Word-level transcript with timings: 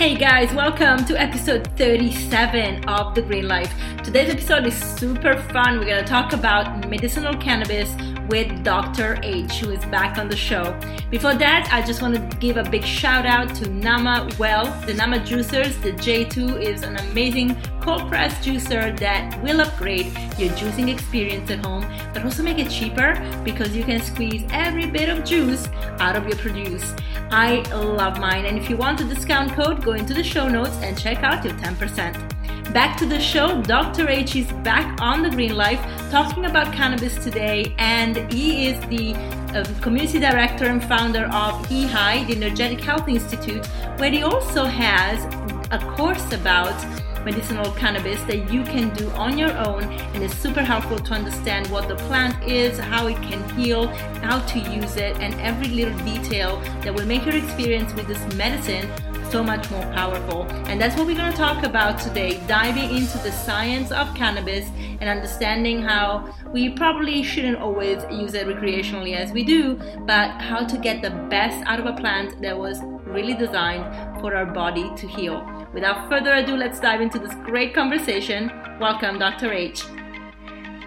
Hey 0.00 0.14
guys, 0.14 0.50
welcome 0.54 1.04
to 1.04 1.20
episode 1.20 1.68
37 1.76 2.88
of 2.88 3.14
The 3.14 3.20
Green 3.20 3.46
Life. 3.46 3.70
Today's 4.02 4.30
episode 4.30 4.64
is 4.64 4.74
super 4.74 5.36
fun. 5.52 5.78
We're 5.78 5.84
going 5.84 6.02
to 6.02 6.08
talk 6.08 6.32
about 6.32 6.88
medicinal 6.88 7.36
cannabis 7.36 7.94
with 8.30 8.64
Dr. 8.64 9.20
H, 9.22 9.58
who 9.58 9.72
is 9.72 9.84
back 9.90 10.16
on 10.16 10.30
the 10.30 10.36
show. 10.36 10.74
Before 11.10 11.34
that, 11.34 11.68
I 11.70 11.84
just 11.84 12.00
want 12.00 12.14
to 12.14 12.36
give 12.38 12.56
a 12.56 12.62
big 12.62 12.82
shout 12.82 13.26
out 13.26 13.54
to 13.56 13.68
Nama 13.68 14.26
Well, 14.38 14.64
the 14.86 14.94
Nama 14.94 15.18
Juicers. 15.18 15.82
The 15.82 15.92
J2 15.92 16.62
is 16.62 16.82
an 16.82 16.96
amazing 16.96 17.60
cold 17.82 18.08
press 18.08 18.32
juicer 18.42 18.98
that 19.00 19.42
will 19.42 19.60
upgrade 19.60 20.06
your 20.38 20.48
juicing 20.54 20.90
experience 20.90 21.50
at 21.50 21.62
home, 21.62 21.84
but 22.14 22.24
also 22.24 22.42
make 22.42 22.58
it 22.58 22.70
cheaper 22.70 23.20
because 23.44 23.76
you 23.76 23.84
can 23.84 24.00
squeeze 24.00 24.44
every 24.50 24.86
bit 24.86 25.10
of 25.10 25.26
juice 25.26 25.68
out 25.98 26.16
of 26.16 26.26
your 26.26 26.38
produce. 26.38 26.94
I 27.32 27.62
love 27.72 28.18
mine, 28.18 28.46
and 28.46 28.58
if 28.58 28.68
you 28.68 28.76
want 28.76 29.00
a 29.00 29.04
discount 29.04 29.52
code, 29.52 29.84
go 29.84 29.92
into 29.92 30.12
the 30.12 30.24
show 30.24 30.48
notes 30.48 30.76
and 30.82 30.98
check 30.98 31.22
out 31.22 31.44
your 31.44 31.54
10%. 31.54 32.72
Back 32.72 32.96
to 32.98 33.06
the 33.06 33.20
show, 33.20 33.62
Dr. 33.62 34.08
H 34.08 34.34
is 34.34 34.50
back 34.64 35.00
on 35.00 35.22
the 35.22 35.30
Green 35.30 35.54
Life 35.56 35.80
talking 36.10 36.46
about 36.46 36.72
cannabis 36.72 37.22
today, 37.22 37.72
and 37.78 38.32
he 38.32 38.66
is 38.66 38.80
the 38.88 39.14
uh, 39.54 39.64
community 39.80 40.18
director 40.18 40.64
and 40.64 40.82
founder 40.82 41.26
of 41.26 41.66
EHI, 41.68 42.26
the 42.26 42.34
Energetic 42.34 42.80
Health 42.80 43.06
Institute, 43.06 43.64
where 43.98 44.10
he 44.10 44.24
also 44.24 44.64
has 44.64 45.24
a 45.70 45.78
course 45.96 46.32
about 46.32 46.74
medicinal 47.24 47.70
cannabis 47.72 48.22
that 48.24 48.52
you 48.52 48.62
can 48.64 48.94
do 48.94 49.10
on 49.10 49.36
your 49.36 49.52
own 49.58 49.82
and 49.82 50.22
it's 50.22 50.36
super 50.36 50.62
helpful 50.62 50.98
to 50.98 51.12
understand 51.12 51.66
what 51.68 51.88
the 51.88 51.96
plant 51.96 52.42
is, 52.44 52.78
how 52.78 53.06
it 53.06 53.16
can 53.22 53.48
heal, 53.56 53.88
how 54.22 54.38
to 54.46 54.58
use 54.58 54.96
it, 54.96 55.16
and 55.18 55.34
every 55.40 55.68
little 55.68 55.96
detail 56.04 56.60
that 56.82 56.94
will 56.94 57.06
make 57.06 57.24
your 57.24 57.36
experience 57.36 57.92
with 57.94 58.06
this 58.06 58.34
medicine 58.34 58.90
so 59.30 59.42
much 59.42 59.70
more 59.70 59.82
powerful. 59.92 60.42
And 60.66 60.80
that's 60.80 60.96
what 60.96 61.06
we're 61.06 61.16
going 61.16 61.30
to 61.30 61.36
talk 61.36 61.64
about 61.64 62.00
today, 62.00 62.40
diving 62.48 62.96
into 62.96 63.18
the 63.18 63.30
science 63.30 63.92
of 63.92 64.12
cannabis 64.14 64.68
and 65.00 65.08
understanding 65.08 65.82
how 65.82 66.34
we 66.52 66.70
probably 66.70 67.22
shouldn't 67.22 67.58
always 67.58 68.02
use 68.10 68.34
it 68.34 68.46
recreationally 68.46 69.14
as 69.14 69.30
we 69.32 69.44
do, 69.44 69.76
but 70.00 70.30
how 70.40 70.66
to 70.66 70.76
get 70.78 71.00
the 71.00 71.10
best 71.30 71.64
out 71.66 71.78
of 71.78 71.86
a 71.86 71.92
plant 71.92 72.42
that 72.42 72.58
was 72.58 72.80
really 73.04 73.34
designed 73.34 74.20
for 74.20 74.34
our 74.34 74.46
body 74.46 74.90
to 74.96 75.06
heal. 75.06 75.59
Without 75.72 76.08
further 76.08 76.34
ado, 76.34 76.56
let's 76.56 76.80
dive 76.80 77.00
into 77.00 77.20
this 77.20 77.32
great 77.44 77.72
conversation. 77.74 78.50
Welcome, 78.80 79.20
Dr. 79.20 79.52
H. 79.52 79.84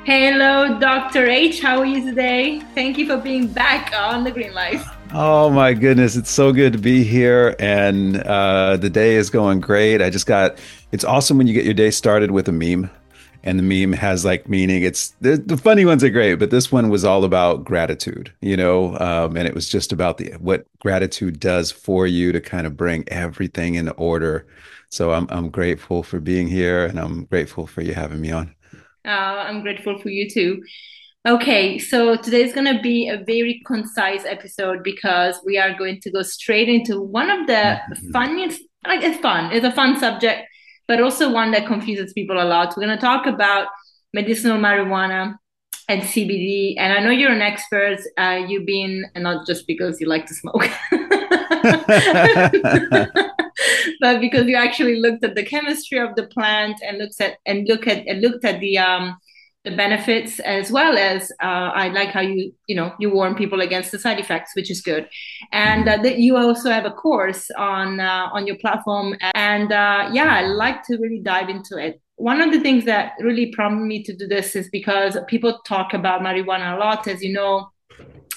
Hello, 0.03 0.77
Dr. 0.77 1.25
H. 1.25 1.61
How 1.61 1.79
are 1.79 1.85
you 1.85 2.03
today? 2.03 2.59
Thank 2.75 2.97
you 2.97 3.07
for 3.07 3.15
being 3.15 3.47
back 3.47 3.93
on 3.95 4.25
the 4.25 4.31
Green 4.31 4.53
Life. 4.53 4.85
Oh 5.13 5.49
my 5.49 5.73
goodness, 5.73 6.17
it's 6.17 6.31
so 6.31 6.51
good 6.51 6.73
to 6.73 6.79
be 6.79 7.05
here, 7.05 7.55
and 7.59 8.17
uh, 8.23 8.75
the 8.75 8.89
day 8.89 9.15
is 9.15 9.29
going 9.29 9.61
great. 9.61 10.01
I 10.01 10.09
just 10.09 10.25
got. 10.25 10.57
It's 10.91 11.05
awesome 11.05 11.37
when 11.37 11.47
you 11.47 11.53
get 11.53 11.63
your 11.63 11.73
day 11.73 11.89
started 11.89 12.31
with 12.31 12.49
a 12.49 12.51
meme, 12.51 12.89
and 13.43 13.57
the 13.57 13.63
meme 13.63 13.93
has 13.93 14.25
like 14.25 14.49
meaning. 14.49 14.83
It's 14.83 15.11
the, 15.21 15.37
the 15.37 15.55
funny 15.55 15.85
ones 15.85 16.03
are 16.03 16.09
great, 16.09 16.35
but 16.35 16.49
this 16.49 16.73
one 16.73 16.89
was 16.89 17.05
all 17.05 17.23
about 17.23 17.63
gratitude, 17.63 18.33
you 18.41 18.57
know, 18.57 18.97
um, 18.97 19.37
and 19.37 19.47
it 19.47 19.53
was 19.53 19.69
just 19.69 19.93
about 19.93 20.17
the 20.17 20.33
what 20.39 20.65
gratitude 20.79 21.39
does 21.39 21.71
for 21.71 22.05
you 22.05 22.33
to 22.33 22.41
kind 22.41 22.67
of 22.67 22.75
bring 22.75 23.05
everything 23.07 23.75
in 23.75 23.87
order. 23.89 24.45
So 24.93 25.11
I'm 25.11 25.25
I'm 25.31 25.49
grateful 25.49 26.03
for 26.03 26.19
being 26.19 26.47
here, 26.47 26.85
and 26.85 26.99
I'm 26.99 27.25
grateful 27.25 27.65
for 27.65 27.81
you 27.81 27.95
having 27.95 28.21
me 28.21 28.29
on. 28.29 28.53
Uh, 29.03 29.41
I'm 29.49 29.63
grateful 29.63 29.97
for 29.97 30.09
you 30.09 30.29
too. 30.29 30.61
Okay, 31.27 31.79
so 31.79 32.15
today's 32.15 32.53
going 32.53 32.71
to 32.71 32.79
be 32.79 33.09
a 33.09 33.23
very 33.25 33.63
concise 33.65 34.23
episode 34.23 34.83
because 34.83 35.41
we 35.43 35.57
are 35.57 35.75
going 35.75 35.99
to 36.01 36.11
go 36.11 36.21
straight 36.21 36.69
into 36.69 37.01
one 37.01 37.31
of 37.31 37.47
the 37.47 37.53
mm-hmm. 37.53 38.11
funniest, 38.11 38.61
like 38.85 39.01
it's 39.01 39.19
fun, 39.19 39.51
it's 39.51 39.65
a 39.65 39.71
fun 39.71 39.99
subject, 39.99 40.43
but 40.87 41.01
also 41.01 41.31
one 41.31 41.49
that 41.51 41.65
confuses 41.65 42.13
people 42.13 42.39
a 42.39 42.45
lot. 42.45 42.75
We're 42.77 42.85
going 42.85 42.95
to 42.95 43.01
talk 43.01 43.25
about 43.25 43.69
medicinal 44.13 44.59
marijuana 44.59 45.37
and 45.89 46.03
CBD. 46.03 46.75
And 46.77 46.93
I 46.93 46.99
know 46.99 47.09
you're 47.09 47.31
an 47.31 47.41
expert. 47.41 47.97
Uh, 48.15 48.45
you've 48.47 48.67
been, 48.67 49.05
and 49.15 49.23
not 49.23 49.47
just 49.47 49.65
because 49.65 49.99
you 49.99 50.07
like 50.07 50.27
to 50.27 50.35
smoke, 50.35 50.69
but 53.99 54.19
because 54.19 54.47
you 54.47 54.55
actually 54.55 54.99
looked 54.99 55.23
at 55.23 55.35
the 55.35 55.43
chemistry 55.43 55.99
of 55.99 56.15
the 56.15 56.27
plant 56.27 56.77
and 56.85 56.97
looks 56.97 57.19
at 57.19 57.37
and 57.45 57.67
look 57.67 57.87
at 57.87 58.05
and 58.07 58.21
looked 58.21 58.45
at 58.45 58.59
the 58.59 58.77
um, 58.77 59.17
the 59.63 59.75
benefits 59.75 60.39
as 60.41 60.71
well 60.71 60.97
as 60.97 61.31
uh, 61.41 61.71
I 61.73 61.87
like 61.87 62.09
how 62.09 62.19
you 62.19 62.53
you 62.67 62.75
know 62.75 62.93
you 62.99 63.09
warn 63.09 63.35
people 63.35 63.61
against 63.61 63.91
the 63.91 63.99
side 63.99 64.19
effects, 64.19 64.51
which 64.55 64.69
is 64.69 64.81
good, 64.81 65.07
and 65.51 65.87
uh, 65.87 65.97
that 65.97 66.19
you 66.19 66.35
also 66.37 66.69
have 66.69 66.85
a 66.85 66.91
course 66.91 67.49
on 67.57 67.99
uh, 67.99 68.29
on 68.33 68.45
your 68.45 68.57
platform, 68.57 69.15
and 69.33 69.71
uh, 69.71 70.09
yeah, 70.11 70.35
I 70.35 70.41
like 70.47 70.83
to 70.87 70.97
really 70.97 71.19
dive 71.19 71.49
into 71.49 71.77
it. 71.77 72.01
One 72.15 72.41
of 72.41 72.51
the 72.51 72.59
things 72.59 72.85
that 72.85 73.13
really 73.19 73.51
prompted 73.51 73.85
me 73.85 74.03
to 74.03 74.15
do 74.15 74.27
this 74.27 74.55
is 74.55 74.69
because 74.69 75.17
people 75.27 75.59
talk 75.65 75.93
about 75.93 76.21
marijuana 76.21 76.75
a 76.75 76.79
lot, 76.79 77.07
as 77.07 77.23
you 77.23 77.33
know. 77.33 77.69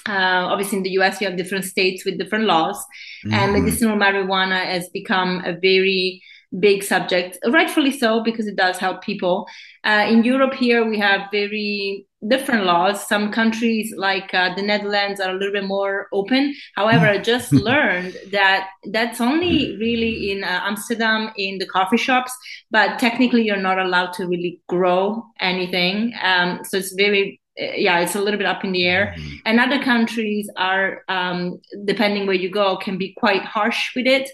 Uh, 0.07 0.47
obviously, 0.51 0.77
in 0.77 0.83
the 0.83 0.91
US, 1.01 1.19
you 1.19 1.27
have 1.27 1.37
different 1.37 1.65
states 1.65 2.05
with 2.05 2.17
different 2.17 2.45
laws, 2.45 2.77
mm-hmm. 3.25 3.33
and 3.33 3.53
medicinal 3.53 3.97
marijuana 3.97 4.63
has 4.63 4.89
become 4.89 5.43
a 5.45 5.53
very 5.53 6.21
big 6.59 6.83
subject, 6.83 7.37
rightfully 7.49 7.91
so, 7.91 8.23
because 8.23 8.47
it 8.47 8.55
does 8.55 8.77
help 8.77 9.03
people. 9.03 9.47
Uh, 9.83 10.05
in 10.07 10.23
Europe, 10.23 10.53
here 10.53 10.87
we 10.87 10.97
have 10.97 11.29
very 11.31 12.05
different 12.27 12.65
laws. 12.65 13.07
Some 13.07 13.31
countries, 13.31 13.93
like 13.95 14.33
uh, 14.33 14.55
the 14.55 14.61
Netherlands, 14.61 15.19
are 15.19 15.29
a 15.29 15.33
little 15.33 15.53
bit 15.53 15.65
more 15.65 16.07
open. 16.13 16.55
However, 16.75 17.05
I 17.05 17.17
just 17.19 17.51
learned 17.69 18.15
that 18.31 18.69
that's 18.91 19.21
only 19.21 19.77
really 19.77 20.31
in 20.31 20.43
uh, 20.43 20.61
Amsterdam 20.63 21.31
in 21.37 21.57
the 21.57 21.67
coffee 21.67 21.97
shops, 21.97 22.31
but 22.71 22.99
technically, 22.99 23.43
you're 23.43 23.57
not 23.57 23.79
allowed 23.79 24.13
to 24.13 24.27
really 24.27 24.61
grow 24.67 25.23
anything. 25.39 26.13
Um, 26.21 26.61
so 26.63 26.77
it's 26.77 26.93
very 26.93 27.39
yeah, 27.57 27.99
it's 27.99 28.15
a 28.15 28.21
little 28.21 28.37
bit 28.37 28.47
up 28.47 28.63
in 28.63 28.71
the 28.71 28.85
air. 28.85 29.15
Mm-hmm. 29.17 29.35
And 29.45 29.59
other 29.59 29.83
countries 29.83 30.49
are, 30.57 31.03
um, 31.07 31.59
depending 31.85 32.27
where 32.27 32.35
you 32.35 32.49
go, 32.49 32.77
can 32.77 32.97
be 32.97 33.13
quite 33.17 33.43
harsh 33.43 33.95
with 33.95 34.07
it 34.07 34.29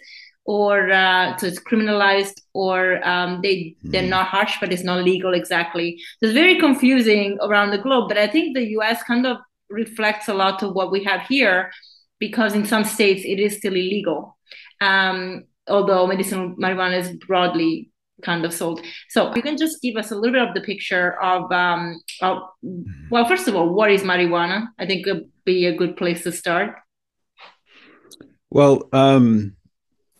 or 0.46 0.92
uh, 0.92 1.38
so 1.38 1.48
it's 1.48 1.60
criminalized 1.60 2.42
or 2.54 3.06
um, 3.08 3.40
they 3.42 3.76
they're 3.84 4.04
mm. 4.04 4.10
not 4.10 4.28
harsh 4.28 4.58
but 4.60 4.74
it's 4.74 4.84
not 4.84 5.04
legal 5.04 5.34
exactly 5.34 5.98
so 6.20 6.28
it's 6.28 6.34
very 6.34 6.60
confusing 6.60 7.38
around 7.42 7.72
the 7.72 7.78
globe 7.78 8.10
but 8.10 8.18
i 8.18 8.28
think 8.28 8.56
the 8.56 8.64
us 8.64 9.02
kind 9.04 9.26
of 9.26 9.38
reflects 9.70 10.28
a 10.28 10.34
lot 10.34 10.62
of 10.62 10.74
what 10.74 10.92
we 10.92 11.04
have 11.04 11.22
here 11.28 11.72
because 12.20 12.54
in 12.54 12.66
some 12.66 12.84
states 12.84 13.24
it 13.26 13.40
is 13.40 13.58
still 13.58 13.74
illegal 13.74 14.38
um, 14.82 15.44
although 15.70 16.06
medicinal 16.06 16.54
marijuana 16.58 17.00
is 17.00 17.12
broadly 17.26 17.90
kind 18.22 18.46
of 18.46 18.54
sold 18.54 18.80
so 19.10 19.34
you 19.36 19.42
can 19.42 19.58
just 19.58 19.82
give 19.82 19.96
us 19.96 20.12
a 20.12 20.16
little 20.16 20.34
bit 20.34 20.48
of 20.48 20.54
the 20.54 20.62
picture 20.62 21.22
of, 21.22 21.52
um, 21.52 22.00
of 22.22 22.44
mm. 22.64 22.84
well 23.10 23.26
first 23.26 23.48
of 23.48 23.56
all 23.56 23.70
what 23.70 23.92
is 23.92 24.04
marijuana 24.04 24.68
i 24.80 24.86
think 24.86 25.06
it 25.08 25.14
would 25.14 25.32
be 25.46 25.66
a 25.66 25.76
good 25.76 25.98
place 25.98 26.24
to 26.24 26.32
start 26.32 26.76
well 28.50 28.88
um 28.94 29.56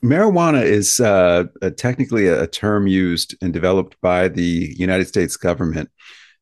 Marijuana 0.04 0.62
is 0.62 1.00
uh, 1.00 1.46
a, 1.62 1.72
technically 1.72 2.28
a 2.28 2.46
term 2.46 2.88
used 2.88 3.36
and 3.42 3.54
developed 3.54 3.96
by 4.02 4.28
the 4.28 4.76
United 4.78 5.08
States 5.08 5.38
government 5.38 5.90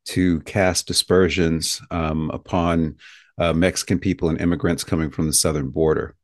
to 0.06 0.40
cast 0.42 0.90
aspersions 0.90 1.80
um, 1.92 2.32
upon 2.32 2.96
uh, 3.38 3.54
Mexican 3.54 4.00
people 4.00 4.30
and 4.30 4.42
immigrants 4.42 4.84
coming 4.84 5.12
from 5.12 5.28
the 5.28 5.34
southern 5.34 5.70
border. 5.70 6.16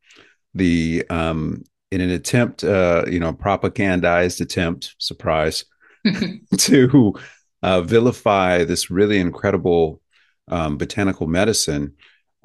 The 0.55 1.05
um, 1.11 1.63
in 1.91 2.01
an 2.01 2.09
attempt, 2.09 2.63
uh, 2.63 3.05
you 3.09 3.19
know, 3.19 3.33
propagandized 3.33 4.41
attempt, 4.41 4.95
surprise, 4.97 5.65
to 6.57 7.13
uh, 7.63 7.81
vilify 7.81 8.63
this 8.63 8.89
really 8.89 9.19
incredible 9.19 10.01
um, 10.49 10.77
botanical 10.77 11.27
medicine 11.27 11.93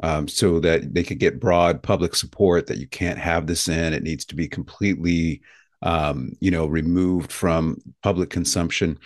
um, 0.03 0.27
so 0.27 0.61
that 0.61 0.95
they 0.95 1.03
could 1.03 1.19
get 1.19 1.41
broad 1.41 1.83
public 1.83 2.15
support 2.15 2.67
that 2.67 2.79
you 2.79 2.89
can't 2.89 3.19
have 3.19 3.47
this 3.47 3.69
in. 3.69 3.93
It 3.93 4.03
needs 4.03 4.25
to 4.27 4.35
be 4.35 4.49
completely, 4.49 5.43
um, 5.83 6.33
you 6.41 6.51
know, 6.51 6.67
removed 6.67 7.31
from 7.31 7.79
public 8.03 8.31
consumption 8.31 8.99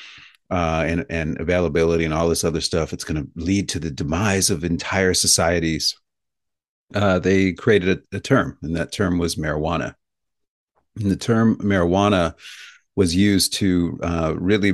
uh, 0.50 0.84
and, 0.86 1.04
and 1.10 1.40
availability 1.40 2.04
and 2.04 2.14
all 2.14 2.28
this 2.28 2.44
other 2.44 2.60
stuff. 2.60 2.92
It's 2.92 3.04
going 3.04 3.22
to 3.22 3.30
lead 3.34 3.68
to 3.70 3.78
the 3.78 3.90
demise 3.90 4.48
of 4.48 4.64
entire 4.64 5.14
societies. 5.14 5.96
Uh, 6.94 7.18
they 7.18 7.52
created 7.52 8.02
a, 8.12 8.16
a 8.18 8.20
term, 8.20 8.56
and 8.62 8.76
that 8.76 8.92
term 8.92 9.18
was 9.18 9.34
marijuana. 9.34 9.94
The 10.96 11.16
term 11.16 11.56
marijuana 11.58 12.34
was 12.94 13.14
used 13.14 13.54
to 13.54 13.98
uh, 14.02 14.34
really 14.36 14.72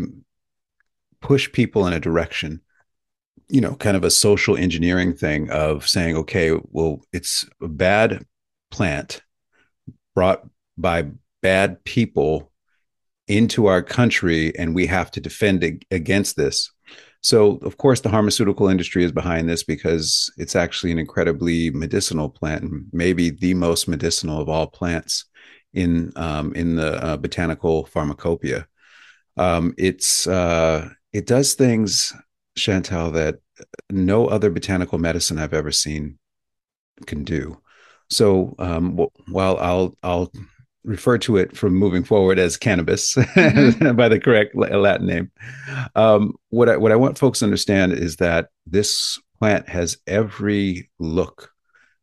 push 1.20 1.50
people 1.52 1.86
in 1.86 1.92
a 1.92 2.00
direction 2.00 2.60
you 3.52 3.60
know, 3.60 3.74
kind 3.74 3.98
of 3.98 4.02
a 4.02 4.10
social 4.10 4.56
engineering 4.56 5.12
thing 5.12 5.50
of 5.50 5.86
saying, 5.86 6.16
okay, 6.16 6.58
well, 6.70 7.02
it's 7.12 7.46
a 7.60 7.68
bad 7.68 8.24
plant 8.70 9.20
brought 10.14 10.42
by 10.78 11.10
bad 11.42 11.84
people 11.84 12.50
into 13.28 13.66
our 13.66 13.82
country, 13.82 14.56
and 14.58 14.74
we 14.74 14.86
have 14.86 15.10
to 15.10 15.20
defend 15.20 15.84
against 15.90 16.34
this. 16.34 16.72
So, 17.20 17.58
of 17.58 17.76
course, 17.76 18.00
the 18.00 18.08
pharmaceutical 18.08 18.68
industry 18.68 19.04
is 19.04 19.12
behind 19.12 19.50
this 19.50 19.62
because 19.62 20.32
it's 20.38 20.56
actually 20.56 20.90
an 20.90 20.98
incredibly 20.98 21.70
medicinal 21.70 22.30
plant, 22.30 22.64
maybe 22.90 23.28
the 23.28 23.52
most 23.52 23.86
medicinal 23.86 24.40
of 24.40 24.48
all 24.48 24.66
plants 24.66 25.26
in 25.74 26.12
um, 26.16 26.54
in 26.54 26.76
the 26.76 27.04
uh, 27.04 27.16
botanical 27.16 27.86
pharmacopoeia. 27.86 28.66
Um, 29.36 29.74
it's 29.78 30.26
uh, 30.26 30.88
it 31.12 31.26
does 31.26 31.54
things, 31.54 32.12
Chantal, 32.56 33.10
that 33.12 33.36
no 33.90 34.26
other 34.26 34.50
botanical 34.50 34.98
medicine 34.98 35.38
I've 35.38 35.54
ever 35.54 35.72
seen 35.72 36.18
can 37.06 37.24
do. 37.24 37.60
So 38.10 38.54
um, 38.58 38.98
while 39.28 39.58
I'll 39.58 39.96
I'll 40.02 40.32
refer 40.84 41.16
to 41.16 41.36
it 41.36 41.56
from 41.56 41.74
moving 41.74 42.02
forward 42.04 42.38
as 42.38 42.56
cannabis 42.56 43.14
mm-hmm. 43.14 43.92
by 43.96 44.08
the 44.08 44.18
correct 44.18 44.54
Latin 44.54 45.06
name. 45.06 45.30
Um, 45.94 46.34
what 46.50 46.68
I, 46.68 46.76
what 46.76 46.92
I 46.92 46.96
want 46.96 47.18
folks 47.18 47.38
to 47.38 47.44
understand 47.44 47.92
is 47.92 48.16
that 48.16 48.48
this 48.66 49.18
plant 49.38 49.68
has 49.68 49.98
every 50.06 50.90
look 50.98 51.51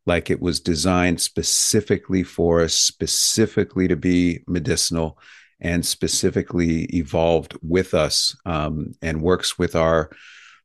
like 0.10 0.32
it 0.32 0.42
was 0.42 0.60
designed 0.60 1.22
specifically 1.22 2.24
for 2.24 2.62
us, 2.62 2.74
specifically 2.74 3.88
to 3.88 3.96
be 3.96 4.40
medicinal, 4.48 5.20
and 5.62 5.86
specifically 5.86 6.86
evolved 6.86 7.56
with 7.62 7.94
us 7.94 8.36
um, 8.46 8.94
and 9.04 9.22
works 9.22 9.60
with 9.60 9.76
our 9.76 10.10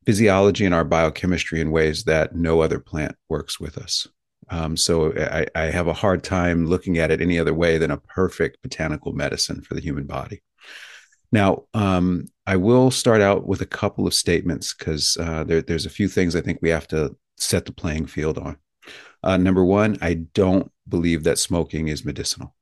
physiology 0.05 0.65
and 0.65 0.73
our 0.73 0.83
biochemistry 0.83 1.61
in 1.61 1.69
ways 1.69 2.05
that 2.05 2.35
no 2.35 2.61
other 2.61 2.79
plant 2.79 3.15
works 3.29 3.59
with 3.59 3.77
us. 3.77 4.07
Um, 4.49 4.75
so 4.75 5.13
I, 5.13 5.45
I, 5.55 5.65
have 5.65 5.87
a 5.87 5.93
hard 5.93 6.23
time 6.23 6.67
looking 6.67 6.99
at 6.99 7.09
it 7.09 7.21
any 7.21 7.39
other 7.39 7.53
way 7.53 7.79
than 7.79 7.89
a 7.89 7.97
perfect 7.97 8.61
botanical 8.61 9.11
medicine 9.13 9.61
for 9.61 9.73
the 9.73 9.81
human 9.81 10.05
body. 10.05 10.43
Now, 11.31 11.63
um, 11.73 12.25
I 12.45 12.55
will 12.55 12.91
start 12.91 13.21
out 13.21 13.47
with 13.47 13.61
a 13.61 13.65
couple 13.81 14.05
of 14.05 14.13
statements 14.13 14.73
because 14.73 15.17
uh, 15.19 15.43
there, 15.43 15.63
there's 15.63 15.87
a 15.87 15.97
few 15.99 16.07
things 16.07 16.35
I 16.35 16.41
think 16.41 16.59
we 16.61 16.69
have 16.69 16.87
to 16.89 17.15
set 17.37 17.65
the 17.65 17.73
playing 17.73 18.05
field 18.05 18.37
on. 18.37 18.57
Uh, 19.23 19.37
number 19.37 19.63
one, 19.63 19.97
I 20.01 20.13
don't 20.13 20.71
believe 20.87 21.23
that 21.23 21.39
smoking 21.39 21.87
is 21.87 22.05
medicinal. 22.05 22.55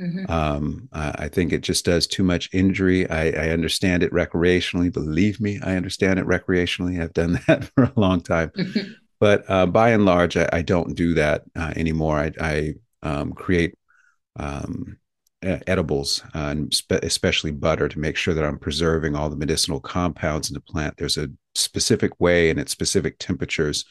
Mm-hmm. 0.00 0.30
Um, 0.30 0.88
I 0.92 1.28
think 1.28 1.52
it 1.52 1.62
just 1.62 1.84
does 1.84 2.06
too 2.06 2.22
much 2.22 2.48
injury. 2.52 3.08
I, 3.10 3.30
I, 3.30 3.48
understand 3.50 4.04
it 4.04 4.12
recreationally. 4.12 4.92
Believe 4.92 5.40
me, 5.40 5.58
I 5.60 5.74
understand 5.74 6.20
it 6.20 6.26
recreationally. 6.26 7.02
I've 7.02 7.12
done 7.12 7.40
that 7.48 7.64
for 7.74 7.84
a 7.84 7.92
long 7.96 8.20
time. 8.20 8.50
Mm-hmm. 8.50 8.92
But 9.18 9.44
uh, 9.50 9.66
by 9.66 9.90
and 9.90 10.04
large, 10.04 10.36
I, 10.36 10.48
I 10.52 10.62
don't 10.62 10.94
do 10.94 11.14
that 11.14 11.42
uh, 11.56 11.72
anymore. 11.74 12.18
I, 12.18 12.32
I 12.40 12.74
um, 13.02 13.32
create 13.32 13.74
um, 14.38 14.98
edibles, 15.42 16.22
uh, 16.34 16.38
and 16.38 16.72
spe- 16.72 17.02
especially 17.02 17.50
butter, 17.50 17.88
to 17.88 17.98
make 17.98 18.16
sure 18.16 18.34
that 18.34 18.44
I'm 18.44 18.58
preserving 18.58 19.16
all 19.16 19.28
the 19.28 19.36
medicinal 19.36 19.80
compounds 19.80 20.48
in 20.48 20.54
the 20.54 20.60
plant. 20.60 20.96
There's 20.96 21.18
a 21.18 21.30
specific 21.56 22.20
way 22.20 22.50
and 22.50 22.60
at 22.60 22.68
specific 22.68 23.18
temperatures 23.18 23.84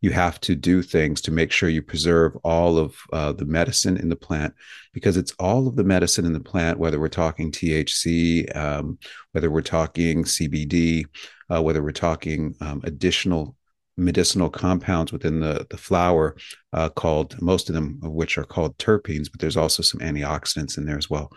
you 0.00 0.10
have 0.10 0.40
to 0.40 0.54
do 0.54 0.82
things 0.82 1.20
to 1.20 1.30
make 1.30 1.52
sure 1.52 1.68
you 1.68 1.82
preserve 1.82 2.36
all 2.42 2.78
of 2.78 2.96
uh, 3.12 3.32
the 3.32 3.44
medicine 3.44 3.96
in 3.96 4.08
the 4.08 4.16
plant 4.16 4.54
because 4.92 5.16
it's 5.16 5.32
all 5.38 5.68
of 5.68 5.76
the 5.76 5.84
medicine 5.84 6.24
in 6.24 6.32
the 6.32 6.40
plant, 6.40 6.78
whether 6.78 6.98
we're 6.98 7.08
talking 7.08 7.52
THC, 7.52 8.54
um, 8.56 8.98
whether 9.32 9.50
we're 9.50 9.60
talking 9.60 10.24
CBD, 10.24 11.04
uh, 11.50 11.62
whether 11.62 11.82
we're 11.82 11.92
talking 11.92 12.54
um, 12.60 12.80
additional 12.84 13.56
medicinal 13.96 14.48
compounds 14.48 15.12
within 15.12 15.40
the, 15.40 15.66
the 15.68 15.76
flower 15.76 16.34
uh, 16.72 16.88
called 16.88 17.40
most 17.42 17.68
of 17.68 17.74
them 17.74 18.00
of 18.02 18.12
which 18.12 18.38
are 18.38 18.44
called 18.44 18.78
terpenes 18.78 19.30
but 19.30 19.40
there's 19.40 19.58
also 19.58 19.82
some 19.82 20.00
antioxidants 20.00 20.78
in 20.78 20.86
there 20.86 20.96
as 20.96 21.10
well. 21.10 21.30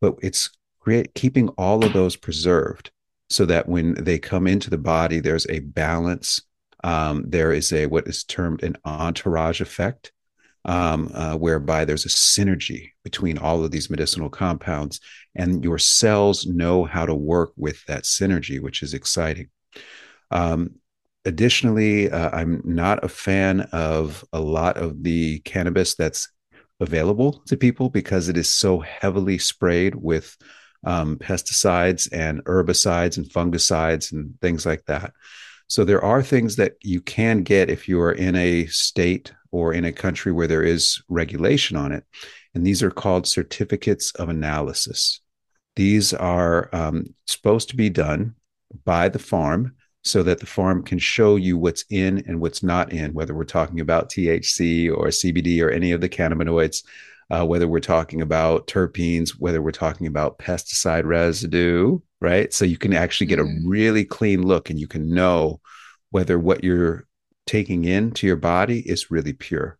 But 0.00 0.14
it's 0.22 0.50
create 0.78 1.14
keeping 1.14 1.48
all 1.50 1.84
of 1.84 1.92
those 1.92 2.14
preserved 2.14 2.92
so 3.30 3.44
that 3.46 3.68
when 3.68 3.94
they 3.94 4.18
come 4.18 4.46
into 4.46 4.70
the 4.70 4.78
body 4.78 5.18
there's 5.18 5.46
a 5.48 5.58
balance 5.60 6.40
um, 6.84 7.24
there 7.26 7.52
is 7.52 7.72
a 7.72 7.86
what 7.86 8.06
is 8.06 8.22
termed 8.22 8.62
an 8.62 8.76
entourage 8.84 9.60
effect 9.60 10.12
um, 10.64 11.10
uh, 11.12 11.34
whereby 11.34 11.84
there's 11.84 12.06
a 12.06 12.08
synergy 12.08 12.90
between 13.02 13.36
all 13.38 13.64
of 13.64 13.72
these 13.72 13.90
medicinal 13.90 14.30
compounds 14.30 15.00
and 15.34 15.64
your 15.64 15.78
cells 15.78 16.46
know 16.46 16.84
how 16.84 17.04
to 17.04 17.14
work 17.14 17.52
with 17.56 17.84
that 17.86 18.04
synergy 18.04 18.60
which 18.62 18.82
is 18.82 18.94
exciting 18.94 19.48
um, 20.30 20.76
additionally, 21.24 22.10
uh, 22.10 22.30
I'm 22.30 22.62
not 22.64 23.04
a 23.04 23.08
fan 23.08 23.62
of 23.72 24.24
a 24.32 24.40
lot 24.40 24.76
of 24.76 25.02
the 25.02 25.40
cannabis 25.40 25.94
that's 25.94 26.28
available 26.80 27.42
to 27.46 27.56
people 27.56 27.88
because 27.88 28.28
it 28.28 28.36
is 28.36 28.48
so 28.48 28.80
heavily 28.80 29.38
sprayed 29.38 29.94
with 29.94 30.36
um, 30.84 31.16
pesticides 31.16 32.08
and 32.12 32.44
herbicides 32.44 33.16
and 33.16 33.26
fungicides 33.26 34.12
and 34.12 34.38
things 34.40 34.66
like 34.66 34.84
that. 34.86 35.12
So 35.68 35.84
there 35.84 36.04
are 36.04 36.22
things 36.22 36.56
that 36.56 36.76
you 36.82 37.00
can 37.00 37.42
get 37.42 37.70
if 37.70 37.88
you 37.88 38.00
are 38.00 38.12
in 38.12 38.36
a 38.36 38.66
state 38.66 39.32
or 39.50 39.72
in 39.72 39.84
a 39.84 39.92
country 39.92 40.32
where 40.32 40.46
there 40.46 40.62
is 40.62 41.02
regulation 41.08 41.76
on 41.76 41.92
it. 41.92 42.04
And 42.54 42.66
these 42.66 42.82
are 42.82 42.90
called 42.90 43.26
certificates 43.26 44.12
of 44.12 44.28
analysis. 44.28 45.20
These 45.76 46.14
are 46.14 46.68
um, 46.72 47.14
supposed 47.26 47.70
to 47.70 47.76
be 47.76 47.90
done 47.90 48.34
by 48.84 49.08
the 49.08 49.18
farm 49.18 49.74
so 50.02 50.22
that 50.22 50.38
the 50.38 50.46
farm 50.46 50.82
can 50.82 50.98
show 50.98 51.36
you 51.36 51.56
what's 51.56 51.84
in 51.88 52.22
and 52.26 52.40
what's 52.40 52.62
not 52.62 52.92
in, 52.92 53.14
whether 53.14 53.34
we're 53.34 53.44
talking 53.44 53.80
about 53.80 54.10
THC 54.10 54.94
or 54.94 55.06
CBD 55.06 55.62
or 55.62 55.70
any 55.70 55.92
of 55.92 56.00
the 56.00 56.08
cannabinoids, 56.08 56.84
uh, 57.34 57.44
whether 57.44 57.66
we're 57.66 57.80
talking 57.80 58.22
about 58.22 58.68
terpenes, 58.68 59.30
whether 59.30 59.60
we're 59.60 59.72
talking 59.72 60.06
about 60.06 60.38
pesticide 60.38 61.04
residue, 61.04 61.98
right? 62.20 62.52
So 62.54 62.64
you 62.64 62.78
can 62.78 62.92
actually 62.92 63.26
get 63.26 63.40
a 63.40 63.42
mm-hmm. 63.42 63.68
really 63.68 64.04
clean 64.04 64.42
look 64.42 64.70
and 64.70 64.78
you 64.78 64.86
can 64.86 65.12
know 65.12 65.60
whether 66.10 66.38
what 66.38 66.62
you're 66.62 67.06
taking 67.46 67.84
into 67.84 68.26
your 68.26 68.36
body 68.36 68.80
is 68.88 69.10
really 69.10 69.32
pure. 69.32 69.78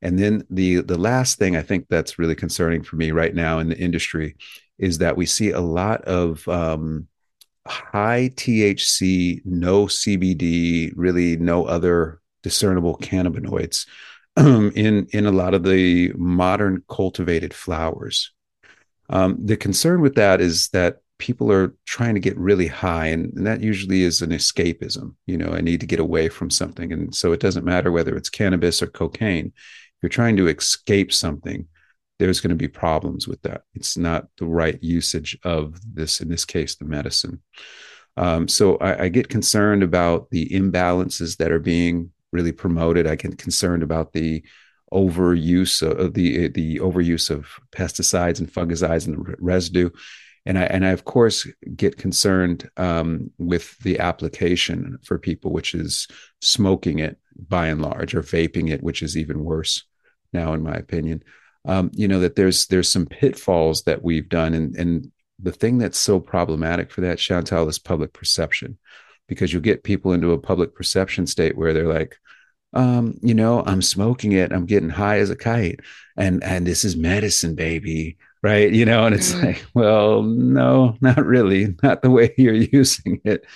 And 0.00 0.18
then 0.18 0.44
the 0.48 0.80
the 0.80 0.96
last 0.96 1.38
thing 1.38 1.56
I 1.56 1.62
think 1.62 1.88
that's 1.88 2.18
really 2.18 2.36
concerning 2.36 2.82
for 2.82 2.96
me 2.96 3.10
right 3.10 3.34
now 3.34 3.58
in 3.58 3.68
the 3.68 3.78
industry 3.78 4.36
is 4.78 4.98
that 4.98 5.16
we 5.16 5.26
see 5.26 5.50
a 5.50 5.60
lot 5.60 6.02
of 6.02 6.46
um, 6.48 7.08
high 7.66 8.30
THC, 8.34 9.42
no 9.44 9.86
CBD, 9.86 10.92
really 10.96 11.36
no 11.36 11.66
other 11.66 12.20
discernible 12.42 12.96
cannabinoids 12.96 13.86
in 14.74 15.06
in 15.12 15.26
a 15.26 15.32
lot 15.32 15.54
of 15.54 15.64
the 15.64 16.12
modern 16.16 16.82
cultivated 16.88 17.52
flowers. 17.52 18.32
Um, 19.10 19.38
the 19.42 19.56
concern 19.56 20.00
with 20.00 20.14
that 20.14 20.40
is 20.40 20.68
that 20.68 20.98
people 21.18 21.50
are 21.50 21.74
trying 21.86 22.14
to 22.14 22.20
get 22.20 22.38
really 22.38 22.68
high, 22.68 23.06
and, 23.06 23.32
and 23.34 23.46
that 23.46 23.60
usually 23.60 24.02
is 24.02 24.22
an 24.22 24.30
escapism. 24.30 25.14
You 25.26 25.38
know, 25.38 25.52
I 25.52 25.60
need 25.60 25.80
to 25.80 25.86
get 25.86 25.98
away 25.98 26.28
from 26.28 26.50
something, 26.50 26.92
and 26.92 27.14
so 27.14 27.32
it 27.32 27.40
doesn't 27.40 27.64
matter 27.64 27.90
whether 27.90 28.16
it's 28.16 28.30
cannabis 28.30 28.82
or 28.82 28.86
cocaine. 28.86 29.46
If 29.46 30.02
you're 30.02 30.10
trying 30.10 30.36
to 30.36 30.46
escape 30.46 31.12
something, 31.12 31.66
there's 32.18 32.40
going 32.40 32.50
to 32.50 32.56
be 32.56 32.68
problems 32.68 33.26
with 33.26 33.42
that. 33.42 33.62
It's 33.74 33.96
not 33.96 34.28
the 34.36 34.46
right 34.46 34.80
usage 34.82 35.36
of 35.42 35.80
this, 35.94 36.20
in 36.20 36.28
this 36.28 36.44
case, 36.44 36.76
the 36.76 36.84
medicine. 36.84 37.42
Um, 38.16 38.48
so 38.48 38.76
I, 38.78 39.04
I, 39.04 39.08
get 39.08 39.28
concerned 39.28 39.84
about 39.84 40.30
the 40.30 40.48
imbalances 40.48 41.36
that 41.36 41.52
are 41.52 41.60
being 41.60 42.10
really 42.32 42.52
promoted. 42.52 43.06
I 43.06 43.16
get 43.16 43.38
concerned 43.38 43.82
about 43.82 44.12
the 44.12 44.42
overuse 44.92 45.82
of 45.82 46.14
the 46.14 46.48
the 46.48 46.78
overuse 46.78 47.30
of 47.30 47.46
pesticides 47.72 48.38
and 48.38 48.50
fungicides 48.50 49.06
and 49.06 49.36
residue, 49.38 49.90
and 50.46 50.58
I 50.58 50.64
and 50.64 50.84
I 50.84 50.90
of 50.90 51.04
course 51.04 51.46
get 51.76 51.98
concerned 51.98 52.68
um, 52.76 53.30
with 53.38 53.78
the 53.80 53.98
application 53.98 54.98
for 55.04 55.18
people, 55.18 55.52
which 55.52 55.74
is 55.74 56.08
smoking 56.40 56.98
it 57.00 57.18
by 57.48 57.68
and 57.68 57.82
large, 57.82 58.14
or 58.14 58.22
vaping 58.22 58.70
it, 58.70 58.82
which 58.82 59.02
is 59.02 59.16
even 59.16 59.44
worse 59.44 59.84
now, 60.32 60.52
in 60.54 60.62
my 60.62 60.74
opinion. 60.74 61.22
Um, 61.64 61.90
you 61.92 62.08
know 62.08 62.20
that 62.20 62.36
there's 62.36 62.66
there's 62.66 62.90
some 62.90 63.06
pitfalls 63.06 63.82
that 63.82 64.02
we've 64.02 64.28
done. 64.28 64.54
And 64.54 64.76
and 64.76 65.12
the 65.40 65.52
thing 65.52 65.78
that's 65.78 65.98
so 65.98 66.18
problematic 66.18 66.90
for 66.90 67.02
that 67.02 67.18
chantal 67.18 67.68
is 67.68 67.78
public 67.78 68.12
perception 68.12 68.78
because 69.28 69.52
you 69.52 69.60
get 69.60 69.84
people 69.84 70.12
into 70.12 70.32
a 70.32 70.38
public 70.38 70.74
perception 70.74 71.26
state 71.26 71.56
where 71.56 71.72
they're 71.72 71.92
like 71.92 72.18
um, 72.74 73.18
you 73.22 73.34
know 73.34 73.62
i'm 73.64 73.80
smoking 73.80 74.32
it. 74.32 74.52
I'm 74.52 74.66
getting 74.66 74.90
high 74.90 75.18
as 75.18 75.30
a 75.30 75.36
kite. 75.36 75.80
And 76.16 76.42
and 76.44 76.66
this 76.66 76.84
is 76.84 76.96
medicine 76.96 77.54
baby. 77.54 78.18
Right? 78.42 78.72
You 78.72 78.84
know 78.84 79.06
and 79.06 79.14
it's 79.14 79.32
mm. 79.32 79.44
like 79.44 79.64
well 79.74 80.22
no 80.22 80.96
not 81.00 81.24
really. 81.24 81.74
Not 81.82 82.02
the 82.02 82.10
way 82.10 82.34
you're 82.38 82.54
using 82.54 83.20
it. 83.24 83.46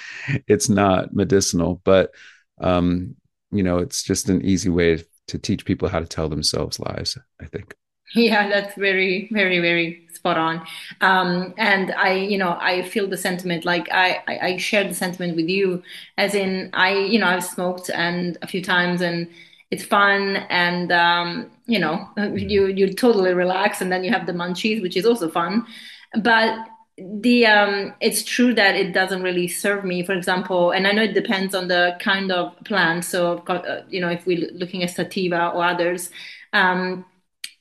It's 0.48 0.68
not 0.68 1.14
medicinal. 1.14 1.80
But 1.84 2.14
um 2.60 3.16
you 3.52 3.62
know 3.62 3.78
it's 3.78 4.02
just 4.02 4.28
an 4.28 4.44
easy 4.44 4.70
way 4.70 5.04
to 5.28 5.38
teach 5.38 5.64
people 5.64 5.88
how 5.88 6.00
to 6.00 6.06
tell 6.06 6.28
themselves 6.28 6.80
lies 6.80 7.16
i 7.40 7.44
think 7.44 7.76
Yeah, 8.14 8.49
that's 8.49 8.75
very, 8.76 9.28
very, 9.32 9.59
very 9.61 10.06
spot 10.12 10.37
on. 10.37 10.66
Um, 11.00 11.54
and 11.56 11.92
I, 11.92 12.12
you 12.14 12.37
know, 12.37 12.59
I 12.61 12.82
feel 12.82 13.06
the 13.09 13.16
sentiment. 13.16 13.64
Like 13.64 13.88
I, 13.90 14.23
I, 14.28 14.38
I 14.49 14.56
share 14.59 14.85
the 14.85 14.94
sentiment 14.94 15.35
with 15.37 15.49
you, 15.49 15.82
as 16.18 16.35
in 16.35 16.71
I, 16.75 16.92
you 16.94 17.18
know, 17.18 17.26
I've 17.26 17.44
smoked 17.44 17.90
and 17.90 18.37
a 18.42 18.47
few 18.47 18.62
times, 18.62 19.00
and 19.00 19.28
it's 19.71 19.85
fun, 19.85 20.37
and 20.50 20.92
um, 20.92 21.50
you 21.66 21.78
know, 21.78 22.06
you 22.35 22.66
you 22.66 22.92
totally 22.92 23.32
relax, 23.32 23.80
and 23.80 23.90
then 23.90 24.04
you 24.04 24.11
have 24.11 24.26
the 24.26 24.32
munchies, 24.32 24.82
which 24.82 24.97
is 24.97 25.06
also 25.06 25.30
fun. 25.30 25.66
But 26.21 26.68
the 26.99 27.47
um, 27.47 27.94
it's 28.00 28.23
true 28.25 28.52
that 28.54 28.76
it 28.76 28.92
doesn't 28.92 29.23
really 29.23 29.49
serve 29.49 29.85
me. 29.85 30.04
For 30.04 30.12
example, 30.12 30.73
and 30.73 30.87
I 30.87 30.92
know 30.92 31.02
it 31.02 31.14
depends 31.14 31.54
on 31.54 31.68
the 31.68 31.97
kind 32.00 32.30
of 32.30 32.54
plant. 32.64 33.06
So, 33.06 33.38
uh, 33.47 33.85
you 33.88 34.00
know, 34.02 34.11
if 34.11 34.26
we're 34.26 34.50
looking 34.52 34.82
at 34.82 34.90
sativa 34.90 35.49
or 35.49 35.64
others. 35.64 36.11
Um, 36.52 37.06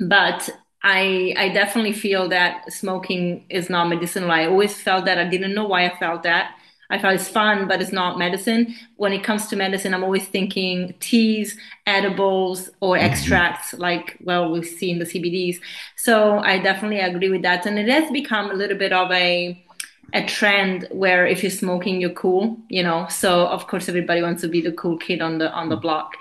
but 0.02 0.50
I 0.84 1.36
I 1.38 1.50
definitely 1.50 1.94
feel 1.94 2.30
that 2.30 2.72
smoking 2.74 3.46
is 3.50 3.70
not 3.70 3.90
medicinal. 3.90 4.32
I 4.32 4.48
always 4.48 4.82
felt 4.82 5.06
that. 5.06 5.20
I 5.20 5.26
didn't 5.30 5.56
know 5.56 5.68
why 5.68 5.86
I 5.88 5.98
felt 5.98 6.24
that. 6.24 6.56
I 6.92 7.00
felt 7.00 7.16
it's 7.16 7.30
fun, 7.30 7.70
but 7.70 7.82
it's 7.82 7.94
not 7.94 8.20
medicine. 8.20 8.76
When 8.98 9.14
it 9.14 9.24
comes 9.24 9.48
to 9.48 9.56
medicine, 9.56 9.94
I'm 9.94 10.04
always 10.04 10.28
thinking 10.28 10.94
teas, 11.00 11.58
edibles, 11.88 12.70
or 12.82 12.98
Mm-hmm. 13.00 13.00
extracts, 13.00 13.74
like 13.76 14.18
well, 14.22 14.52
we 14.52 14.64
see 14.64 14.92
in 14.92 15.00
the 15.00 15.06
CBDs. 15.06 15.60
So 15.98 16.40
I 16.40 16.60
definitely 16.60 17.00
agree 17.00 17.30
with 17.30 17.44
that. 17.44 17.66
And 17.66 17.80
it 17.80 17.90
has 17.90 18.12
become 18.12 18.52
a 18.52 18.56
little 18.56 18.78
bit 18.78 18.94
of 18.94 19.12
a 19.12 19.64
a 20.14 20.26
trend 20.26 20.88
where 20.92 21.26
if 21.26 21.44
you're 21.44 21.50
smoking, 21.52 22.02
you're 22.02 22.10
cool, 22.12 22.58
you 22.70 22.84
know. 22.84 23.08
So 23.10 23.48
of 23.48 23.68
course, 23.68 23.88
everybody 23.88 24.22
wants 24.22 24.42
to 24.42 24.50
be 24.50 24.62
the 24.62 24.74
cool 24.74 24.98
kid 24.98 25.22
on 25.22 25.38
the 25.38 25.52
on 25.54 25.70
the 25.70 25.78
block. 25.78 26.18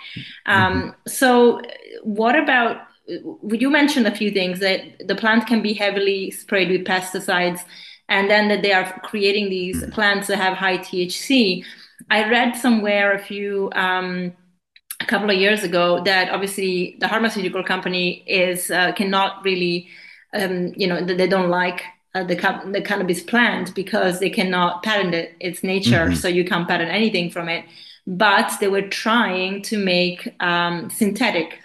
Mm-hmm. 0.55 0.81
Um, 0.87 0.95
so 1.09 1.61
what 2.05 2.37
about? 2.39 2.83
You 3.59 3.71
mentioned 3.71 4.07
a 4.07 4.15
few 4.15 4.31
things 4.31 4.61
that 4.61 5.07
the 5.07 5.15
plant 5.15 5.47
can 5.47 5.63
be 5.63 5.73
heavily 5.75 6.31
sprayed 6.31 6.71
with 6.71 6.85
pesticides, 6.87 7.61
and 8.09 8.31
then 8.31 8.49
that 8.49 8.63
they 8.63 8.73
are 8.73 9.01
creating 9.05 9.51
these 9.51 9.85
plants 9.91 10.29
that 10.29 10.37
have 10.39 10.57
high 10.57 10.79
THC. 10.79 11.65
I 12.11 12.29
read 12.29 12.57
somewhere 12.57 13.13
a 13.15 13.19
few 13.19 13.71
um, 13.75 14.33
a 15.01 15.07
couple 15.07 15.31
of 15.31 15.37
years 15.37 15.63
ago 15.65 16.03
that 16.05 16.31
obviously 16.31 16.97
the 17.01 17.09
pharmaceutical 17.09 17.63
company 17.65 18.25
is 18.27 18.71
uh, 18.71 18.93
cannot 18.93 19.43
really, 19.45 19.89
um, 20.35 20.73
you 20.77 20.87
know, 20.87 21.05
they 21.05 21.27
don't 21.29 21.51
like 21.51 21.83
uh, 22.15 22.25
the 22.25 22.37
the 22.73 22.83
cannabis 22.83 23.23
plant 23.23 23.75
because 23.75 24.21
they 24.21 24.31
cannot 24.31 24.83
patent 24.83 25.15
it, 25.15 25.35
its 25.41 25.63
nature, 25.63 26.07
Mm-hmm. 26.07 26.15
so 26.15 26.29
you 26.29 26.45
can't 26.45 26.69
patent 26.69 26.91
anything 26.91 27.31
from 27.31 27.49
it. 27.49 27.65
But 28.07 28.53
they 28.61 28.69
were 28.69 28.89
trying 28.89 29.63
to 29.63 29.79
make 29.79 30.35
um, 30.41 30.91
synthetic 30.91 31.59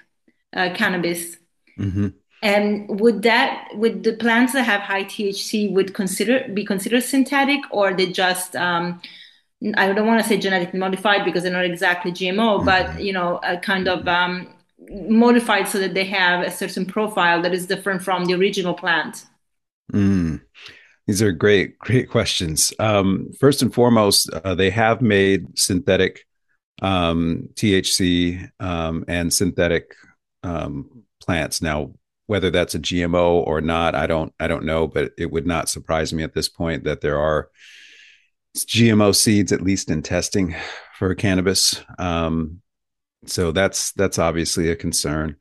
uh, 0.55 0.73
cannabis. 0.73 1.37
Mm-hmm. 1.79 2.07
And 2.41 2.99
would 2.99 3.23
that 3.23 3.69
would 3.73 4.03
the 4.03 4.13
plants 4.13 4.53
that 4.53 4.63
have 4.63 4.81
high 4.81 5.03
THC 5.03 5.71
would 5.71 5.93
consider 5.93 6.47
be 6.53 6.63
considered 6.63 7.01
synthetic, 7.01 7.61
or 7.71 7.93
they 7.93 8.11
just 8.11 8.55
um, 8.55 9.01
I 9.75 9.91
don't 9.91 10.05
want 10.05 10.21
to 10.21 10.27
say 10.27 10.37
genetically 10.37 10.79
modified 10.79 11.25
because 11.25 11.43
they're 11.43 11.51
not 11.51 11.65
exactly 11.65 12.11
GMO, 12.11 12.63
but 12.63 13.01
you 13.01 13.13
know, 13.13 13.39
a 13.41 13.57
kind 13.57 13.87
of 13.87 14.07
um, 14.07 14.47
modified 14.89 15.67
so 15.67 15.79
that 15.79 15.93
they 15.93 16.05
have 16.05 16.45
a 16.45 16.51
certain 16.51 16.85
profile 16.85 17.41
that 17.41 17.53
is 17.53 17.65
different 17.65 18.03
from 18.03 18.25
the 18.25 18.35
original 18.35 18.73
plant. 18.73 19.25
Mm. 19.91 20.41
These 21.07 21.21
are 21.21 21.31
great, 21.31 21.77
great 21.79 22.09
questions. 22.09 22.73
Um, 22.79 23.31
first 23.39 23.61
and 23.61 23.73
foremost, 23.73 24.29
uh, 24.31 24.55
they 24.55 24.71
have 24.71 25.01
made 25.01 25.57
synthetic 25.57 26.25
um, 26.81 27.49
THC 27.53 28.49
um, 28.59 29.05
and 29.07 29.31
synthetic 29.31 29.95
um, 30.45 31.03
plants. 31.21 31.61
Now, 31.61 31.93
whether 32.27 32.49
that's 32.49 32.75
a 32.75 32.79
GMO 32.79 33.45
or 33.45 33.61
not, 33.61 33.95
I 33.95 34.07
don't, 34.07 34.33
I 34.39 34.47
don't 34.47 34.65
know, 34.65 34.87
but 34.87 35.11
it 35.17 35.31
would 35.31 35.45
not 35.45 35.69
surprise 35.69 36.13
me 36.13 36.23
at 36.23 36.33
this 36.33 36.49
point 36.49 36.83
that 36.85 37.01
there 37.01 37.19
are 37.19 37.49
GMO 38.55 39.15
seeds, 39.15 39.51
at 39.51 39.61
least 39.61 39.91
in 39.91 40.01
testing 40.01 40.55
for 40.97 41.13
cannabis. 41.13 41.81
Um, 41.99 42.61
so 43.25 43.51
that's 43.51 43.91
that's 43.93 44.19
obviously 44.19 44.69
a 44.69 44.75
concern. 44.75 45.35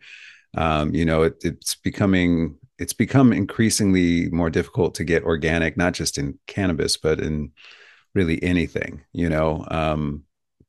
Um, 0.57 0.95
you 0.95 1.05
know, 1.05 1.23
it, 1.23 1.37
it's 1.43 1.75
becoming 1.75 2.57
it's 2.79 2.93
become 2.93 3.33
increasingly 3.33 4.29
more 4.31 4.51
difficult 4.51 4.95
to 4.97 5.05
get 5.05 5.25
organic, 5.25 5.77
not 5.77 5.95
just 5.95 6.19
in 6.19 6.39
cannabis, 6.47 6.97
but 6.97 7.21
in 7.21 7.53
really 8.15 8.43
anything. 8.43 9.03
You 9.13 9.29
know, 9.29 9.65
um, 9.71 10.25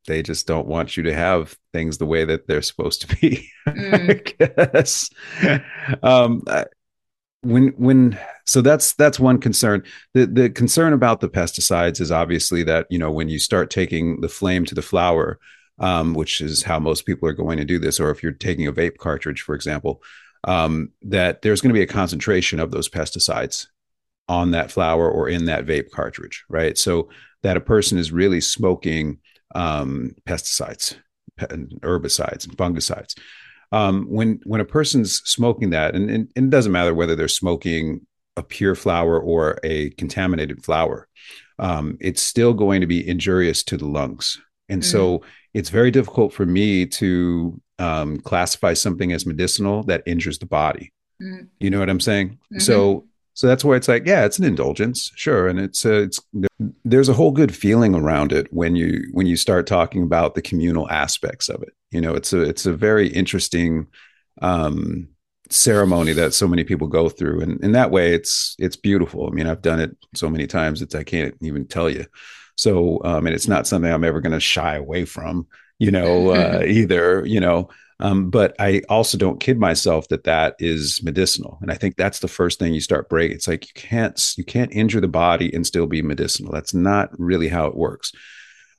they 0.07 0.21
just 0.21 0.47
don't 0.47 0.67
want 0.67 0.97
you 0.97 1.03
to 1.03 1.13
have 1.13 1.57
things 1.73 1.97
the 1.97 2.05
way 2.05 2.25
that 2.25 2.47
they're 2.47 2.61
supposed 2.61 3.01
to 3.01 3.15
be. 3.15 3.49
Mm. 3.65 4.11
I 4.11 4.73
guess. 4.77 5.09
Um, 6.03 6.43
when 7.41 7.69
when 7.77 8.19
so 8.45 8.61
that's 8.61 8.93
that's 8.93 9.19
one 9.19 9.39
concern. 9.39 9.83
The 10.13 10.25
the 10.25 10.49
concern 10.49 10.93
about 10.93 11.19
the 11.19 11.29
pesticides 11.29 11.99
is 12.01 12.11
obviously 12.11 12.63
that 12.63 12.87
you 12.89 12.99
know 12.99 13.11
when 13.11 13.29
you 13.29 13.39
start 13.39 13.69
taking 13.69 14.21
the 14.21 14.29
flame 14.29 14.65
to 14.65 14.75
the 14.75 14.81
flower, 14.81 15.39
um, 15.79 16.13
which 16.13 16.41
is 16.41 16.63
how 16.63 16.79
most 16.79 17.05
people 17.05 17.29
are 17.29 17.33
going 17.33 17.57
to 17.57 17.65
do 17.65 17.79
this, 17.79 17.99
or 17.99 18.11
if 18.11 18.23
you're 18.23 18.31
taking 18.31 18.67
a 18.67 18.73
vape 18.73 18.97
cartridge, 18.97 19.41
for 19.41 19.55
example, 19.55 20.01
um, 20.43 20.91
that 21.01 21.41
there's 21.41 21.61
going 21.61 21.73
to 21.73 21.77
be 21.77 21.83
a 21.83 21.87
concentration 21.87 22.59
of 22.59 22.71
those 22.71 22.89
pesticides 22.89 23.67
on 24.27 24.51
that 24.51 24.71
flower 24.71 25.09
or 25.09 25.29
in 25.29 25.45
that 25.45 25.65
vape 25.65 25.91
cartridge, 25.91 26.45
right? 26.49 26.77
So 26.77 27.09
that 27.43 27.57
a 27.57 27.61
person 27.61 27.97
is 27.97 28.11
really 28.11 28.41
smoking 28.41 29.19
um, 29.55 30.11
pesticides, 30.27 30.95
herbicides, 31.39 32.45
and 32.45 32.57
fungicides. 32.57 33.17
Um, 33.71 34.05
when 34.09 34.39
when 34.45 34.61
a 34.61 34.65
person's 34.65 35.21
smoking 35.25 35.71
that, 35.71 35.95
and, 35.95 36.09
and, 36.09 36.29
and, 36.35 36.47
it 36.47 36.49
doesn't 36.51 36.71
matter 36.71 36.93
whether 36.93 37.15
they're 37.15 37.27
smoking 37.27 38.05
a 38.37 38.43
pure 38.43 38.75
flower 38.75 39.19
or 39.19 39.57
a 39.63 39.89
contaminated 39.91 40.63
flower, 40.63 41.07
um, 41.57 41.97
it's 41.99 42.21
still 42.21 42.53
going 42.53 42.81
to 42.81 42.87
be 42.87 43.07
injurious 43.07 43.63
to 43.63 43.77
the 43.77 43.87
lungs. 43.87 44.39
And 44.69 44.81
mm. 44.81 44.85
so 44.85 45.23
it's 45.53 45.69
very 45.69 45.89
difficult 45.89 46.33
for 46.33 46.45
me 46.45 46.85
to 46.85 47.59
um, 47.79 48.19
classify 48.19 48.73
something 48.73 49.11
as 49.11 49.25
medicinal 49.25 49.83
that 49.83 50.03
injures 50.05 50.37
the 50.37 50.45
body. 50.45 50.93
Mm. 51.21 51.47
You 51.59 51.69
know 51.69 51.79
what 51.79 51.89
I'm 51.89 51.99
saying? 51.99 52.29
Mm-hmm. 52.29 52.59
So 52.59 53.07
so 53.35 53.47
that's 53.47 53.65
where 53.65 53.75
it's 53.75 53.89
like, 53.89 54.05
yeah, 54.05 54.23
it's 54.23 54.39
an 54.39 54.45
indulgence, 54.45 55.11
sure, 55.15 55.49
and 55.49 55.59
it's 55.59 55.83
a, 55.83 56.03
it's 56.03 56.21
there's 56.85 57.09
a 57.09 57.13
whole 57.13 57.31
good 57.31 57.53
feeling 57.53 57.93
around 57.93 58.31
it 58.31 58.51
when 58.51 58.77
you 58.77 59.09
when 59.11 59.27
you 59.27 59.35
start 59.35 59.67
talking 59.67 60.03
about 60.03 60.35
the 60.35 60.41
communal 60.41 60.89
aspects 60.89 61.49
of 61.49 61.61
it. 61.61 61.73
You 61.91 61.99
know, 61.99 62.15
it's 62.15 62.31
a 62.31 62.41
it's 62.41 62.65
a 62.65 62.73
very 62.73 63.09
interesting 63.09 63.87
um, 64.41 65.09
ceremony 65.49 66.13
that 66.13 66.33
so 66.33 66.47
many 66.47 66.63
people 66.63 66.87
go 66.87 67.09
through, 67.09 67.41
and 67.41 67.61
in 67.61 67.73
that 67.73 67.91
way, 67.91 68.13
it's 68.13 68.55
it's 68.57 68.77
beautiful. 68.77 69.27
I 69.27 69.31
mean, 69.31 69.47
I've 69.47 69.61
done 69.61 69.81
it 69.81 69.97
so 70.13 70.29
many 70.29 70.47
times 70.47 70.79
that 70.79 70.95
I 70.95 71.03
can't 71.03 71.35
even 71.41 71.67
tell 71.67 71.89
you. 71.89 72.05
So, 72.55 73.01
um, 73.03 73.27
and 73.27 73.35
it's 73.35 73.49
not 73.49 73.67
something 73.67 73.91
I'm 73.91 74.05
ever 74.05 74.21
going 74.21 74.31
to 74.31 74.39
shy 74.39 74.75
away 74.75 75.03
from, 75.03 75.45
you 75.77 75.91
know, 75.91 76.29
uh, 76.29 76.63
either, 76.65 77.25
you 77.25 77.41
know. 77.41 77.67
Um, 77.99 78.29
but 78.29 78.55
I 78.59 78.81
also 78.89 79.17
don't 79.17 79.39
kid 79.39 79.57
myself 79.57 80.09
that 80.09 80.25
that 80.25 80.55
is 80.59 81.01
medicinal, 81.01 81.57
and 81.61 81.71
I 81.71 81.75
think 81.75 81.95
that's 81.95 82.19
the 82.19 82.27
first 82.27 82.59
thing 82.59 82.73
you 82.73 82.81
start 82.81 83.07
break. 83.07 83.31
It's 83.31 83.47
like 83.47 83.67
you 83.67 83.73
can't 83.73 84.33
you 84.37 84.43
can't 84.43 84.73
injure 84.73 84.99
the 84.99 85.07
body 85.07 85.53
and 85.53 85.65
still 85.65 85.87
be 85.87 86.01
medicinal. 86.01 86.51
That's 86.51 86.73
not 86.73 87.09
really 87.17 87.47
how 87.47 87.67
it 87.67 87.77
works. 87.77 88.11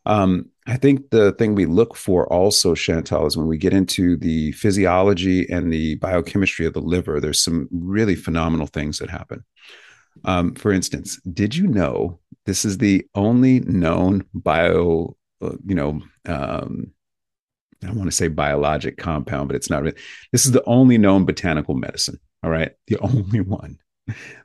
Um, 0.05 0.51
I 0.67 0.77
think 0.77 1.11
the 1.11 1.33
thing 1.33 1.55
we 1.55 1.67
look 1.67 1.97
for 1.97 2.31
also, 2.33 2.75
Chantal, 2.75 3.27
is 3.27 3.37
when 3.37 3.47
we 3.47 3.59
get 3.59 3.73
into 3.73 4.17
the 4.17 4.53
physiology 4.53 5.49
and 5.51 5.73
the 5.73 5.97
biochemistry 5.97 6.67
of 6.67 6.75
the 6.75 6.81
liver. 6.81 7.21
There's 7.21 7.43
some 7.43 7.69
really 7.73 8.15
phenomenal 8.15 8.67
things 8.67 8.99
that 8.99 9.11
happen. 9.11 9.45
Um, 10.25 10.55
for 10.55 10.73
instance, 10.73 11.21
did 11.23 11.57
you 11.57 11.67
know 11.67 12.21
this 12.47 12.65
is 12.65 12.79
the 12.79 13.07
only 13.15 13.61
known 13.61 14.25
bio, 14.33 15.17
uh, 15.43 15.57
you 15.65 15.75
know, 15.75 16.01
um, 16.27 16.93
I 17.83 17.87
don't 17.87 17.97
want 17.97 18.11
to 18.11 18.17
say 18.17 18.29
biologic 18.29 18.97
compound, 18.97 19.49
but 19.49 19.57
it's 19.57 19.71
not. 19.71 19.85
This 20.33 20.47
is 20.47 20.53
the 20.53 20.65
only 20.65 20.99
known 20.99 21.25
botanical 21.25 21.75
medicine. 21.75 22.19
All 22.43 22.51
right. 22.51 22.73
The 22.87 22.99
only 23.01 23.41
one 23.41 23.79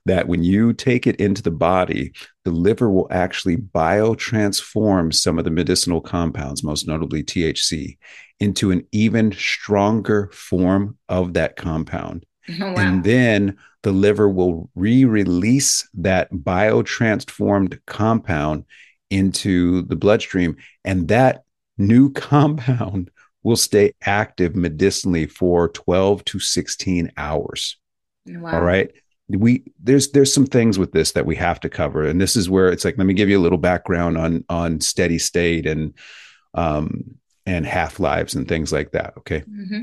that 0.05 0.27
when 0.27 0.43
you 0.43 0.73
take 0.73 1.05
it 1.05 1.17
into 1.17 1.43
the 1.43 1.51
body, 1.51 2.11
the 2.45 2.51
liver 2.51 2.89
will 2.89 3.07
actually 3.11 3.57
biotransform 3.57 5.13
some 5.13 5.37
of 5.37 5.45
the 5.45 5.51
medicinal 5.51 6.01
compounds, 6.01 6.63
most 6.63 6.87
notably 6.87 7.23
THC, 7.23 7.97
into 8.39 8.71
an 8.71 8.85
even 8.91 9.31
stronger 9.31 10.29
form 10.33 10.97
of 11.09 11.33
that 11.33 11.55
compound. 11.55 12.25
Oh, 12.59 12.73
wow. 12.73 12.75
And 12.79 13.03
then 13.03 13.55
the 13.83 13.91
liver 13.91 14.27
will 14.27 14.69
re 14.73 15.05
release 15.05 15.87
that 15.93 16.33
biotransformed 16.33 17.79
compound 17.85 18.65
into 19.11 19.83
the 19.83 19.95
bloodstream. 19.95 20.57
And 20.83 21.07
that 21.09 21.43
new 21.77 22.11
compound 22.13 23.10
will 23.43 23.55
stay 23.55 23.93
active 24.03 24.55
medicinally 24.55 25.25
for 25.25 25.69
12 25.69 26.23
to 26.25 26.39
16 26.39 27.11
hours. 27.17 27.77
Wow. 28.27 28.55
All 28.55 28.61
right. 28.61 28.91
We 29.29 29.63
there's 29.81 30.11
there's 30.11 30.33
some 30.33 30.45
things 30.45 30.77
with 30.77 30.91
this 30.91 31.13
that 31.13 31.25
we 31.25 31.35
have 31.37 31.59
to 31.61 31.69
cover. 31.69 32.05
And 32.05 32.19
this 32.19 32.35
is 32.35 32.49
where 32.49 32.69
it's 32.69 32.83
like, 32.83 32.97
let 32.97 33.07
me 33.07 33.13
give 33.13 33.29
you 33.29 33.39
a 33.39 33.41
little 33.41 33.57
background 33.57 34.17
on 34.17 34.43
on 34.49 34.81
steady 34.81 35.19
state 35.19 35.65
and 35.65 35.93
um 36.53 37.15
and 37.45 37.65
half-lives 37.65 38.35
and 38.35 38.47
things 38.47 38.71
like 38.71 38.91
that. 38.91 39.13
Okay. 39.17 39.39
Mm-hmm. 39.39 39.81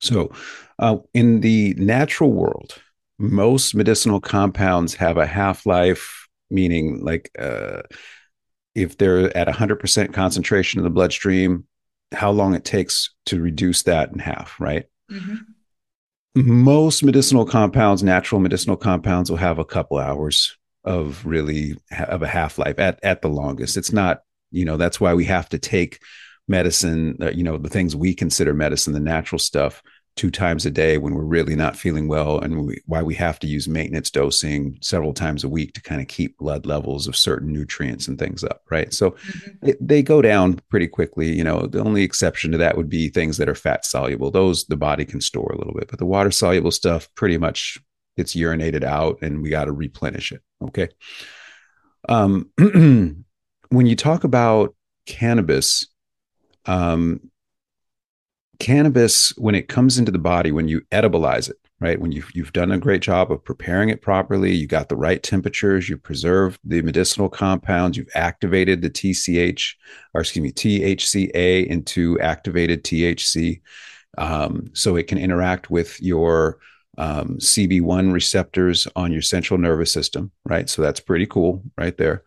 So 0.00 0.32
uh, 0.80 0.96
in 1.14 1.40
the 1.40 1.74
natural 1.74 2.32
world, 2.32 2.74
most 3.18 3.74
medicinal 3.74 4.20
compounds 4.20 4.94
have 4.94 5.16
a 5.16 5.26
half-life, 5.26 6.28
meaning 6.50 7.04
like 7.04 7.30
uh 7.38 7.82
if 8.74 8.96
they're 8.96 9.36
at 9.36 9.48
100% 9.48 10.14
concentration 10.14 10.80
in 10.80 10.84
the 10.84 10.90
bloodstream, 10.90 11.66
how 12.12 12.30
long 12.30 12.54
it 12.54 12.64
takes 12.64 13.10
to 13.26 13.40
reduce 13.40 13.82
that 13.84 14.12
in 14.12 14.18
half, 14.18 14.60
right? 14.60 14.84
Mm-hmm. 15.10 15.34
Most 16.34 17.04
medicinal 17.04 17.44
compounds, 17.44 18.02
natural 18.02 18.40
medicinal 18.40 18.76
compounds, 18.76 19.30
will 19.30 19.36
have 19.38 19.58
a 19.58 19.64
couple 19.64 19.98
hours 19.98 20.56
of 20.84 21.24
really 21.24 21.76
of 21.90 22.22
a 22.22 22.28
half 22.28 22.58
life 22.58 22.78
at 22.78 22.98
at 23.02 23.22
the 23.22 23.28
longest. 23.28 23.76
It's 23.76 23.92
not, 23.92 24.22
you 24.50 24.64
know, 24.64 24.76
that's 24.76 25.00
why 25.00 25.14
we 25.14 25.26
have 25.26 25.48
to 25.50 25.58
take 25.58 26.00
medicine, 26.48 27.18
uh, 27.20 27.30
you 27.30 27.42
know, 27.44 27.58
the 27.58 27.68
things 27.68 27.94
we 27.94 28.14
consider 28.14 28.54
medicine, 28.54 28.92
the 28.92 29.00
natural 29.00 29.38
stuff, 29.38 29.82
two 30.14 30.30
times 30.30 30.66
a 30.66 30.70
day 30.70 30.98
when 30.98 31.14
we're 31.14 31.22
really 31.22 31.56
not 31.56 31.76
feeling 31.76 32.06
well 32.06 32.38
and 32.38 32.66
we, 32.66 32.80
why 32.86 33.02
we 33.02 33.14
have 33.14 33.38
to 33.38 33.46
use 33.46 33.66
maintenance 33.66 34.10
dosing 34.10 34.76
several 34.82 35.14
times 35.14 35.42
a 35.42 35.48
week 35.48 35.72
to 35.72 35.80
kind 35.80 36.02
of 36.02 36.08
keep 36.08 36.36
blood 36.36 36.66
levels 36.66 37.06
of 37.06 37.16
certain 37.16 37.50
nutrients 37.50 38.08
and 38.08 38.18
things 38.18 38.44
up 38.44 38.62
right? 38.70 38.92
So 38.92 39.12
mm-hmm. 39.12 39.68
it, 39.68 39.86
they 39.86 40.02
go 40.02 40.20
down 40.20 40.60
pretty 40.68 40.86
quickly 40.86 41.32
you 41.32 41.42
know 41.42 41.66
the 41.66 41.80
only 41.80 42.02
exception 42.02 42.52
to 42.52 42.58
that 42.58 42.76
would 42.76 42.90
be 42.90 43.08
things 43.08 43.38
that 43.38 43.48
are 43.48 43.54
fat 43.54 43.86
soluble. 43.86 44.30
Those 44.30 44.66
the 44.66 44.76
body 44.76 45.04
can 45.04 45.20
store 45.20 45.50
a 45.52 45.58
little 45.58 45.74
bit 45.74 45.88
but 45.88 45.98
the 45.98 46.06
water 46.06 46.30
soluble 46.30 46.70
stuff 46.70 47.08
pretty 47.14 47.38
much 47.38 47.78
it's 48.16 48.34
urinated 48.34 48.84
out 48.84 49.18
and 49.22 49.42
we 49.42 49.48
got 49.48 49.64
to 49.64 49.72
replenish 49.72 50.32
it 50.32 50.42
okay? 50.62 50.88
Um 52.08 52.50
when 53.70 53.86
you 53.86 53.96
talk 53.96 54.24
about 54.24 54.74
cannabis 55.06 55.88
um 56.66 57.31
cannabis, 58.62 59.30
when 59.36 59.56
it 59.56 59.68
comes 59.68 59.98
into 59.98 60.12
the 60.12 60.18
body, 60.18 60.52
when 60.52 60.68
you 60.68 60.80
edibilize 60.92 61.50
it, 61.50 61.56
right? 61.80 62.00
When 62.00 62.12
you've, 62.12 62.30
you've 62.32 62.52
done 62.52 62.70
a 62.70 62.78
great 62.78 63.02
job 63.02 63.32
of 63.32 63.44
preparing 63.44 63.88
it 63.88 64.00
properly, 64.00 64.54
you 64.54 64.68
got 64.68 64.88
the 64.88 64.94
right 64.96 65.20
temperatures, 65.20 65.88
you've 65.88 66.04
preserved 66.04 66.60
the 66.62 66.80
medicinal 66.80 67.28
compounds, 67.28 67.96
you've 67.96 68.14
activated 68.14 68.80
the 68.80 68.88
TCH, 68.88 69.74
or 70.14 70.20
excuse 70.20 70.42
me, 70.44 70.52
THCA 70.52 71.66
into 71.66 72.20
activated 72.20 72.84
THC. 72.84 73.60
Um, 74.16 74.70
so 74.74 74.94
it 74.94 75.08
can 75.08 75.18
interact 75.18 75.68
with 75.68 76.00
your 76.00 76.58
um, 76.98 77.38
CB1 77.38 78.12
receptors 78.12 78.86
on 78.94 79.10
your 79.10 79.22
central 79.22 79.58
nervous 79.58 79.90
system, 79.90 80.30
right? 80.44 80.70
So 80.70 80.82
that's 80.82 81.00
pretty 81.00 81.26
cool 81.26 81.64
right 81.76 81.96
there. 81.96 82.22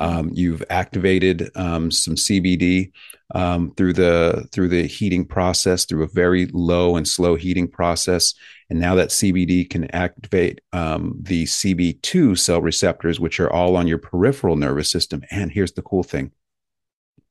Um, 0.00 0.30
you've 0.32 0.62
activated 0.70 1.50
um, 1.54 1.90
some 1.90 2.14
CBD 2.14 2.92
um, 3.34 3.72
through 3.76 3.92
the 3.94 4.46
through 4.52 4.68
the 4.68 4.86
heating 4.86 5.24
process, 5.24 5.84
through 5.84 6.02
a 6.02 6.08
very 6.08 6.46
low 6.52 6.96
and 6.96 7.06
slow 7.06 7.34
heating 7.34 7.68
process, 7.68 8.34
and 8.70 8.80
now 8.80 8.94
that 8.94 9.08
CBD 9.08 9.68
can 9.68 9.90
activate 9.94 10.60
um, 10.72 11.14
the 11.20 11.44
CB2 11.44 12.38
cell 12.38 12.60
receptors, 12.60 13.20
which 13.20 13.40
are 13.40 13.52
all 13.52 13.76
on 13.76 13.86
your 13.86 13.98
peripheral 13.98 14.56
nervous 14.56 14.90
system. 14.90 15.22
And 15.30 15.50
here's 15.50 15.72
the 15.72 15.82
cool 15.82 16.02
thing: 16.02 16.32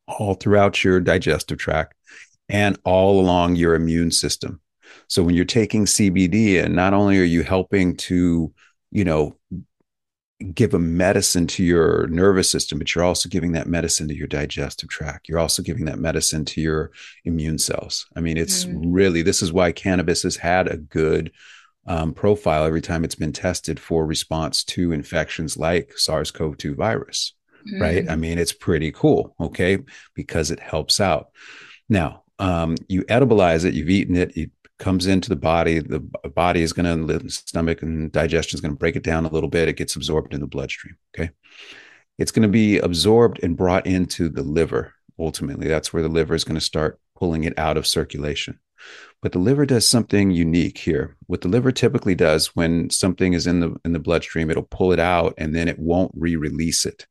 all 0.08 0.36
throughout 0.36 0.84
your 0.84 1.00
digestive 1.00 1.58
tract 1.58 1.96
and 2.50 2.78
all 2.84 3.20
along 3.20 3.56
your 3.56 3.76
immune 3.76 4.12
system. 4.12 4.60
So 5.08 5.24
when 5.24 5.36
you're 5.36 5.46
taking 5.46 5.86
CBD, 5.86 6.64
and 6.64 6.76
not 6.76 6.94
only 6.94 7.20
are 7.20 7.24
you 7.24 7.44
helping 7.44 7.96
to 7.98 8.54
you 8.92 9.04
know 9.04 9.38
give 10.42 10.74
a 10.74 10.80
medicine 10.80 11.48
to 11.48 11.64
your 11.64 12.08
nervous 12.08 12.50
system, 12.50 12.78
but 12.80 12.94
you're 12.94 13.04
also 13.04 13.30
giving 13.30 13.52
that 13.54 13.68
medicine 13.68 14.08
to 14.08 14.16
your 14.16 14.28
digestive 14.28 14.90
tract. 14.90 15.30
You're 15.30 15.40
also 15.40 15.62
giving 15.64 15.86
that 15.86 16.00
medicine 16.00 16.46
to 16.46 16.62
your 16.62 16.92
immune 17.26 17.58
cells. 17.58 18.08
I 18.16 18.22
mean, 18.22 18.38
it's 18.38 18.66
mm. 18.66 18.82
really, 18.86 19.22
this 19.22 19.42
is 19.42 19.54
why 19.54 19.72
cannabis 19.72 20.24
has 20.24 20.36
had 20.36 20.68
a 20.68 20.78
good 20.78 21.32
um, 21.88 22.14
profile 22.14 22.66
every 22.66 22.82
time 22.82 23.04
it's 23.04 23.16
been 23.16 23.34
tested 23.34 23.80
for 23.80 24.06
response 24.06 24.64
to 24.66 24.92
infections 24.92 25.58
like 25.58 25.98
SARS 25.98 26.32
CoV 26.32 26.58
2 26.58 26.76
virus, 26.76 27.34
mm. 27.68 27.82
right? 27.82 28.10
I 28.10 28.16
mm. 28.16 28.20
mean, 28.20 28.38
it's 28.38 28.54
pretty 28.54 28.92
cool, 28.92 29.36
okay, 29.40 29.80
because 30.16 30.52
it 30.52 30.60
helps 30.60 31.00
out. 31.00 31.30
Now, 31.90 32.24
um, 32.40 32.76
you 32.88 33.04
edibilize 33.04 33.66
it, 33.66 33.74
you've 33.74 33.90
eaten 33.90 34.16
it, 34.16 34.36
you 34.36 34.50
comes 34.82 35.08
into 35.08 35.30
the 35.30 35.36
body, 35.38 35.80
the 35.80 36.00
body 36.00 36.64
is 36.64 36.74
going 36.74 37.08
to, 37.08 37.20
the 37.20 37.30
stomach 37.30 37.84
and 37.84 38.12
digestion 38.12 38.58
is 38.58 38.62
going 38.62 38.74
to 38.74 38.80
break 38.80 38.96
it 38.98 39.04
down 39.04 39.26
a 39.26 39.30
little 39.32 39.48
bit. 39.48 39.70
It 39.70 39.78
gets 39.78 39.96
absorbed 39.96 40.34
in 40.34 40.42
the 40.42 40.48
bloodstream. 40.48 40.98
Okay. 41.16 41.30
It's 42.18 42.32
going 42.32 42.44
to 42.44 42.50
be 42.50 42.80
absorbed 42.80 43.40
and 43.44 43.56
brought 43.56 43.88
into 43.88 44.28
the 44.28 44.42
liver. 44.42 44.94
Ultimately, 45.18 45.68
that's 45.68 45.94
where 45.94 46.02
the 46.02 46.10
liver 46.10 46.34
is 46.34 46.44
going 46.44 46.56
to 46.56 46.62
start 46.62 47.00
pulling 47.16 47.44
it 47.44 47.58
out 47.58 47.78
of 47.78 47.88
circulation. 47.88 48.60
But 49.22 49.34
the 49.34 49.40
liver 49.40 49.68
does 49.68 49.88
something 49.88 50.32
unique 50.32 50.80
here. 50.80 51.16
What 51.28 51.42
the 51.42 51.48
liver 51.48 51.72
typically 51.72 52.16
does 52.16 52.48
when 52.56 52.90
something 52.90 53.34
is 53.34 53.46
in 53.46 53.60
the 53.60 53.76
in 53.86 53.94
the 53.94 54.00
bloodstream, 54.00 54.50
it'll 54.50 54.64
pull 54.64 54.92
it 54.92 55.00
out 55.00 55.36
and 55.38 55.56
then 55.56 55.68
it 55.68 55.78
won't 55.78 56.12
re-release 56.16 56.88
it. 56.88 57.06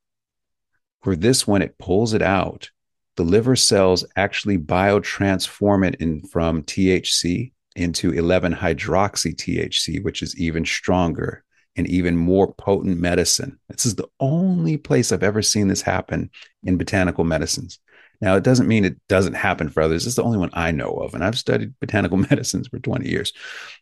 For 1.02 1.14
this 1.14 1.46
one, 1.46 1.62
it 1.62 1.78
pulls 1.78 2.14
it 2.14 2.22
out. 2.22 2.70
The 3.16 3.22
liver 3.22 3.54
cells 3.54 4.04
actually 4.16 4.58
biotransform 4.58 5.86
it 5.86 5.94
in 6.00 6.22
from 6.22 6.64
THC 6.64 7.52
into 7.80 8.12
11 8.12 8.54
hydroxy 8.54 9.34
THC, 9.34 10.02
which 10.02 10.22
is 10.22 10.38
even 10.38 10.64
stronger 10.64 11.44
and 11.76 11.86
even 11.88 12.16
more 12.16 12.52
potent 12.54 12.98
medicine. 12.98 13.58
This 13.68 13.86
is 13.86 13.94
the 13.94 14.08
only 14.18 14.76
place 14.76 15.12
I've 15.12 15.22
ever 15.22 15.42
seen 15.42 15.68
this 15.68 15.82
happen 15.82 16.30
in 16.64 16.76
botanical 16.76 17.24
medicines. 17.24 17.78
Now, 18.20 18.36
it 18.36 18.44
doesn't 18.44 18.68
mean 18.68 18.84
it 18.84 18.96
doesn't 19.08 19.34
happen 19.34 19.70
for 19.70 19.82
others. 19.82 20.06
It's 20.06 20.16
the 20.16 20.22
only 20.22 20.36
one 20.36 20.50
I 20.52 20.72
know 20.72 20.90
of. 20.90 21.14
And 21.14 21.24
I've 21.24 21.38
studied 21.38 21.78
botanical 21.80 22.18
medicines 22.30 22.68
for 22.68 22.78
20 22.78 23.08
years, 23.08 23.32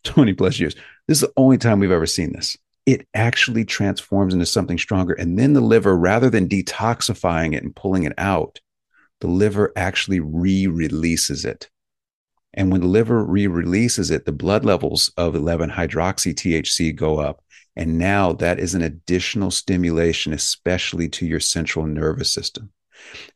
20 0.04 0.34
plus 0.34 0.60
years. 0.60 0.76
This 1.06 1.18
is 1.18 1.28
the 1.28 1.32
only 1.36 1.58
time 1.58 1.80
we've 1.80 1.90
ever 1.90 2.06
seen 2.06 2.32
this. 2.32 2.56
It 2.86 3.06
actually 3.14 3.64
transforms 3.64 4.32
into 4.32 4.46
something 4.46 4.78
stronger. 4.78 5.14
And 5.14 5.38
then 5.38 5.52
the 5.52 5.60
liver, 5.60 5.96
rather 5.96 6.30
than 6.30 6.48
detoxifying 6.48 7.54
it 7.54 7.62
and 7.62 7.74
pulling 7.74 8.04
it 8.04 8.14
out, 8.16 8.60
the 9.20 9.26
liver 9.26 9.72
actually 9.76 10.20
re 10.20 10.66
releases 10.66 11.44
it. 11.44 11.68
And 12.54 12.72
when 12.72 12.80
the 12.80 12.86
liver 12.86 13.24
re 13.24 13.46
releases 13.46 14.10
it, 14.10 14.24
the 14.24 14.32
blood 14.32 14.64
levels 14.64 15.12
of 15.16 15.34
11 15.34 15.70
hydroxy 15.70 16.34
THC 16.34 16.94
go 16.94 17.18
up. 17.18 17.42
And 17.76 17.98
now 17.98 18.32
that 18.34 18.58
is 18.58 18.74
an 18.74 18.82
additional 18.82 19.50
stimulation, 19.50 20.32
especially 20.32 21.08
to 21.10 21.26
your 21.26 21.40
central 21.40 21.86
nervous 21.86 22.32
system. 22.32 22.72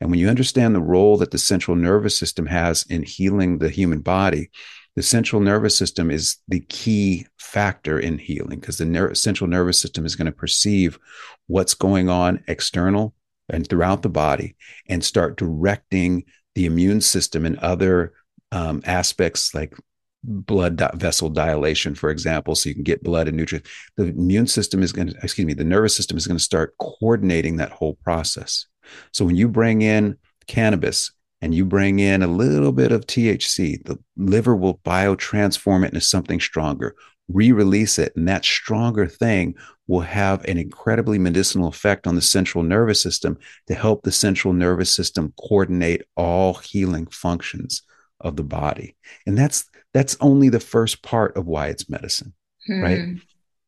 And 0.01 0.09
when 0.09 0.19
you 0.19 0.27
understand 0.27 0.75
the 0.75 0.81
role 0.81 1.17
that 1.17 1.31
the 1.31 1.37
central 1.37 1.77
nervous 1.77 2.17
system 2.17 2.45
has 2.47 2.83
in 2.89 3.03
healing 3.03 3.59
the 3.59 3.69
human 3.69 4.01
body, 4.01 4.49
the 4.95 5.03
central 5.03 5.41
nervous 5.41 5.75
system 5.77 6.11
is 6.11 6.37
the 6.47 6.59
key 6.59 7.25
factor 7.39 7.97
in 7.97 8.17
healing 8.17 8.59
because 8.59 8.77
the 8.77 8.85
ner- 8.85 9.13
central 9.15 9.49
nervous 9.49 9.79
system 9.79 10.05
is 10.05 10.15
going 10.15 10.25
to 10.25 10.31
perceive 10.31 10.99
what's 11.47 11.73
going 11.73 12.09
on 12.09 12.43
external 12.47 13.13
and 13.49 13.67
throughout 13.67 14.01
the 14.01 14.09
body 14.09 14.55
and 14.87 15.03
start 15.03 15.37
directing 15.37 16.23
the 16.55 16.65
immune 16.65 17.01
system 17.01 17.45
and 17.45 17.57
other 17.59 18.13
um, 18.53 18.81
aspects 18.85 19.55
like 19.55 19.75
blood 20.23 20.81
vessel 20.93 21.27
dilation, 21.27 21.95
for 21.95 22.09
example, 22.11 22.55
so 22.55 22.69
you 22.69 22.75
can 22.75 22.83
get 22.83 23.03
blood 23.03 23.27
and 23.27 23.35
nutrients. 23.35 23.69
The 23.97 24.05
immune 24.05 24.47
system 24.47 24.83
is 24.83 24.93
going 24.93 25.09
to, 25.09 25.15
excuse 25.23 25.45
me, 25.45 25.53
the 25.53 25.63
nervous 25.63 25.95
system 25.95 26.17
is 26.17 26.27
going 26.27 26.37
to 26.37 26.43
start 26.43 26.75
coordinating 26.77 27.57
that 27.57 27.71
whole 27.71 27.95
process. 28.03 28.67
So 29.11 29.25
when 29.25 29.35
you 29.35 29.49
bring 29.49 29.81
in 29.81 30.17
cannabis 30.47 31.11
and 31.41 31.53
you 31.53 31.65
bring 31.65 31.99
in 31.99 32.21
a 32.21 32.27
little 32.27 32.71
bit 32.71 32.91
of 32.91 33.07
THC, 33.07 33.83
the 33.85 33.97
liver 34.15 34.55
will 34.55 34.77
biotransform 34.85 35.83
it 35.83 35.93
into 35.93 36.01
something 36.01 36.39
stronger, 36.39 36.95
re 37.27 37.51
release 37.51 37.97
it. 37.97 38.15
And 38.15 38.27
that 38.27 38.45
stronger 38.45 39.07
thing 39.07 39.55
will 39.87 40.01
have 40.01 40.45
an 40.45 40.57
incredibly 40.57 41.17
medicinal 41.17 41.67
effect 41.67 42.05
on 42.05 42.15
the 42.15 42.21
central 42.21 42.63
nervous 42.63 43.01
system 43.01 43.37
to 43.67 43.73
help 43.73 44.03
the 44.03 44.11
central 44.11 44.53
nervous 44.53 44.95
system 44.95 45.33
coordinate 45.37 46.03
all 46.15 46.53
healing 46.53 47.07
functions 47.07 47.81
of 48.23 48.35
the 48.35 48.43
body. 48.43 48.95
And 49.27 49.37
that's 49.37 49.65
that's 49.93 50.17
only 50.19 50.49
the 50.49 50.59
first 50.59 51.03
part 51.03 51.37
of 51.37 51.45
why 51.45 51.67
it's 51.67 51.89
medicine, 51.89 52.33
hmm. 52.65 52.81
right? 52.81 53.01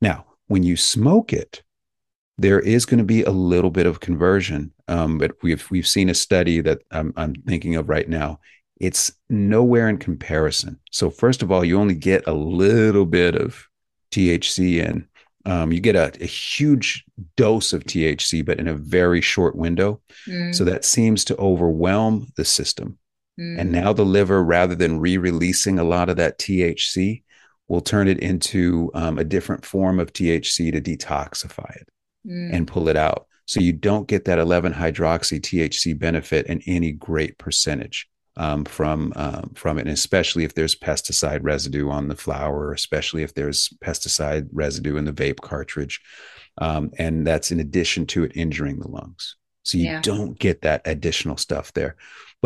Now, 0.01 0.25
when 0.47 0.63
you 0.63 0.75
smoke 0.75 1.33
it, 1.33 1.61
there 2.37 2.59
is 2.59 2.85
going 2.85 2.97
to 2.97 3.05
be 3.05 3.23
a 3.23 3.31
little 3.31 3.69
bit 3.69 3.85
of 3.85 3.99
conversion. 3.99 4.73
Um, 4.87 5.17
but 5.17 5.31
we've 5.41 5.69
we've 5.71 5.87
seen 5.87 6.09
a 6.09 6.15
study 6.15 6.61
that 6.61 6.81
I'm, 6.91 7.13
I'm 7.15 7.33
thinking 7.33 7.75
of 7.75 7.89
right 7.89 8.07
now. 8.07 8.39
It's 8.79 9.13
nowhere 9.29 9.87
in 9.87 9.97
comparison. 9.97 10.79
So 10.91 11.09
first 11.09 11.41
of 11.41 11.51
all, 11.51 11.63
you 11.63 11.79
only 11.79 11.95
get 11.95 12.27
a 12.27 12.33
little 12.33 13.05
bit 13.05 13.35
of 13.35 13.67
THC 14.11 14.85
in. 14.85 15.07
Um, 15.45 15.71
you 15.71 15.79
get 15.79 15.95
a, 15.95 16.11
a, 16.21 16.25
huge 16.25 17.05
dose 17.37 17.71
of 17.71 17.83
THC, 17.83 18.43
but 18.43 18.59
in 18.59 18.67
a 18.67 18.73
very 18.73 19.21
short 19.21 19.55
window. 19.55 20.01
Mm. 20.27 20.55
So 20.55 20.63
that 20.63 20.83
seems 20.83 21.23
to 21.25 21.37
overwhelm 21.37 22.31
the 22.35 22.43
system. 22.43 22.97
Mm. 23.39 23.59
And 23.59 23.71
now 23.71 23.93
the 23.93 24.05
liver, 24.05 24.43
rather 24.43 24.75
than 24.75 24.99
re 24.99 25.17
releasing 25.17 25.79
a 25.79 25.83
lot 25.83 26.09
of 26.09 26.17
that 26.17 26.39
THC, 26.39 27.23
will 27.67 27.81
turn 27.81 28.07
it 28.07 28.19
into 28.19 28.91
um, 28.93 29.17
a 29.17 29.23
different 29.23 29.65
form 29.65 29.99
of 29.99 30.13
THC 30.13 30.71
to 30.71 30.81
detoxify 30.81 31.75
it 31.75 31.89
mm. 32.25 32.53
and 32.53 32.67
pull 32.67 32.87
it 32.87 32.95
out. 32.95 33.27
So 33.45 33.59
you 33.59 33.73
don't 33.73 34.07
get 34.07 34.25
that 34.25 34.39
11 34.39 34.73
hydroxy 34.73 35.39
THC 35.39 35.97
benefit 35.97 36.47
in 36.47 36.61
any 36.65 36.91
great 36.91 37.37
percentage 37.37 38.09
um, 38.37 38.65
from 38.65 39.13
um, 39.15 39.51
from 39.55 39.77
it, 39.77 39.81
and 39.81 39.91
especially 39.91 40.43
if 40.43 40.55
there's 40.55 40.75
pesticide 40.75 41.39
residue 41.43 41.89
on 41.89 42.07
the 42.07 42.15
flower, 42.15 42.73
especially 42.73 43.23
if 43.23 43.33
there's 43.33 43.69
pesticide 43.83 44.47
residue 44.51 44.97
in 44.97 45.05
the 45.05 45.13
vape 45.13 45.39
cartridge, 45.41 46.01
um, 46.57 46.91
and 46.97 47.25
that's 47.25 47.51
in 47.51 47.59
addition 47.59 48.05
to 48.07 48.23
it 48.23 48.33
injuring 48.35 48.79
the 48.79 48.89
lungs. 48.89 49.35
So 49.63 49.77
you 49.77 49.85
yeah. 49.85 50.01
don't 50.01 50.37
get 50.37 50.61
that 50.61 50.81
additional 50.85 51.37
stuff 51.37 51.73
there. 51.73 51.95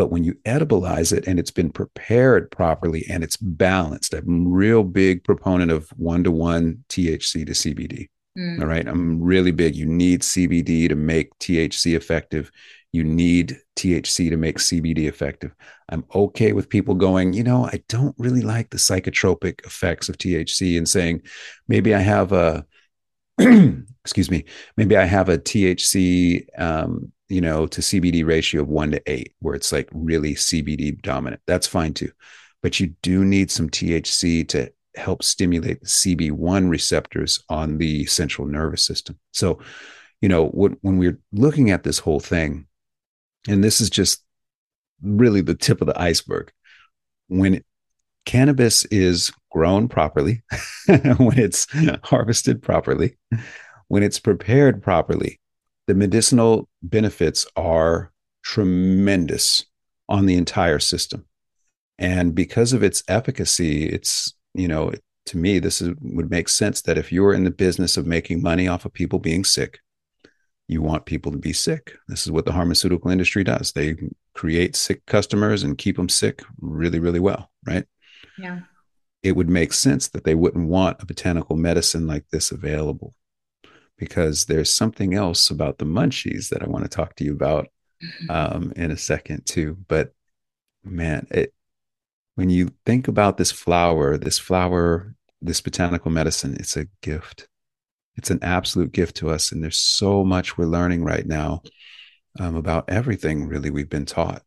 But 0.00 0.10
when 0.10 0.24
you 0.24 0.32
edibilize 0.46 1.12
it 1.14 1.26
and 1.26 1.38
it's 1.38 1.50
been 1.50 1.68
prepared 1.68 2.50
properly 2.50 3.04
and 3.10 3.22
it's 3.22 3.36
balanced, 3.36 4.14
I'm 4.14 4.46
a 4.46 4.48
real 4.48 4.82
big 4.82 5.22
proponent 5.24 5.70
of 5.70 5.90
one 5.90 6.24
to 6.24 6.30
one 6.30 6.84
THC 6.88 7.44
to 7.44 7.52
CBD. 7.52 8.08
Mm. 8.38 8.62
All 8.62 8.66
right. 8.66 8.88
I'm 8.88 9.20
really 9.20 9.50
big. 9.50 9.76
You 9.76 9.84
need 9.84 10.22
CBD 10.22 10.88
to 10.88 10.94
make 10.94 11.38
THC 11.38 11.94
effective. 11.94 12.50
You 12.92 13.04
need 13.04 13.58
THC 13.76 14.30
to 14.30 14.38
make 14.38 14.56
CBD 14.56 15.06
effective. 15.06 15.54
I'm 15.90 16.06
okay 16.14 16.54
with 16.54 16.70
people 16.70 16.94
going, 16.94 17.34
you 17.34 17.44
know, 17.44 17.66
I 17.66 17.82
don't 17.90 18.14
really 18.16 18.40
like 18.40 18.70
the 18.70 18.78
psychotropic 18.78 19.66
effects 19.66 20.08
of 20.08 20.16
THC 20.16 20.78
and 20.78 20.88
saying, 20.88 21.24
maybe 21.68 21.94
I 21.94 22.00
have 22.00 22.32
a, 22.32 22.64
excuse 23.38 24.30
me, 24.30 24.46
maybe 24.78 24.96
I 24.96 25.04
have 25.04 25.28
a 25.28 25.36
THC, 25.36 26.46
um, 26.58 27.12
you 27.30 27.40
know, 27.40 27.66
to 27.68 27.80
CBD 27.80 28.26
ratio 28.26 28.62
of 28.62 28.68
one 28.68 28.90
to 28.90 29.02
eight, 29.06 29.34
where 29.38 29.54
it's 29.54 29.72
like 29.72 29.88
really 29.92 30.34
CBD 30.34 31.00
dominant. 31.00 31.40
That's 31.46 31.66
fine 31.66 31.94
too. 31.94 32.10
But 32.62 32.80
you 32.80 32.88
do 33.02 33.24
need 33.24 33.50
some 33.50 33.70
THC 33.70 34.46
to 34.48 34.70
help 34.96 35.22
stimulate 35.22 35.80
the 35.80 35.86
CB1 35.86 36.68
receptors 36.68 37.42
on 37.48 37.78
the 37.78 38.04
central 38.06 38.48
nervous 38.48 38.84
system. 38.84 39.18
So, 39.32 39.60
you 40.20 40.28
know, 40.28 40.48
when, 40.48 40.76
when 40.82 40.98
we're 40.98 41.18
looking 41.32 41.70
at 41.70 41.84
this 41.84 42.00
whole 42.00 42.20
thing, 42.20 42.66
and 43.48 43.62
this 43.62 43.80
is 43.80 43.88
just 43.88 44.22
really 45.00 45.40
the 45.40 45.54
tip 45.54 45.80
of 45.80 45.86
the 45.86 45.98
iceberg, 45.98 46.52
when 47.28 47.62
cannabis 48.26 48.84
is 48.86 49.32
grown 49.52 49.88
properly, 49.88 50.42
when 51.16 51.38
it's 51.38 51.68
harvested 52.02 52.60
properly, 52.60 53.16
when 53.86 54.02
it's 54.02 54.18
prepared 54.18 54.82
properly, 54.82 55.40
the 55.86 55.94
medicinal 55.94 56.68
benefits 56.82 57.46
are 57.56 58.12
tremendous 58.42 59.64
on 60.08 60.26
the 60.26 60.34
entire 60.34 60.78
system. 60.78 61.26
And 61.98 62.34
because 62.34 62.72
of 62.72 62.82
its 62.82 63.02
efficacy, 63.08 63.86
it's, 63.86 64.34
you 64.54 64.68
know, 64.68 64.92
to 65.26 65.36
me, 65.36 65.58
this 65.58 65.80
is, 65.80 65.94
would 66.00 66.30
make 66.30 66.48
sense 66.48 66.82
that 66.82 66.98
if 66.98 67.12
you're 67.12 67.34
in 67.34 67.44
the 67.44 67.50
business 67.50 67.96
of 67.96 68.06
making 68.06 68.42
money 68.42 68.66
off 68.66 68.84
of 68.84 68.92
people 68.92 69.18
being 69.18 69.44
sick, 69.44 69.78
you 70.66 70.80
want 70.80 71.04
people 71.04 71.30
to 71.32 71.38
be 71.38 71.52
sick. 71.52 71.94
This 72.08 72.24
is 72.24 72.32
what 72.32 72.46
the 72.46 72.52
pharmaceutical 72.52 73.10
industry 73.10 73.44
does. 73.44 73.72
They 73.72 73.96
create 74.34 74.76
sick 74.76 75.04
customers 75.06 75.62
and 75.62 75.76
keep 75.76 75.96
them 75.96 76.08
sick 76.08 76.42
really, 76.60 77.00
really 77.00 77.20
well, 77.20 77.50
right? 77.66 77.84
Yeah. 78.38 78.60
It 79.22 79.32
would 79.32 79.50
make 79.50 79.72
sense 79.72 80.08
that 80.08 80.24
they 80.24 80.34
wouldn't 80.34 80.68
want 80.68 81.02
a 81.02 81.06
botanical 81.06 81.56
medicine 81.56 82.06
like 82.06 82.24
this 82.30 82.50
available 82.50 83.14
because 84.00 84.46
there's 84.46 84.72
something 84.72 85.14
else 85.14 85.50
about 85.50 85.78
the 85.78 85.84
munchies 85.84 86.48
that 86.48 86.62
I 86.62 86.66
want 86.66 86.84
to 86.84 86.88
talk 86.88 87.14
to 87.16 87.24
you 87.24 87.32
about 87.32 87.68
mm-hmm. 88.02 88.30
um, 88.30 88.72
in 88.74 88.90
a 88.90 88.96
second 88.96 89.44
too. 89.44 89.76
But 89.86 90.12
man, 90.82 91.28
it 91.30 91.52
when 92.34 92.48
you 92.48 92.70
think 92.86 93.06
about 93.06 93.36
this 93.36 93.52
flower, 93.52 94.16
this 94.16 94.38
flower, 94.38 95.14
this 95.42 95.60
botanical 95.60 96.10
medicine, 96.10 96.56
it's 96.58 96.76
a 96.76 96.86
gift. 97.02 97.46
It's 98.16 98.30
an 98.30 98.40
absolute 98.42 98.92
gift 98.92 99.16
to 99.16 99.30
us, 99.30 99.52
and 99.52 99.62
there's 99.62 99.78
so 99.78 100.24
much 100.24 100.56
we're 100.56 100.64
learning 100.64 101.04
right 101.04 101.26
now 101.26 101.62
um, 102.38 102.56
about 102.56 102.88
everything. 102.88 103.46
Really, 103.46 103.70
we've 103.70 103.90
been 103.90 104.06
taught. 104.06 104.42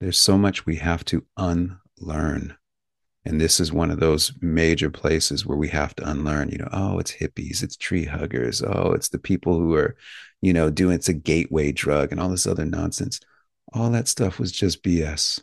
There's 0.00 0.18
so 0.18 0.36
much 0.36 0.66
we 0.66 0.76
have 0.76 1.04
to 1.06 1.24
unlearn. 1.36 2.56
And 3.24 3.40
this 3.40 3.60
is 3.60 3.72
one 3.72 3.90
of 3.90 4.00
those 4.00 4.32
major 4.40 4.90
places 4.90 5.44
where 5.44 5.58
we 5.58 5.68
have 5.68 5.94
to 5.96 6.10
unlearn, 6.10 6.50
you 6.50 6.58
know, 6.58 6.68
oh, 6.72 6.98
it's 6.98 7.12
hippies, 7.12 7.62
it's 7.62 7.76
tree 7.76 8.06
huggers, 8.06 8.62
oh, 8.62 8.92
it's 8.92 9.10
the 9.10 9.18
people 9.18 9.58
who 9.58 9.74
are, 9.74 9.94
you 10.40 10.52
know, 10.54 10.70
doing 10.70 10.94
it's 10.94 11.08
a 11.10 11.14
gateway 11.14 11.70
drug 11.70 12.12
and 12.12 12.20
all 12.20 12.30
this 12.30 12.46
other 12.46 12.64
nonsense. 12.64 13.20
All 13.74 13.90
that 13.90 14.08
stuff 14.08 14.38
was 14.38 14.50
just 14.50 14.82
BS. 14.82 15.40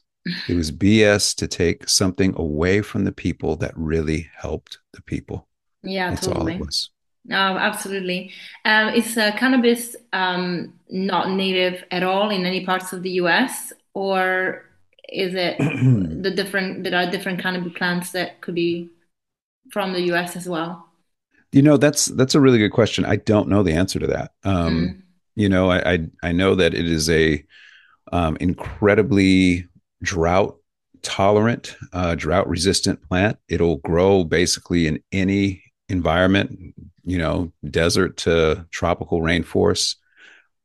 It 0.49 0.55
was 0.55 0.71
BS 0.73 1.35
to 1.35 1.47
take 1.47 1.87
something 1.87 2.33
away 2.35 2.81
from 2.81 3.03
the 3.03 3.11
people 3.11 3.55
that 3.57 3.77
really 3.77 4.29
helped 4.35 4.79
the 4.93 5.01
people. 5.03 5.47
Yeah, 5.83 6.09
That's 6.09 6.25
totally. 6.25 6.53
all 6.53 6.61
it 6.61 6.65
was. 6.65 6.89
No, 7.25 7.37
absolutely. 7.37 8.31
Um, 8.63 8.93
is 8.93 9.17
uh, 9.17 9.31
cannabis 9.37 9.95
um, 10.13 10.73
not 10.89 11.29
native 11.29 11.83
at 11.91 12.01
all 12.01 12.29
in 12.29 12.45
any 12.45 12.65
parts 12.65 12.93
of 12.93 13.03
the 13.03 13.11
U.S. 13.11 13.73
or 13.93 14.63
is 15.09 15.33
it 15.33 15.57
the 16.23 16.31
different 16.31 16.83
there 16.83 16.95
are 16.95 17.09
different 17.09 17.41
cannabis 17.41 17.73
plants 17.73 18.11
that 18.11 18.41
could 18.41 18.55
be 18.55 18.89
from 19.71 19.93
the 19.93 20.01
US 20.13 20.35
as 20.35 20.47
well? 20.47 20.87
You 21.51 21.61
know, 21.61 21.77
that's 21.77 22.05
that's 22.05 22.35
a 22.35 22.41
really 22.41 22.57
good 22.57 22.71
question. 22.71 23.05
I 23.05 23.17
don't 23.17 23.49
know 23.49 23.63
the 23.63 23.73
answer 23.73 23.99
to 23.99 24.07
that. 24.07 24.31
Um, 24.43 24.73
mm. 24.73 25.01
You 25.35 25.49
know, 25.49 25.69
I, 25.69 25.93
I, 25.93 25.99
I 26.23 26.31
know 26.31 26.55
that 26.55 26.73
it 26.73 26.87
is 26.87 27.09
a 27.09 27.43
um, 28.11 28.37
incredibly 28.39 29.67
drought 30.01 30.57
tolerant, 31.03 31.77
uh, 31.93 32.15
drought 32.15 32.49
resistant 32.49 33.07
plant. 33.07 33.37
It'll 33.47 33.77
grow 33.77 34.23
basically 34.23 34.87
in 34.87 35.01
any 35.11 35.63
environment. 35.89 36.75
You 37.03 37.17
know, 37.17 37.53
desert 37.69 38.17
to 38.17 38.65
tropical 38.71 39.21
rainforest. 39.21 39.95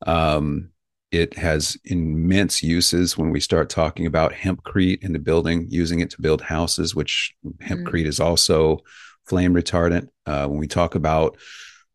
Um, 0.04 0.71
it 1.12 1.36
has 1.36 1.76
immense 1.84 2.62
uses 2.62 3.18
when 3.18 3.30
we 3.30 3.38
start 3.38 3.68
talking 3.68 4.06
about 4.06 4.32
hempcrete 4.32 5.04
in 5.04 5.12
the 5.12 5.18
building, 5.18 5.66
using 5.68 6.00
it 6.00 6.10
to 6.10 6.22
build 6.22 6.40
houses, 6.40 6.94
which 6.94 7.34
hempcrete 7.62 7.84
mm-hmm. 7.84 8.08
is 8.08 8.18
also 8.18 8.78
flame 9.26 9.52
retardant. 9.52 10.08
Uh, 10.24 10.46
when 10.46 10.58
we 10.58 10.66
talk 10.66 10.94
about 10.94 11.36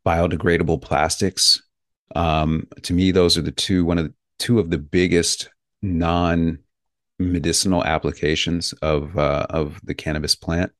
biodegradable 0.06 0.80
plastics, 0.82 1.62
um, 2.16 2.68
to 2.84 2.94
me, 2.94 3.12
those 3.12 3.38
are 3.38 3.42
the 3.42 3.52
two 3.52 3.84
one 3.84 3.98
of 3.98 4.06
the 4.06 4.14
two 4.38 4.60
of 4.60 4.70
the 4.70 4.78
biggest 4.78 5.50
non 5.82 6.60
medicinal 7.20 7.84
applications 7.84 8.72
of 8.84 9.18
uh, 9.18 9.48
of 9.50 9.82
the 9.84 9.96
cannabis 9.96 10.36
plant. 10.36 10.72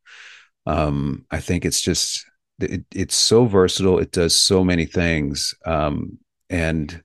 Um, 0.68 1.26
I 1.32 1.40
think 1.40 1.66
it's 1.66 1.82
just 1.82 2.24
it, 2.60 2.86
it's 2.94 3.16
so 3.16 3.46
versatile. 3.46 3.98
It 3.98 4.12
does 4.12 4.40
so 4.40 4.64
many 4.64 4.86
things, 4.86 5.56
um, 5.66 6.20
and 6.52 7.04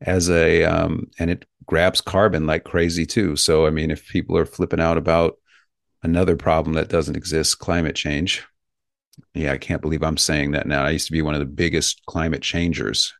as 0.00 0.30
a 0.30 0.64
um, 0.64 1.10
and 1.18 1.30
it 1.30 1.44
grabs 1.66 2.00
carbon 2.00 2.46
like 2.46 2.64
crazy 2.64 3.06
too. 3.06 3.36
So 3.36 3.66
I 3.66 3.70
mean, 3.70 3.90
if 3.90 4.08
people 4.08 4.36
are 4.36 4.46
flipping 4.46 4.80
out 4.80 4.98
about 4.98 5.38
another 6.02 6.36
problem 6.36 6.74
that 6.74 6.88
doesn't 6.88 7.16
exist, 7.16 7.58
climate 7.58 7.96
change. 7.96 8.44
Yeah, 9.34 9.52
I 9.52 9.58
can't 9.58 9.82
believe 9.82 10.02
I'm 10.02 10.16
saying 10.16 10.52
that 10.52 10.66
now. 10.66 10.84
I 10.84 10.90
used 10.90 11.06
to 11.06 11.12
be 11.12 11.22
one 11.22 11.34
of 11.34 11.40
the 11.40 11.46
biggest 11.46 12.04
climate 12.06 12.42
changers. 12.42 13.12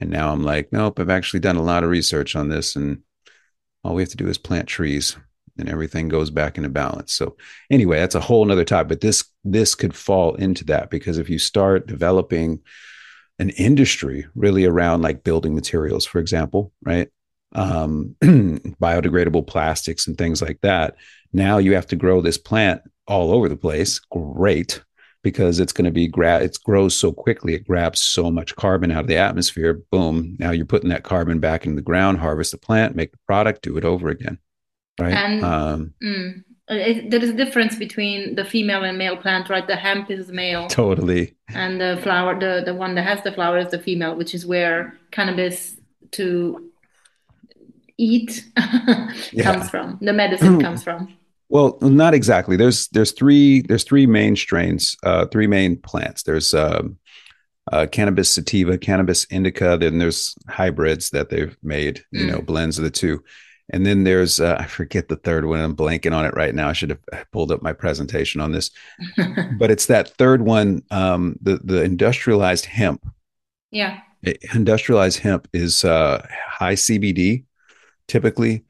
And 0.00 0.10
now 0.10 0.32
I'm 0.32 0.42
like, 0.42 0.72
nope, 0.72 0.98
I've 0.98 1.10
actually 1.10 1.40
done 1.40 1.56
a 1.56 1.62
lot 1.62 1.84
of 1.84 1.90
research 1.90 2.34
on 2.34 2.48
this. 2.48 2.76
And 2.76 3.02
all 3.82 3.94
we 3.94 4.02
have 4.02 4.08
to 4.10 4.16
do 4.16 4.28
is 4.28 4.38
plant 4.38 4.68
trees 4.68 5.16
and 5.58 5.68
everything 5.68 6.08
goes 6.08 6.30
back 6.30 6.56
into 6.56 6.68
balance. 6.68 7.12
So 7.14 7.36
anyway, 7.70 7.98
that's 7.98 8.14
a 8.14 8.20
whole 8.20 8.44
nother 8.44 8.64
topic. 8.64 8.88
But 8.88 9.00
this 9.00 9.24
this 9.44 9.74
could 9.74 9.94
fall 9.94 10.34
into 10.34 10.64
that 10.64 10.90
because 10.90 11.18
if 11.18 11.28
you 11.28 11.38
start 11.38 11.86
developing 11.86 12.60
an 13.38 13.50
industry 13.50 14.26
really 14.34 14.64
around 14.64 15.02
like 15.02 15.24
building 15.24 15.54
materials, 15.54 16.06
for 16.06 16.18
example, 16.18 16.72
right? 16.82 17.08
Um, 17.52 18.16
biodegradable 18.22 19.46
plastics 19.46 20.06
and 20.06 20.16
things 20.16 20.42
like 20.42 20.60
that. 20.62 20.96
Now 21.32 21.58
you 21.58 21.74
have 21.74 21.86
to 21.88 21.96
grow 21.96 22.20
this 22.20 22.38
plant 22.38 22.82
all 23.06 23.32
over 23.32 23.48
the 23.48 23.56
place. 23.56 23.98
Great, 23.98 24.82
because 25.22 25.58
it's 25.58 25.72
going 25.72 25.84
to 25.84 25.90
be 25.90 26.06
gra- 26.08 26.42
it 26.42 26.56
grows 26.64 26.96
so 26.96 27.12
quickly, 27.12 27.54
it 27.54 27.66
grabs 27.66 28.00
so 28.00 28.30
much 28.30 28.54
carbon 28.56 28.90
out 28.90 29.02
of 29.02 29.06
the 29.08 29.16
atmosphere. 29.16 29.82
Boom! 29.90 30.36
Now 30.38 30.50
you're 30.50 30.66
putting 30.66 30.90
that 30.90 31.04
carbon 31.04 31.40
back 31.40 31.66
in 31.66 31.74
the 31.74 31.82
ground, 31.82 32.18
harvest 32.18 32.52
the 32.52 32.58
plant, 32.58 32.94
make 32.94 33.12
the 33.12 33.18
product, 33.26 33.62
do 33.62 33.76
it 33.76 33.84
over 33.84 34.08
again, 34.08 34.38
right? 35.00 35.14
And 35.14 35.44
um, 35.44 35.94
mm, 36.02 36.44
it, 36.68 37.10
there 37.10 37.22
is 37.22 37.30
a 37.30 37.34
difference 37.34 37.76
between 37.76 38.34
the 38.34 38.44
female 38.44 38.84
and 38.84 38.96
male 38.96 39.16
plant, 39.16 39.50
right? 39.50 39.66
The 39.66 39.76
hemp 39.76 40.10
is 40.10 40.28
male, 40.28 40.66
totally, 40.68 41.36
and 41.48 41.80
the 41.80 41.98
flower, 42.02 42.38
the 42.38 42.62
the 42.64 42.74
one 42.74 42.94
that 42.94 43.02
has 43.02 43.22
the 43.22 43.32
flower 43.32 43.58
is 43.58 43.70
the 43.70 43.78
female, 43.78 44.16
which 44.16 44.34
is 44.34 44.46
where 44.46 44.98
cannabis 45.10 45.76
to 46.12 46.70
eat 47.98 48.44
comes 49.40 49.70
from. 49.70 49.98
The 50.00 50.12
medicine 50.12 50.60
comes 50.60 50.82
from. 50.82 51.16
Well, 51.50 51.78
not 51.82 52.14
exactly. 52.14 52.56
There's 52.56 52.88
there's 52.88 53.12
three 53.12 53.60
there's 53.62 53.84
three 53.84 54.06
main 54.06 54.34
strains, 54.34 54.96
uh, 55.04 55.26
three 55.26 55.46
main 55.46 55.76
plants. 55.76 56.22
There's 56.22 56.54
uh, 56.54 56.82
uh, 57.70 57.86
cannabis 57.92 58.30
sativa, 58.30 58.78
cannabis 58.78 59.24
indica. 59.26 59.76
Then 59.78 59.98
there's 59.98 60.34
hybrids 60.48 61.10
that 61.10 61.28
they've 61.28 61.56
made, 61.62 62.02
you 62.10 62.24
mm. 62.24 62.30
know, 62.30 62.40
blends 62.40 62.78
of 62.78 62.84
the 62.84 62.90
two. 62.90 63.22
And 63.70 63.86
then 63.86 64.04
there's 64.04 64.40
uh, 64.40 64.56
I 64.58 64.66
forget 64.66 65.08
the 65.08 65.16
third 65.16 65.46
one. 65.46 65.60
I'm 65.60 65.74
blanking 65.74 66.14
on 66.14 66.26
it 66.26 66.34
right 66.34 66.54
now. 66.54 66.68
I 66.68 66.74
should 66.74 66.90
have 66.90 67.30
pulled 67.32 67.50
up 67.50 67.62
my 67.62 67.72
presentation 67.72 68.40
on 68.40 68.52
this, 68.52 68.70
but 69.58 69.70
it's 69.70 69.86
that 69.86 70.10
third 70.10 70.42
one, 70.42 70.82
um, 70.90 71.36
the 71.40 71.60
the 71.64 71.82
industrialized 71.82 72.66
hemp. 72.66 73.06
Yeah, 73.70 74.00
industrialized 74.54 75.20
hemp 75.20 75.48
is 75.54 75.84
uh, 75.84 76.26
high 76.46 76.74
CBD, 76.74 77.44
typically. 78.06 78.64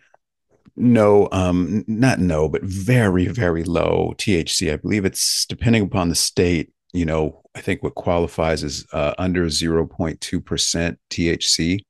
No, 0.76 1.28
um, 1.32 1.84
not 1.88 2.20
no, 2.20 2.48
but 2.48 2.62
very 2.62 3.26
very 3.26 3.64
low 3.64 4.14
THC. 4.16 4.72
I 4.72 4.76
believe 4.76 5.04
it's 5.04 5.44
depending 5.46 5.82
upon 5.82 6.08
the 6.08 6.14
state. 6.14 6.72
You 6.92 7.04
know, 7.04 7.42
I 7.56 7.60
think 7.60 7.82
what 7.82 7.96
qualifies 7.96 8.62
is 8.62 8.86
uh, 8.92 9.14
under 9.18 9.46
0.2 9.46 10.44
percent 10.44 11.00
THC, 11.10 11.80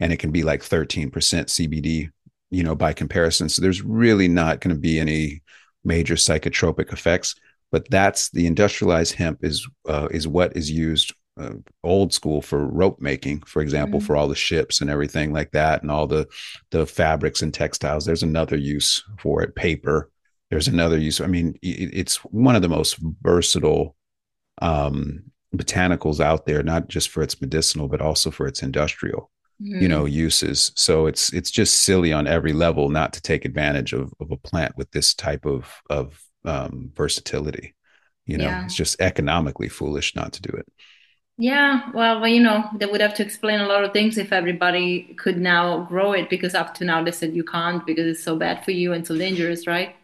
and 0.00 0.12
it 0.12 0.18
can 0.18 0.32
be 0.32 0.42
like 0.42 0.64
13 0.64 1.10
percent 1.10 1.48
CBD 1.48 2.10
you 2.50 2.62
know, 2.62 2.74
by 2.74 2.92
comparison. 2.92 3.48
So 3.48 3.62
there's 3.62 3.82
really 3.82 4.28
not 4.28 4.60
going 4.60 4.74
to 4.74 4.80
be 4.80 4.98
any 4.98 5.42
major 5.84 6.14
psychotropic 6.14 6.92
effects. 6.92 7.34
But 7.70 7.90
that's 7.90 8.30
the 8.30 8.46
industrialized 8.46 9.14
hemp 9.14 9.44
is 9.44 9.68
uh, 9.86 10.08
is 10.10 10.26
what 10.26 10.56
is 10.56 10.70
used 10.70 11.12
uh, 11.38 11.54
old 11.84 12.12
school 12.12 12.40
for 12.40 12.66
rope 12.66 13.00
making, 13.00 13.42
for 13.42 13.60
example, 13.60 14.00
mm-hmm. 14.00 14.06
for 14.06 14.16
all 14.16 14.26
the 14.28 14.34
ships 14.34 14.80
and 14.80 14.88
everything 14.90 15.32
like 15.32 15.50
that, 15.52 15.82
and 15.82 15.90
all 15.90 16.06
the 16.06 16.26
the 16.70 16.86
fabrics 16.86 17.42
and 17.42 17.52
textiles. 17.52 18.04
There's 18.04 18.22
another 18.22 18.56
use 18.56 19.04
for 19.18 19.42
it. 19.42 19.54
Paper. 19.54 20.10
There's 20.50 20.68
another 20.68 20.96
use. 20.96 21.20
I 21.20 21.26
mean, 21.26 21.58
it, 21.60 21.90
it's 21.92 22.16
one 22.24 22.56
of 22.56 22.62
the 22.62 22.70
most 22.70 22.96
versatile 23.20 23.94
um, 24.62 25.24
botanicals 25.54 26.20
out 26.20 26.46
there, 26.46 26.62
not 26.62 26.88
just 26.88 27.10
for 27.10 27.22
its 27.22 27.40
medicinal, 27.40 27.86
but 27.86 28.00
also 28.00 28.30
for 28.30 28.46
its 28.46 28.62
industrial, 28.62 29.30
mm. 29.62 29.80
you 29.80 29.88
know, 29.88 30.04
mm. 30.04 30.12
uses. 30.12 30.72
So 30.76 31.06
it's 31.06 31.32
it's 31.32 31.50
just 31.50 31.82
silly 31.82 32.12
on 32.12 32.26
every 32.26 32.52
level 32.52 32.88
not 32.88 33.12
to 33.14 33.22
take 33.22 33.44
advantage 33.44 33.92
of, 33.92 34.12
of 34.20 34.30
a 34.30 34.36
plant 34.36 34.76
with 34.76 34.90
this 34.90 35.14
type 35.14 35.44
of 35.46 35.82
of 35.90 36.22
um, 36.44 36.90
versatility. 36.94 37.74
You 38.26 38.38
know, 38.38 38.44
yeah. 38.44 38.64
it's 38.64 38.74
just 38.74 39.00
economically 39.00 39.68
foolish 39.68 40.14
not 40.14 40.32
to 40.34 40.42
do 40.42 40.52
it. 40.52 40.66
Yeah, 41.40 41.90
well, 41.94 42.20
well, 42.20 42.28
you 42.28 42.42
know, 42.42 42.68
they 42.74 42.86
would 42.86 43.00
have 43.00 43.14
to 43.14 43.22
explain 43.22 43.60
a 43.60 43.66
lot 43.66 43.84
of 43.84 43.92
things 43.92 44.18
if 44.18 44.32
everybody 44.32 45.14
could 45.18 45.38
now 45.38 45.84
grow 45.84 46.12
it 46.12 46.28
because 46.28 46.52
up 46.52 46.74
to 46.74 46.84
now 46.84 47.02
they 47.02 47.12
said 47.12 47.32
you 47.32 47.44
can't 47.44 47.86
because 47.86 48.06
it's 48.08 48.24
so 48.24 48.36
bad 48.36 48.64
for 48.64 48.72
you 48.72 48.92
and 48.92 49.06
so 49.06 49.16
dangerous, 49.16 49.64
right? 49.64 49.94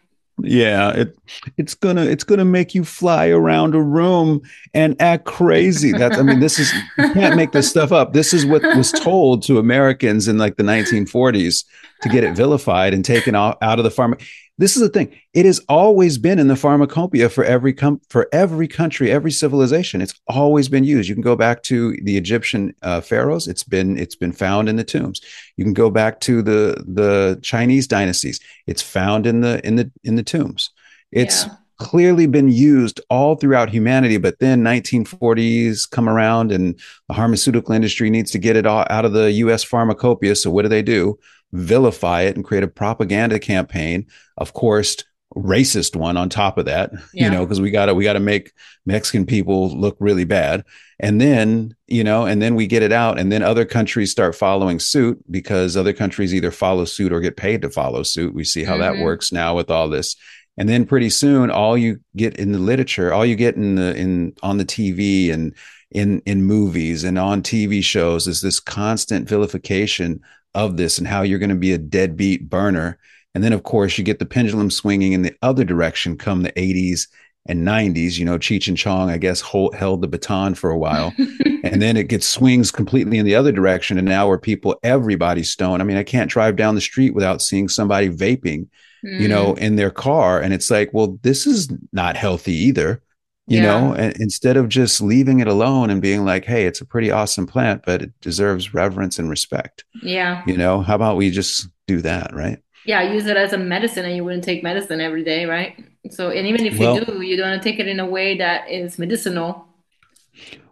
Yeah, 0.41 0.91
it 0.91 1.17
it's 1.55 1.75
gonna 1.75 2.03
it's 2.03 2.25
gonna 2.25 2.43
make 2.43 2.75
you 2.75 2.83
fly 2.83 3.29
around 3.29 3.73
a 3.73 3.81
room 3.81 4.41
and 4.73 5.01
act 5.01 5.23
crazy. 5.23 5.93
That's 5.93 6.17
I 6.17 6.23
mean, 6.23 6.41
this 6.41 6.59
is 6.59 6.73
you 6.97 7.13
can't 7.13 7.37
make 7.37 7.53
this 7.53 7.69
stuff 7.69 7.93
up. 7.93 8.11
This 8.11 8.33
is 8.33 8.45
what 8.45 8.61
was 8.75 8.91
told 8.91 9.43
to 9.43 9.59
Americans 9.59 10.27
in 10.27 10.37
like 10.37 10.57
the 10.57 10.63
1940s 10.63 11.63
to 12.01 12.09
get 12.09 12.25
it 12.25 12.35
vilified 12.35 12.93
and 12.93 13.05
taken 13.05 13.33
out, 13.33 13.57
out 13.61 13.79
of 13.79 13.85
the 13.85 13.91
farm 13.91 14.17
this 14.57 14.75
is 14.75 14.81
the 14.81 14.89
thing. 14.89 15.13
It 15.33 15.45
has 15.45 15.59
always 15.67 16.17
been 16.17 16.39
in 16.39 16.47
the 16.47 16.55
pharmacopoeia 16.55 17.29
for 17.29 17.43
every 17.43 17.73
com- 17.73 18.01
for 18.09 18.29
every 18.31 18.67
country 18.67 19.11
every 19.11 19.31
civilization. 19.31 20.01
It's 20.01 20.19
always 20.27 20.69
been 20.69 20.83
used. 20.83 21.09
You 21.09 21.15
can 21.15 21.21
go 21.21 21.35
back 21.35 21.63
to 21.63 21.97
the 22.03 22.15
egyptian 22.17 22.73
uh, 22.81 23.01
pharaohs. 23.01 23.47
It's 23.47 23.63
been 23.63 23.97
it's 23.97 24.15
been 24.15 24.31
found 24.31 24.69
in 24.69 24.77
the 24.77 24.83
tombs. 24.83 25.21
You 25.57 25.65
can 25.65 25.73
go 25.73 25.89
back 25.89 26.21
to 26.21 26.41
the 26.41 26.83
the 26.87 27.39
chinese 27.41 27.87
dynasties. 27.87 28.39
It's 28.65 28.81
found 28.81 29.27
in 29.27 29.41
the 29.41 29.65
in 29.65 29.75
the 29.75 29.91
in 30.03 30.15
the 30.15 30.23
tombs. 30.23 30.69
It's 31.11 31.45
yeah. 31.45 31.53
Clearly 31.77 32.25
been 32.27 32.49
used 32.49 33.01
all 33.09 33.35
throughout 33.35 33.69
humanity 33.69 34.17
but 34.17 34.39
then 34.39 34.63
1940s 34.63 35.89
come 35.89 36.07
around 36.07 36.51
and 36.51 36.79
the 37.07 37.13
pharmaceutical 37.13 37.73
industry 37.73 38.09
needs 38.09 38.31
to 38.31 38.39
get 38.39 38.55
it 38.55 38.65
all 38.65 38.85
out 38.89 39.05
of 39.05 39.13
the 39.13 39.31
us 39.31 39.63
pharmacopoeia 39.63 40.35
so 40.35 40.49
what 40.49 40.61
do 40.61 40.69
they 40.69 40.81
do 40.81 41.17
vilify 41.55 42.21
it 42.21 42.35
and 42.35 42.45
create 42.45 42.63
a 42.63 42.67
propaganda 42.67 43.39
campaign. 43.39 44.07
Of 44.37 44.53
course, 44.53 44.97
racist 45.35 45.95
one 45.95 46.17
on 46.17 46.29
top 46.29 46.57
of 46.57 46.65
that, 46.65 46.91
yeah. 47.13 47.25
you 47.25 47.29
know, 47.29 47.45
because 47.45 47.59
we 47.59 47.71
got 47.71 47.87
to 47.87 47.93
we 47.93 48.03
got 48.03 48.13
to 48.13 48.19
make 48.19 48.53
Mexican 48.85 49.25
people 49.25 49.75
look 49.77 49.97
really 49.99 50.23
bad. 50.23 50.63
And 50.99 51.19
then, 51.19 51.75
you 51.87 52.03
know, 52.03 52.25
and 52.25 52.41
then 52.41 52.55
we 52.55 52.67
get 52.67 52.83
it 52.83 52.93
out 52.93 53.19
and 53.19 53.31
then 53.31 53.43
other 53.43 53.65
countries 53.65 54.11
start 54.11 54.35
following 54.35 54.79
suit 54.79 55.19
because 55.29 55.75
other 55.75 55.91
countries 55.91 56.33
either 56.33 56.51
follow 56.51 56.85
suit 56.85 57.11
or 57.11 57.19
get 57.19 57.35
paid 57.35 57.61
to 57.63 57.69
follow 57.69 58.03
suit. 58.03 58.33
We 58.33 58.45
see 58.45 58.63
how 58.63 58.77
mm-hmm. 58.77 58.97
that 58.97 59.03
works 59.03 59.31
now 59.31 59.55
with 59.55 59.69
all 59.69 59.89
this. 59.89 60.15
And 60.57 60.69
then 60.69 60.85
pretty 60.85 61.09
soon 61.09 61.51
all 61.51 61.77
you 61.77 61.99
get 62.15 62.37
in 62.37 62.51
the 62.51 62.59
literature, 62.59 63.13
all 63.13 63.25
you 63.25 63.35
get 63.35 63.55
in 63.55 63.75
the 63.75 63.95
in 63.95 64.33
on 64.41 64.57
the 64.57 64.65
TV 64.65 65.31
and 65.31 65.53
in 65.91 66.21
in 66.25 66.43
movies 66.43 67.03
and 67.03 67.19
on 67.19 67.41
TV 67.41 67.83
shows 67.83 68.27
is 68.27 68.41
this 68.41 68.59
constant 68.59 69.27
vilification 69.27 70.21
of 70.55 70.77
this 70.77 70.97
and 70.97 71.07
how 71.07 71.21
you're 71.21 71.39
going 71.39 71.49
to 71.49 71.55
be 71.55 71.73
a 71.73 71.77
deadbeat 71.77 72.49
burner. 72.49 72.97
And 73.35 73.43
then, 73.43 73.53
of 73.53 73.63
course, 73.63 73.97
you 73.97 74.03
get 74.03 74.17
the 74.17 74.25
pendulum 74.25 74.71
swinging 74.71 75.11
in 75.11 75.21
the 75.21 75.35
other 75.41 75.65
direction 75.65 76.17
come 76.17 76.41
the 76.41 76.53
80s 76.53 77.07
and 77.45 77.67
90s. 77.67 78.17
You 78.17 78.23
know, 78.23 78.39
Cheech 78.39 78.69
and 78.69 78.77
Chong, 78.77 79.09
I 79.09 79.17
guess, 79.17 79.41
hold, 79.41 79.75
held 79.75 80.01
the 80.01 80.07
baton 80.07 80.55
for 80.55 80.69
a 80.69 80.77
while. 80.77 81.13
and 81.63 81.81
then 81.81 81.97
it 81.97 82.07
gets 82.07 82.25
swings 82.25 82.71
completely 82.71 83.17
in 83.17 83.25
the 83.25 83.35
other 83.35 83.51
direction. 83.51 83.97
And 83.97 84.07
now, 84.07 84.29
where 84.29 84.37
people, 84.37 84.79
everybody's 84.83 85.49
stoned. 85.49 85.81
I 85.81 85.85
mean, 85.85 85.97
I 85.97 86.03
can't 86.03 86.31
drive 86.31 86.55
down 86.55 86.75
the 86.75 86.81
street 86.81 87.13
without 87.13 87.41
seeing 87.41 87.67
somebody 87.67 88.09
vaping, 88.09 88.67
mm. 89.05 89.19
you 89.19 89.27
know, 89.27 89.53
mm. 89.53 89.57
in 89.59 89.75
their 89.75 89.91
car. 89.91 90.41
And 90.41 90.53
it's 90.53 90.71
like, 90.71 90.89
well, 90.93 91.19
this 91.21 91.45
is 91.45 91.69
not 91.91 92.17
healthy 92.17 92.53
either 92.53 93.01
you 93.47 93.57
yeah. 93.57 93.63
know 93.63 93.93
and 93.93 94.15
instead 94.19 94.57
of 94.57 94.69
just 94.69 95.01
leaving 95.01 95.39
it 95.39 95.47
alone 95.47 95.89
and 95.89 96.01
being 96.01 96.25
like 96.25 96.45
hey 96.45 96.65
it's 96.65 96.81
a 96.81 96.85
pretty 96.85 97.11
awesome 97.11 97.45
plant 97.45 97.83
but 97.85 98.01
it 98.01 98.21
deserves 98.21 98.73
reverence 98.73 99.19
and 99.19 99.29
respect 99.29 99.83
yeah 100.01 100.43
you 100.47 100.57
know 100.57 100.81
how 100.81 100.95
about 100.95 101.17
we 101.17 101.29
just 101.29 101.67
do 101.87 102.01
that 102.01 102.33
right 102.33 102.59
yeah 102.85 103.01
use 103.13 103.25
it 103.27 103.37
as 103.37 103.53
a 103.53 103.57
medicine 103.57 104.05
and 104.05 104.15
you 104.15 104.23
wouldn't 104.23 104.43
take 104.43 104.63
medicine 104.63 104.99
every 104.99 105.23
day 105.23 105.45
right 105.45 105.83
so 106.09 106.29
and 106.29 106.47
even 106.47 106.65
if 106.65 106.77
well, 106.77 106.95
you 106.95 107.05
do 107.05 107.21
you 107.21 107.37
don't 107.37 107.49
want 107.49 107.61
to 107.61 107.69
take 107.69 107.79
it 107.79 107.87
in 107.87 107.99
a 107.99 108.05
way 108.05 108.37
that 108.37 108.69
is 108.69 108.97
medicinal 108.97 109.67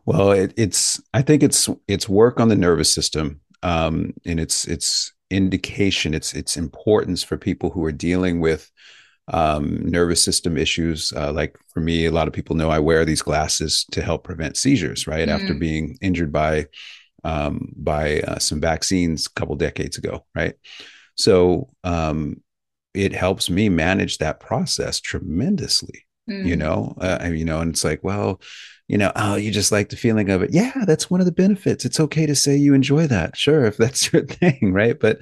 well 0.05 0.31
it, 0.31 0.53
it's 0.57 1.01
i 1.13 1.21
think 1.21 1.43
it's 1.43 1.69
it's 1.87 2.09
work 2.09 2.39
on 2.39 2.49
the 2.49 2.55
nervous 2.55 2.91
system 2.91 3.39
um 3.61 4.13
and 4.25 4.39
it's 4.39 4.65
it's 4.67 5.13
indication 5.33 6.13
it's 6.13 6.33
its 6.33 6.57
importance 6.57 7.23
for 7.23 7.37
people 7.37 7.69
who 7.69 7.83
are 7.83 7.91
dealing 7.91 8.39
with 8.39 8.71
um, 9.29 9.85
nervous 9.89 10.23
system 10.23 10.57
issues. 10.57 11.13
Uh, 11.15 11.31
like 11.31 11.57
for 11.73 11.79
me, 11.79 12.05
a 12.05 12.11
lot 12.11 12.27
of 12.27 12.33
people 12.33 12.55
know 12.55 12.69
I 12.69 12.79
wear 12.79 13.05
these 13.05 13.21
glasses 13.21 13.85
to 13.91 14.01
help 14.01 14.23
prevent 14.23 14.57
seizures. 14.57 15.07
Right 15.07 15.27
mm. 15.27 15.31
after 15.31 15.53
being 15.53 15.97
injured 16.01 16.31
by 16.31 16.67
um, 17.23 17.71
by 17.75 18.19
uh, 18.21 18.39
some 18.39 18.59
vaccines 18.59 19.27
a 19.27 19.39
couple 19.39 19.55
decades 19.55 19.97
ago. 19.97 20.25
Right, 20.35 20.55
so 21.15 21.69
um, 21.83 22.41
it 22.93 23.13
helps 23.13 23.49
me 23.49 23.69
manage 23.69 24.17
that 24.17 24.39
process 24.39 24.99
tremendously. 24.99 26.05
Mm. 26.29 26.45
You 26.45 26.55
know, 26.55 26.95
uh, 26.99 27.29
you 27.31 27.45
know, 27.45 27.59
and 27.59 27.71
it's 27.71 27.83
like, 27.83 28.03
well, 28.03 28.41
you 28.87 28.97
know, 28.97 29.11
oh, 29.15 29.35
you 29.35 29.51
just 29.51 29.71
like 29.71 29.89
the 29.89 29.95
feeling 29.95 30.29
of 30.29 30.41
it. 30.43 30.51
Yeah, 30.51 30.83
that's 30.85 31.09
one 31.09 31.19
of 31.19 31.25
the 31.25 31.31
benefits. 31.31 31.85
It's 31.85 31.99
okay 31.99 32.25
to 32.25 32.35
say 32.35 32.55
you 32.55 32.73
enjoy 32.73 33.07
that. 33.07 33.37
Sure, 33.37 33.65
if 33.65 33.77
that's 33.77 34.11
your 34.13 34.25
thing, 34.25 34.73
right? 34.73 34.99
But 34.99 35.19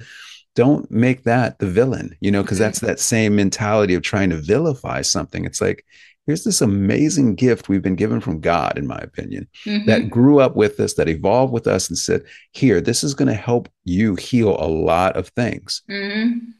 don't 0.54 0.90
make 0.90 1.24
that 1.24 1.58
the 1.58 1.66
villain, 1.66 2.16
you 2.20 2.30
know, 2.30 2.42
because 2.42 2.58
that's 2.58 2.80
that 2.80 3.00
same 3.00 3.36
mentality 3.36 3.94
of 3.94 4.02
trying 4.02 4.30
to 4.30 4.36
vilify 4.36 5.00
something. 5.02 5.44
It's 5.44 5.60
like, 5.60 5.84
here's 6.26 6.44
this 6.44 6.60
amazing 6.60 7.34
gift 7.34 7.68
we've 7.68 7.82
been 7.82 7.96
given 7.96 8.20
from 8.20 8.40
God, 8.40 8.76
in 8.76 8.86
my 8.86 8.98
opinion, 8.98 9.48
mm-hmm. 9.64 9.86
that 9.86 10.10
grew 10.10 10.40
up 10.40 10.54
with 10.54 10.78
us, 10.78 10.94
that 10.94 11.08
evolved 11.08 11.52
with 11.52 11.66
us, 11.66 11.88
and 11.88 11.98
said, 11.98 12.24
Here, 12.52 12.80
this 12.80 13.02
is 13.02 13.14
going 13.14 13.28
to 13.28 13.34
help 13.34 13.68
you 13.84 14.14
heal 14.16 14.56
a 14.58 14.68
lot 14.68 15.16
of 15.16 15.28
things. 15.28 15.82
Mm-hmm. 15.88 16.50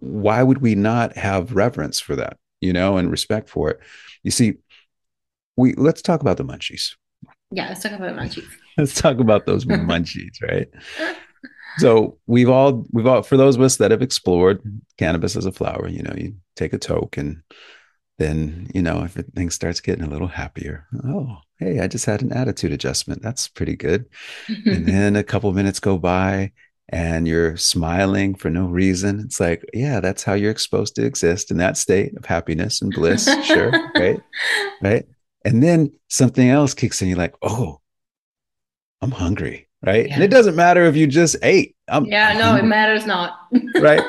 Why 0.00 0.42
would 0.42 0.58
we 0.58 0.74
not 0.74 1.16
have 1.16 1.54
reverence 1.54 2.00
for 2.00 2.16
that, 2.16 2.38
you 2.60 2.72
know, 2.72 2.96
and 2.96 3.10
respect 3.10 3.48
for 3.48 3.70
it? 3.70 3.80
You 4.22 4.30
see, 4.30 4.54
we 5.60 5.74
let's 5.74 6.02
talk 6.02 6.20
about 6.20 6.36
the 6.36 6.44
munchies. 6.44 6.94
Yeah, 7.52 7.68
let's 7.68 7.82
talk 7.82 7.92
about 7.92 8.16
munchies. 8.16 8.48
let's 8.78 9.00
talk 9.00 9.18
about 9.18 9.46
those 9.46 9.64
munchies, 9.66 10.42
right? 10.42 10.68
so 11.78 12.18
we've 12.26 12.50
all 12.50 12.84
we've 12.92 13.06
all 13.06 13.22
for 13.22 13.36
those 13.36 13.56
of 13.56 13.62
us 13.62 13.76
that 13.76 13.90
have 13.90 14.02
explored 14.02 14.60
cannabis 14.98 15.36
as 15.36 15.46
a 15.46 15.52
flower 15.52 15.86
you 15.88 16.02
know 16.02 16.12
you 16.16 16.34
take 16.56 16.72
a 16.72 16.78
toke 16.78 17.16
and 17.16 17.42
then 18.20 18.70
you 18.74 18.82
know 18.82 19.02
everything 19.02 19.48
starts 19.50 19.80
getting 19.80 20.04
a 20.04 20.10
little 20.10 20.28
happier. 20.28 20.86
Oh 21.04 21.38
hey 21.58 21.80
i 21.80 21.88
just 21.88 22.04
had 22.04 22.22
an 22.22 22.32
attitude 22.32 22.70
adjustment. 22.70 23.22
That's 23.22 23.48
pretty 23.48 23.74
good. 23.74 24.04
And 24.66 24.86
then 24.94 25.16
a 25.16 25.24
couple 25.24 25.50
minutes 25.52 25.80
go 25.80 25.98
by 25.98 26.52
and 26.90 27.26
you're 27.26 27.56
smiling 27.56 28.34
for 28.34 28.50
no 28.50 28.66
reason. 28.66 29.20
It's 29.20 29.40
like 29.40 29.64
yeah 29.72 30.00
that's 30.00 30.22
how 30.22 30.34
you're 30.34 30.56
supposed 30.56 30.94
to 30.96 31.04
exist 31.04 31.50
in 31.50 31.56
that 31.56 31.78
state 31.78 32.16
of 32.16 32.26
happiness 32.26 32.82
and 32.82 32.92
bliss. 32.92 33.24
Sure 33.44 33.70
right? 33.94 34.20
Right 34.82 35.06
and 35.44 35.62
then 35.62 35.92
something 36.08 36.48
else 36.48 36.74
kicks 36.74 37.02
in 37.02 37.08
you're 37.08 37.16
like 37.16 37.34
oh 37.42 37.80
i'm 39.00 39.10
hungry 39.10 39.68
right? 39.82 40.08
Yeah. 40.08 40.14
And 40.14 40.22
it 40.22 40.30
doesn't 40.30 40.56
matter 40.56 40.84
if 40.84 40.96
you 40.96 41.06
just 41.06 41.36
ate. 41.42 41.76
I'm, 41.88 42.06
yeah, 42.06 42.34
no, 42.34 42.56
it 42.56 42.64
matters 42.64 43.06
not. 43.06 43.38
right? 43.80 44.02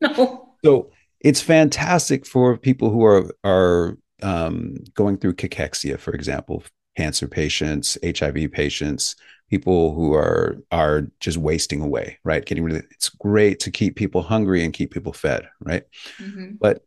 no. 0.00 0.54
So 0.64 0.90
it's 1.20 1.40
fantastic 1.40 2.26
for 2.26 2.56
people 2.56 2.90
who 2.90 3.04
are 3.04 3.30
are 3.44 3.98
um, 4.22 4.76
going 4.94 5.18
through 5.18 5.34
cachexia, 5.34 5.98
for 5.98 6.12
example, 6.12 6.62
cancer 6.96 7.28
patients, 7.28 7.98
HIV 8.04 8.52
patients, 8.52 9.16
people 9.50 9.94
who 9.94 10.14
are 10.14 10.58
are 10.70 11.08
just 11.20 11.36
wasting 11.36 11.82
away, 11.82 12.18
right? 12.24 12.44
Getting 12.44 12.64
rid 12.64 12.76
of. 12.76 12.84
It's 12.90 13.10
great 13.10 13.60
to 13.60 13.70
keep 13.70 13.96
people 13.96 14.22
hungry 14.22 14.64
and 14.64 14.72
keep 14.72 14.92
people 14.92 15.12
fed, 15.12 15.48
right? 15.60 15.84
Mm-hmm. 16.18 16.54
But 16.60 16.84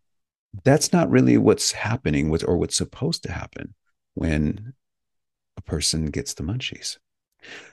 that's 0.63 0.93
not 0.93 1.09
really 1.09 1.37
what's 1.37 1.71
happening 1.71 2.29
with 2.29 2.47
or 2.47 2.57
what's 2.57 2.75
supposed 2.75 3.23
to 3.23 3.31
happen 3.31 3.73
when 4.15 4.73
a 5.57 5.61
person 5.61 6.05
gets 6.07 6.33
the 6.33 6.43
munchies. 6.43 6.97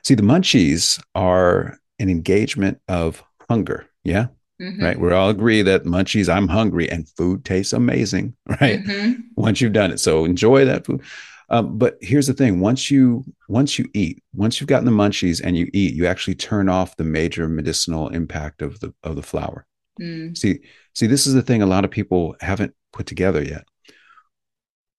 See, 0.03 0.14
the 0.14 0.23
munchies 0.23 1.03
are 1.14 1.79
an 1.99 2.11
engagement 2.11 2.81
of 2.88 3.23
hunger. 3.49 3.88
Yeah. 4.03 4.29
Mm-hmm. 4.61 4.85
Right. 4.85 4.99
We 4.99 5.12
all 5.12 5.31
agree 5.31 5.62
that 5.62 5.85
munchies, 5.85 6.33
I'm 6.33 6.49
hungry 6.49 6.88
and 6.88 7.09
food 7.09 7.44
tastes 7.44 7.73
amazing. 7.73 8.37
Right. 8.61 8.85
Mm-hmm. 8.85 9.20
Once 9.37 9.61
you've 9.61 9.73
done 9.73 9.90
it. 9.90 10.01
So 10.01 10.25
enjoy 10.25 10.64
that 10.64 10.87
food. 10.87 11.03
Um, 11.51 11.77
but 11.77 11.99
here's 12.01 12.27
the 12.27 12.33
thing: 12.33 12.61
once 12.61 12.90
you 12.90 13.25
once 13.49 13.79
you 13.79 13.88
eat, 13.92 14.23
once 14.33 14.61
you've 14.61 14.68
gotten 14.68 14.87
the 14.87 14.90
munchies 14.90 15.42
and 15.44 15.57
you 15.57 15.68
eat, 15.75 15.94
you 15.94 16.07
actually 16.07 16.37
turn 16.37 16.68
off 16.68 16.97
the 16.97 17.05
major 17.05 17.49
medicinal 17.49 18.09
impact 18.09 18.62
of 18.62 18.81
the 18.81 18.94
of 19.03 19.16
the 19.16 19.23
flower. 19.23 19.66
Mm. 20.01 20.37
See, 20.37 20.61
see, 20.95 21.07
this 21.07 21.27
is 21.27 21.35
the 21.35 21.43
thing 21.43 21.63
a 21.63 21.67
lot 21.67 21.85
of 21.85 21.91
people 21.91 22.37
haven't 22.41 22.75
put 22.93 23.07
together 23.07 23.43
yet. 23.43 23.65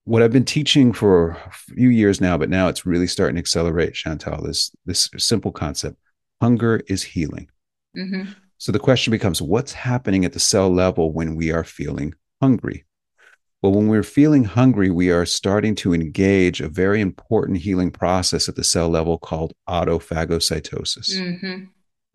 what 0.06 0.22
I've 0.22 0.32
been 0.32 0.46
teaching 0.46 0.94
for 0.94 1.32
a 1.32 1.52
few 1.52 1.90
years 1.90 2.22
now, 2.22 2.38
but 2.38 2.50
now 2.50 2.68
it's 2.68 2.86
really 2.86 3.08
starting 3.08 3.36
to 3.36 3.40
accelerate, 3.40 3.96
Chantal, 3.96 4.44
this, 4.44 4.72
this 4.86 5.10
simple 5.18 5.52
concept 5.52 5.98
hunger 6.42 6.82
is 6.88 7.02
healing. 7.02 7.50
Mm-hmm. 7.98 8.32
So 8.60 8.72
the 8.72 8.80
question 8.80 9.12
becomes 9.12 9.42
what's 9.42 9.74
happening 9.74 10.24
at 10.24 10.34
the 10.34 10.40
cell 10.40 10.70
level 10.70 11.12
when 11.12 11.36
we 11.36 11.52
are 11.52 11.64
feeling 11.64 12.14
hungry? 12.40 12.86
Well, 13.62 13.72
when 13.72 13.88
we're 13.88 14.04
feeling 14.04 14.44
hungry, 14.44 14.92
we 14.92 15.10
are 15.10 15.26
starting 15.26 15.74
to 15.76 15.94
engage 15.94 16.62
a 16.62 16.70
very 16.70 17.02
important 17.02 17.58
healing 17.58 17.90
process 17.90 18.48
at 18.48 18.56
the 18.56 18.64
cell 18.64 18.90
level 18.90 19.18
called 19.18 19.54
autophagocytosis. 19.68 21.16
Mm-hmm. 21.16 21.64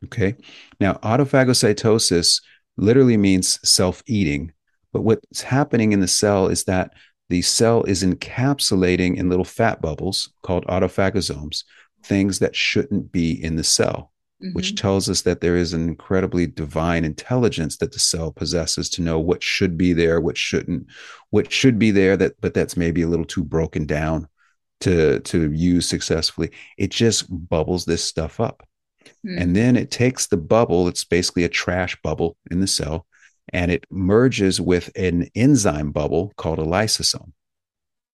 Okay. 0.05 0.37
Now, 0.79 0.95
autophagocytosis 0.95 2.40
literally 2.81 3.16
means 3.16 3.59
self 3.69 4.03
eating. 4.07 4.53
But 4.93 5.03
what's 5.03 5.43
happening 5.43 5.93
in 5.93 6.01
the 6.01 6.09
cell 6.09 6.49
is 6.49 6.64
that 6.64 6.93
the 7.29 7.43
cell 7.43 7.85
is 7.85 8.03
encapsulating 8.03 9.16
in 9.16 9.29
little 9.29 9.45
fat 9.45 9.81
bubbles 9.81 10.33
called 10.43 10.66
autophagosomes 10.66 11.64
things 12.03 12.38
that 12.40 12.57
shouldn't 12.57 13.12
be 13.12 13.33
in 13.43 13.57
the 13.57 13.64
cell 13.64 14.11
mm-hmm. 14.43 14.53
which 14.53 14.75
tells 14.75 15.09
us 15.09 15.23
that 15.23 15.40
there 15.40 15.57
is 15.57 15.73
an 15.73 15.88
incredibly 15.88 16.47
divine 16.47 17.05
intelligence 17.05 17.77
that 17.79 17.93
the 17.93 17.99
cell 17.99 18.33
possesses 18.33 18.88
to 18.90 19.03
know 19.03 19.19
what 19.19 19.43
should 19.43 19.77
be 19.77 19.93
there, 19.93 20.21
what 20.21 20.37
shouldn't, 20.37 20.87
what 21.31 21.53
should 21.53 21.79
be 21.79 21.90
there 21.90 22.16
that 22.16 22.40
but 22.40 22.55
that's 22.55 22.77
maybe 22.77 23.03
a 23.03 23.09
little 23.09 23.25
too 23.25 23.45
broken 23.45 23.87
down 23.87 24.29
to 24.81 25.21
to 25.21 25.53
use 25.53 25.88
successfully. 25.88 26.51
It 26.79 26.90
just 26.90 27.27
bubbles 27.49 27.85
this 27.85 28.03
stuff 28.03 28.40
up. 28.40 28.66
Mm-hmm. 29.26 29.38
And 29.42 29.56
then 29.56 29.76
it 29.76 29.90
takes 29.90 30.26
the 30.26 30.37
bubble, 30.37 30.88
it's 30.88 31.04
basically 31.04 31.44
a 31.44 31.48
trash 31.48 31.96
bubble 32.02 32.37
in 32.50 32.61
the 32.61 32.66
cell, 32.66 33.06
and 33.52 33.70
it 33.70 33.85
merges 33.90 34.61
with 34.61 34.90
an 34.96 35.28
enzyme 35.35 35.92
bubble 35.92 36.33
called 36.37 36.59
a 36.59 36.64
lysosome. 36.64 37.33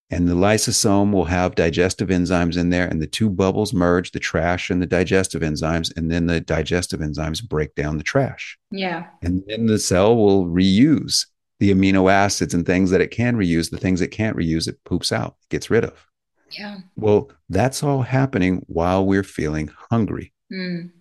And 0.09 0.29
the 0.29 0.35
lysosome 0.35 1.13
will 1.13 1.25
have 1.25 1.57
digestive 1.57 2.11
enzymes 2.11 2.57
in 2.57 2.71
there 2.71 2.87
and 2.87 3.03
the 3.03 3.09
two 3.09 3.29
bubbles 3.29 3.73
merge 3.73 4.13
the 4.13 4.21
trash 4.21 4.71
and 4.71 4.81
the 4.81 4.87
digestive 4.87 5.43
enzymes 5.43 5.95
and 5.97 6.11
then 6.11 6.27
the 6.27 6.41
digestive 6.41 7.01
enzymes 7.01 7.47
break 7.47 7.75
down 7.75 7.99
the 7.99 8.05
trash. 8.05 8.57
Yeah. 8.71 9.07
And 9.23 9.43
then 9.49 9.67
the 9.67 9.81
cell 9.81 10.17
will 10.17 10.47
reuse 10.47 11.27
the 11.59 11.75
amino 11.75 12.11
acids 12.11 12.55
and 12.55 12.65
things 12.65 12.91
that 12.91 13.01
it 13.01 13.11
can 13.11 13.35
reuse 13.35 13.71
the 13.71 13.79
things 13.79 14.01
it 14.01 14.09
can't 14.09 14.37
reuse 14.37 14.69
it 14.69 14.83
poops 14.85 15.11
out 15.11 15.37
gets 15.51 15.71
rid 15.71 15.85
of. 15.85 16.07
Yeah. 16.53 16.79
Well 16.95 17.33
that's 17.49 17.83
all 17.83 18.03
happening 18.03 18.65
while 18.69 19.05
we're 19.05 19.25
feeling 19.25 19.71
hungry. 19.91 20.33
Mm. 20.53 20.93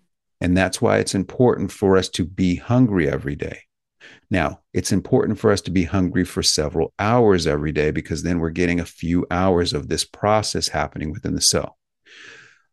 And 0.45 0.55
that's 0.55 0.81
why 0.81 0.97
it's 0.97 1.15
important 1.15 1.71
for 1.71 1.97
us 1.97 2.07
to 2.07 2.23
be 2.23 2.55
hungry 2.55 3.09
every 3.09 3.35
day 3.35 3.59
now, 4.31 4.61
it's 4.73 4.91
important 4.91 5.39
for 5.39 5.51
us 5.51 5.61
to 5.61 5.71
be 5.71 5.83
hungry 5.83 6.25
for 6.25 6.43
several 6.43 6.93
hours 6.99 7.47
every 7.47 7.71
day 7.71 7.91
because 7.91 8.23
then 8.23 8.39
we're 8.39 8.49
getting 8.49 8.79
a 8.79 8.85
few 8.85 9.25
hours 9.29 9.73
of 9.73 9.87
this 9.87 10.03
process 10.03 10.67
happening 10.67 11.11
within 11.11 11.35
the 11.35 11.41
cell. 11.41 11.77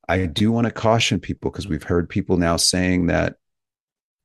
I 0.09 0.27
do 0.27 0.51
want 0.51 0.67
to 0.67 0.73
caution 0.73 1.21
people 1.21 1.51
because 1.51 1.69
we've 1.69 1.83
heard 1.83 2.09
people 2.09 2.37
now 2.37 2.57
saying 2.57 3.07
that 3.07 3.37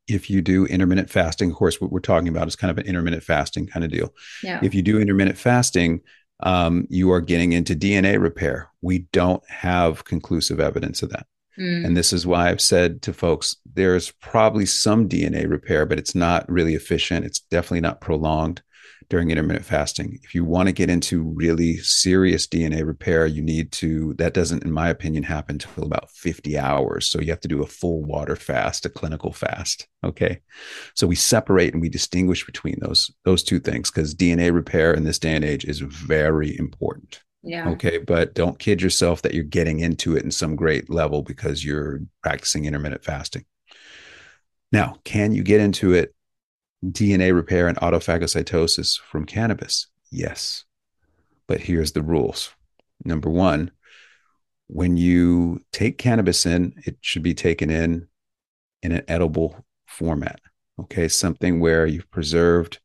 if 0.07 0.29
you 0.29 0.41
do 0.41 0.65
intermittent 0.65 1.09
fasting, 1.09 1.51
of 1.51 1.57
course, 1.57 1.81
what 1.81 1.91
we're 1.91 1.99
talking 1.99 2.29
about 2.29 2.47
is 2.47 2.55
kind 2.55 2.71
of 2.71 2.77
an 2.77 2.85
intermittent 2.85 3.23
fasting 3.23 3.67
kind 3.67 3.83
of 3.83 3.91
deal. 3.91 4.13
Yeah. 4.41 4.59
If 4.63 4.73
you 4.73 4.81
do 4.81 4.99
intermittent 4.99 5.37
fasting, 5.37 6.01
um, 6.41 6.87
you 6.89 7.11
are 7.11 7.21
getting 7.21 7.51
into 7.51 7.75
DNA 7.75 8.19
repair. 8.19 8.69
We 8.81 8.99
don't 9.11 9.43
have 9.49 10.05
conclusive 10.05 10.59
evidence 10.59 11.03
of 11.03 11.09
that. 11.09 11.27
Mm. 11.59 11.85
And 11.85 11.97
this 11.97 12.13
is 12.13 12.27
why 12.27 12.49
I've 12.49 12.61
said 12.61 13.01
to 13.03 13.13
folks 13.13 13.55
there's 13.73 14.11
probably 14.21 14.65
some 14.65 15.07
DNA 15.07 15.49
repair, 15.49 15.85
but 15.85 15.99
it's 15.99 16.15
not 16.15 16.49
really 16.49 16.75
efficient. 16.75 17.25
It's 17.25 17.39
definitely 17.39 17.81
not 17.81 18.01
prolonged 18.01 18.61
during 19.09 19.31
intermittent 19.31 19.65
fasting. 19.65 20.19
If 20.23 20.35
you 20.35 20.43
want 20.43 20.67
to 20.67 20.73
get 20.73 20.89
into 20.89 21.23
really 21.23 21.77
serious 21.77 22.45
DNA 22.45 22.85
repair, 22.85 23.25
you 23.25 23.41
need 23.41 23.71
to, 23.73 24.13
that 24.15 24.33
doesn't, 24.33 24.63
in 24.63 24.71
my 24.71 24.89
opinion, 24.89 25.23
happen 25.23 25.55
until 25.55 25.85
about 25.85 26.11
50 26.11 26.57
hours. 26.57 27.09
So 27.09 27.21
you 27.21 27.29
have 27.29 27.39
to 27.41 27.47
do 27.47 27.63
a 27.63 27.67
full 27.67 28.03
water 28.03 28.35
fast, 28.35 28.85
a 28.85 28.89
clinical 28.89 29.31
fast. 29.31 29.87
Okay. 30.03 30.41
So 30.93 31.07
we 31.07 31.15
separate 31.15 31.73
and 31.73 31.81
we 31.81 31.89
distinguish 31.89 32.45
between 32.45 32.77
those, 32.81 33.09
those 33.23 33.43
two 33.43 33.59
things 33.59 33.89
because 33.89 34.13
DNA 34.13 34.53
repair 34.53 34.93
in 34.93 35.03
this 35.03 35.19
day 35.19 35.35
and 35.35 35.45
age 35.45 35.63
is 35.63 35.79
very 35.79 36.57
important. 36.57 37.21
Yeah. 37.43 37.69
Okay. 37.69 37.97
But 37.97 38.33
don't 38.33 38.59
kid 38.59 38.81
yourself 38.81 39.21
that 39.21 39.33
you're 39.33 39.43
getting 39.43 39.79
into 39.79 40.15
it 40.15 40.23
in 40.23 40.31
some 40.31 40.55
great 40.55 40.89
level 40.89 41.21
because 41.21 41.63
you're 41.63 42.01
practicing 42.21 42.65
intermittent 42.65 43.03
fasting. 43.03 43.45
Now, 44.71 44.97
can 45.03 45.31
you 45.31 45.43
get 45.43 45.61
into 45.61 45.93
it 45.93 46.13
DNA 46.83 47.33
repair 47.33 47.67
and 47.67 47.77
autophagocytosis 47.77 48.99
from 48.99 49.25
cannabis? 49.25 49.87
Yes. 50.11 50.65
But 51.47 51.61
here's 51.61 51.93
the 51.93 52.01
rules. 52.01 52.53
Number 53.05 53.29
one, 53.29 53.71
when 54.67 54.97
you 54.97 55.61
take 55.71 55.97
cannabis 55.97 56.45
in, 56.45 56.73
it 56.85 56.97
should 57.01 57.23
be 57.23 57.33
taken 57.33 57.69
in 57.69 58.07
in 58.83 58.91
an 58.91 59.03
edible 59.07 59.65
format. 59.85 60.41
Okay. 60.79 61.07
Something 61.07 61.59
where 61.59 61.85
you've 61.85 62.11
preserved 62.11 62.79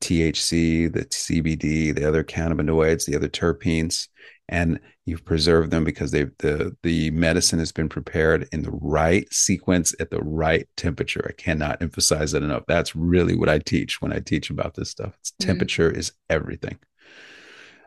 THC, 0.00 0.92
the 0.92 1.04
CBD, 1.06 1.94
the 1.94 2.06
other 2.06 2.22
cannabinoids, 2.22 3.06
the 3.06 3.16
other 3.16 3.28
terpenes, 3.28 4.08
and 4.48 4.80
you've 5.06 5.24
preserved 5.24 5.70
them 5.70 5.84
because 5.84 6.10
they 6.10 6.24
the 6.38 6.76
the 6.82 7.10
medicine 7.10 7.58
has 7.58 7.72
been 7.72 7.88
prepared 7.88 8.48
in 8.52 8.62
the 8.62 8.70
right 8.70 9.32
sequence 9.32 9.94
at 10.00 10.10
the 10.10 10.20
right 10.20 10.68
temperature. 10.76 11.24
I 11.28 11.32
cannot 11.40 11.82
emphasize 11.82 12.32
that 12.32 12.42
enough. 12.42 12.64
That's 12.68 12.94
really 12.94 13.36
what 13.36 13.48
I 13.48 13.58
teach 13.58 14.00
when 14.00 14.12
I 14.12 14.20
teach 14.20 14.50
about 14.50 14.74
this 14.74 14.90
stuff. 14.90 15.14
It's 15.20 15.30
mm-hmm. 15.32 15.46
temperature 15.46 15.90
is 15.90 16.12
everything. 16.28 16.78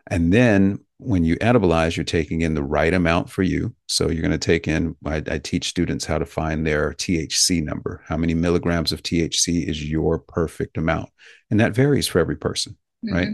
And 0.07 0.33
then 0.33 0.79
when 0.97 1.23
you 1.23 1.35
edibilize, 1.37 1.97
you're 1.97 2.03
taking 2.03 2.41
in 2.41 2.53
the 2.53 2.63
right 2.63 2.93
amount 2.93 3.29
for 3.29 3.41
you. 3.41 3.73
So 3.87 4.09
you're 4.09 4.21
going 4.21 4.31
to 4.31 4.37
take 4.37 4.67
in, 4.67 4.95
I, 5.05 5.23
I, 5.27 5.37
teach 5.39 5.67
students 5.67 6.05
how 6.05 6.19
to 6.19 6.27
find 6.27 6.65
their 6.65 6.91
THC 6.93 7.63
number. 7.63 8.03
How 8.05 8.17
many 8.17 8.35
milligrams 8.35 8.91
of 8.91 9.01
THC 9.01 9.67
is 9.67 9.83
your 9.83 10.19
perfect 10.19 10.77
amount? 10.77 11.09
And 11.49 11.59
that 11.59 11.73
varies 11.73 12.07
for 12.07 12.19
every 12.19 12.35
person, 12.35 12.77
mm-hmm. 13.03 13.15
right? 13.15 13.27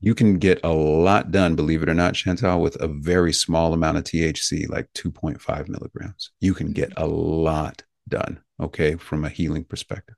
You 0.00 0.14
can 0.14 0.38
get 0.38 0.60
a 0.62 0.72
lot 0.72 1.32
done, 1.32 1.56
believe 1.56 1.82
it 1.82 1.88
or 1.88 1.94
not, 1.94 2.14
Chantal, 2.14 2.60
with 2.60 2.76
a 2.80 2.86
very 2.86 3.32
small 3.32 3.72
amount 3.72 3.98
of 3.98 4.04
THC, 4.04 4.68
like 4.68 4.88
2.5 4.94 5.68
milligrams. 5.68 6.30
You 6.38 6.54
can 6.54 6.72
get 6.72 6.92
a 6.96 7.06
lot 7.06 7.82
done, 8.08 8.40
okay, 8.60 8.94
from 8.94 9.24
a 9.24 9.28
healing 9.28 9.64
perspective. 9.64 10.14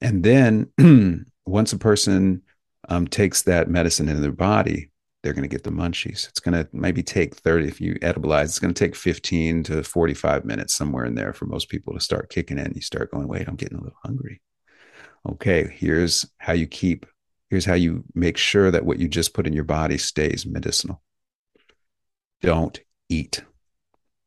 And 0.00 0.24
then 0.24 1.26
once 1.46 1.74
a 1.74 1.78
person 1.78 2.42
um, 2.88 3.06
takes 3.06 3.42
that 3.42 3.68
medicine 3.68 4.08
into 4.08 4.20
their 4.20 4.32
body, 4.32 4.90
they're 5.22 5.32
going 5.32 5.48
to 5.48 5.48
get 5.48 5.62
the 5.62 5.70
munchies. 5.70 6.28
It's 6.28 6.40
going 6.40 6.54
to 6.54 6.68
maybe 6.72 7.02
take 7.02 7.36
30, 7.36 7.68
if 7.68 7.80
you 7.80 7.94
edibilize, 7.96 8.44
it's 8.44 8.58
going 8.58 8.74
to 8.74 8.84
take 8.84 8.96
15 8.96 9.62
to 9.64 9.82
45 9.82 10.44
minutes 10.44 10.74
somewhere 10.74 11.04
in 11.04 11.14
there 11.14 11.32
for 11.32 11.46
most 11.46 11.68
people 11.68 11.94
to 11.94 12.00
start 12.00 12.30
kicking 12.30 12.58
in. 12.58 12.72
You 12.74 12.80
start 12.80 13.10
going, 13.12 13.28
wait, 13.28 13.46
I'm 13.46 13.56
getting 13.56 13.78
a 13.78 13.82
little 13.82 13.98
hungry. 14.02 14.40
Okay, 15.28 15.68
here's 15.72 16.26
how 16.38 16.52
you 16.52 16.66
keep, 16.66 17.06
here's 17.50 17.64
how 17.64 17.74
you 17.74 18.02
make 18.14 18.36
sure 18.36 18.70
that 18.72 18.84
what 18.84 18.98
you 18.98 19.06
just 19.06 19.34
put 19.34 19.46
in 19.46 19.52
your 19.52 19.64
body 19.64 19.96
stays 19.96 20.44
medicinal. 20.44 21.00
Don't 22.40 22.80
eat. 23.08 23.44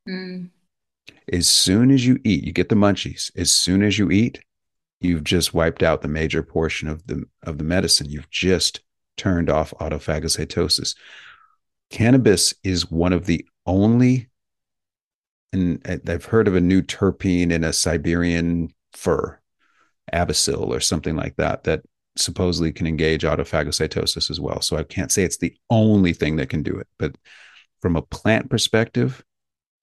Mm. 0.08 0.52
As 1.32 1.50
soon 1.50 1.91
as 1.91 2.06
you 2.06 2.20
eat, 2.24 2.46
you 2.46 2.54
get 2.54 2.70
the 2.70 2.76
munchies. 2.76 3.32
As 3.36 3.52
soon 3.52 3.84
as 3.84 4.00
you 4.00 4.12
eat, 4.12 4.39
you've 5.00 5.24
just 5.24 5.54
wiped 5.54 5.84
out 5.84 6.02
the 6.02 6.08
major 6.08 6.44
portion 6.44 6.88
of 6.88 7.06
the 7.08 7.24
of 7.44 7.58
the 7.58 7.64
medicine. 7.64 8.10
You've 8.10 8.30
just 8.30 8.82
turned 9.18 9.50
off 9.50 9.74
autophagocytosis. 9.80 10.96
Cannabis 11.90 12.54
is 12.64 12.90
one 12.90 13.14
of 13.14 13.26
the 13.26 13.46
only, 13.66 14.30
and 15.54 15.82
I've 16.08 16.26
heard 16.26 16.48
of 16.48 16.56
a 16.56 16.62
new 16.62 16.82
terpene 16.82 17.52
in 17.52 17.64
a 17.64 17.74
Siberian 17.74 18.74
fir, 18.94 19.40
abasil 20.14 20.68
or 20.68 20.80
something 20.80 21.16
like 21.16 21.36
that, 21.38 21.64
that 21.64 21.82
supposedly 22.18 22.72
can 22.72 22.88
engage 22.88 23.24
autophagocytosis 23.24 24.30
as 24.30 24.40
well. 24.40 24.62
So 24.62 24.78
I 24.78 24.84
can't 24.84 25.12
say 25.12 25.24
it's 25.24 25.38
the 25.38 25.56
only 25.70 26.14
thing 26.14 26.38
that 26.38 26.50
can 26.50 26.64
do 26.64 26.78
it, 26.78 26.88
but 26.98 27.16
from 27.82 27.96
a 27.96 28.02
plant 28.02 28.50
perspective, 28.50 29.24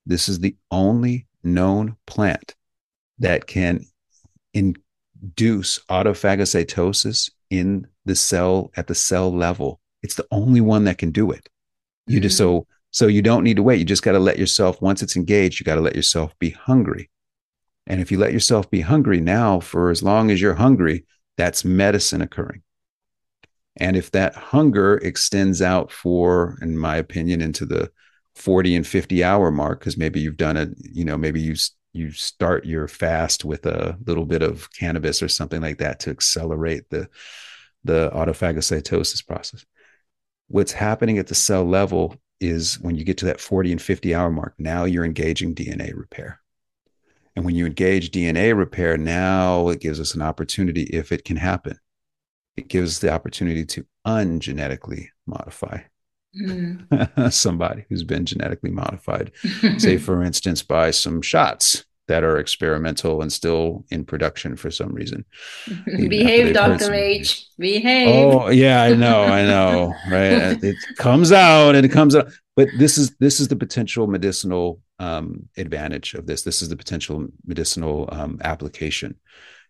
this 0.07 0.29
is 0.29 0.41
the 0.41 0.57
only 0.71 1.27
known 1.45 1.97
plant 2.07 2.55
that 3.19 3.47
can 3.47 3.85
induce 5.23 5.79
autophagocytosis 5.91 7.31
in 7.51 7.87
the 8.05 8.17
cell 8.17 8.71
at 8.77 8.87
the 8.87 8.95
cell 8.95 9.35
level. 9.35 9.81
It's 10.03 10.15
the 10.15 10.27
only 10.31 10.61
one 10.61 10.85
that 10.85 10.99
can 10.99 11.11
do 11.11 11.31
it. 11.31 11.49
You 12.07 12.17
mm-hmm. 12.17 12.23
just 12.23 12.37
so 12.37 12.67
so 12.91 13.07
you 13.07 13.23
don't 13.23 13.45
need 13.45 13.57
to 13.57 13.63
wait. 13.63 13.79
You 13.79 13.85
just 13.87 14.03
got 14.03 14.13
to 14.13 14.19
let 14.19 14.39
yourself 14.39 14.83
once 14.83 15.03
it's 15.03 15.17
engaged, 15.17 15.59
you 15.59 15.65
got 15.65 15.77
to 15.77 15.81
let 15.81 15.97
yourself 15.97 16.39
be 16.39 16.51
hungry. 16.51 17.11
And 17.87 18.01
if 18.01 18.13
you 18.13 18.19
let 18.19 18.33
yourself 18.33 18.71
be 18.71 18.81
hungry 18.81 19.21
now 19.21 19.61
for 19.61 19.91
as 19.91 20.03
long 20.03 20.31
as 20.31 20.41
you're 20.41 20.55
hungry, 20.55 21.07
that's 21.37 21.65
medicine 21.65 22.21
occurring. 22.21 22.63
And 23.77 23.97
if 23.97 24.11
that 24.11 24.35
hunger 24.35 24.97
extends 24.99 25.63
out 25.63 25.91
for, 25.91 26.59
in 26.61 26.77
my 26.77 26.97
opinion, 26.97 27.41
into 27.41 27.65
the 27.65 27.91
40 28.35 28.77
and 28.77 28.87
50 28.87 29.25
hour 29.25 29.51
mark, 29.51 29.81
because 29.81 29.97
maybe 29.97 30.21
you've 30.21 30.37
done 30.37 30.57
it, 30.57 30.71
you 30.79 31.05
know, 31.05 31.17
maybe 31.17 31.41
you 31.41 31.55
you 31.93 32.11
start 32.11 32.65
your 32.65 32.89
fast 32.89 33.45
with 33.45 33.67
a 33.67 33.99
little 34.07 34.25
bit 34.25 34.43
of 34.43 34.71
cannabis 34.73 35.23
or 35.23 35.29
something 35.29 35.61
like 35.61 35.79
that 35.79 36.01
to 36.01 36.11
accelerate 36.11 36.89
the 36.91 37.09
the 37.85 38.11
autophagocytosis 38.11 39.27
process 39.27 39.65
what's 40.53 40.73
happening 40.73 41.19
at 41.19 41.27
the 41.27 41.35
cell 41.35 41.65
level 41.65 42.15
is 42.39 42.79
when 42.81 42.95
you 42.95 43.05
get 43.05 43.19
to 43.19 43.25
that 43.27 43.41
40 43.41 43.73
and 43.73 43.83
50 43.83 44.15
hour 44.15 44.31
mark, 44.31 44.55
now 44.59 44.85
you're 44.85 45.05
engaging 45.05 45.55
DNA 45.55 45.97
repair. 45.97 46.41
And 47.35 47.45
when 47.45 47.55
you 47.55 47.65
engage 47.65 48.11
DNA 48.11 48.57
repair, 48.57 48.99
now 48.99 49.69
it 49.69 49.81
gives 49.81 49.99
us 49.99 50.15
an 50.15 50.21
opportunity, 50.21 50.83
if 50.83 51.13
it 51.13 51.25
can 51.25 51.37
happen, 51.37 51.79
it 52.57 52.69
gives 52.69 52.99
the 52.99 53.11
opportunity 53.11 53.65
to 53.65 53.87
ungenetically 54.07 55.07
modify 55.27 55.81
mm. 56.37 57.33
somebody 57.33 57.85
who's 57.89 58.05
been 58.05 58.27
genetically 58.27 58.71
modified, 58.71 59.33
say, 59.79 59.97
for 59.97 60.23
instance, 60.23 60.63
by 60.63 60.91
some 60.91 61.23
shots 61.23 61.85
that 62.09 62.25
are 62.25 62.39
experimental 62.39 63.23
and 63.23 63.33
still 63.33 63.85
in 63.91 64.05
production 64.05 64.57
for 64.57 64.71
some 64.71 64.93
reason. 64.93 65.25
Behave, 65.87 66.53
Dr. 66.53 66.93
H. 66.93 67.47
Behave. 67.59 68.09
Oh, 68.35 68.51
yeah, 68.51 68.83
I 68.83 68.95
know, 68.95 69.23
I 69.23 69.45
know. 69.45 69.95
Right. 70.11 70.63
it 70.63 70.77
comes 70.99 71.33
out 71.33 71.75
and 71.75 71.87
it 71.87 71.91
comes 71.91 72.17
out. 72.17 72.31
But 72.55 72.69
this 72.79 72.99
is 72.99 73.17
this 73.19 73.41
is 73.41 73.49
the 73.49 73.57
potential 73.57 74.07
medicinal 74.07 74.83
um, 74.99 75.49
advantage 75.57 76.13
of 76.15 76.27
this. 76.27 76.43
This 76.43 76.61
is 76.61 76.69
the 76.69 76.77
potential 76.77 77.29
medicinal 77.47 78.11
um, 78.13 78.39
application, 78.45 79.15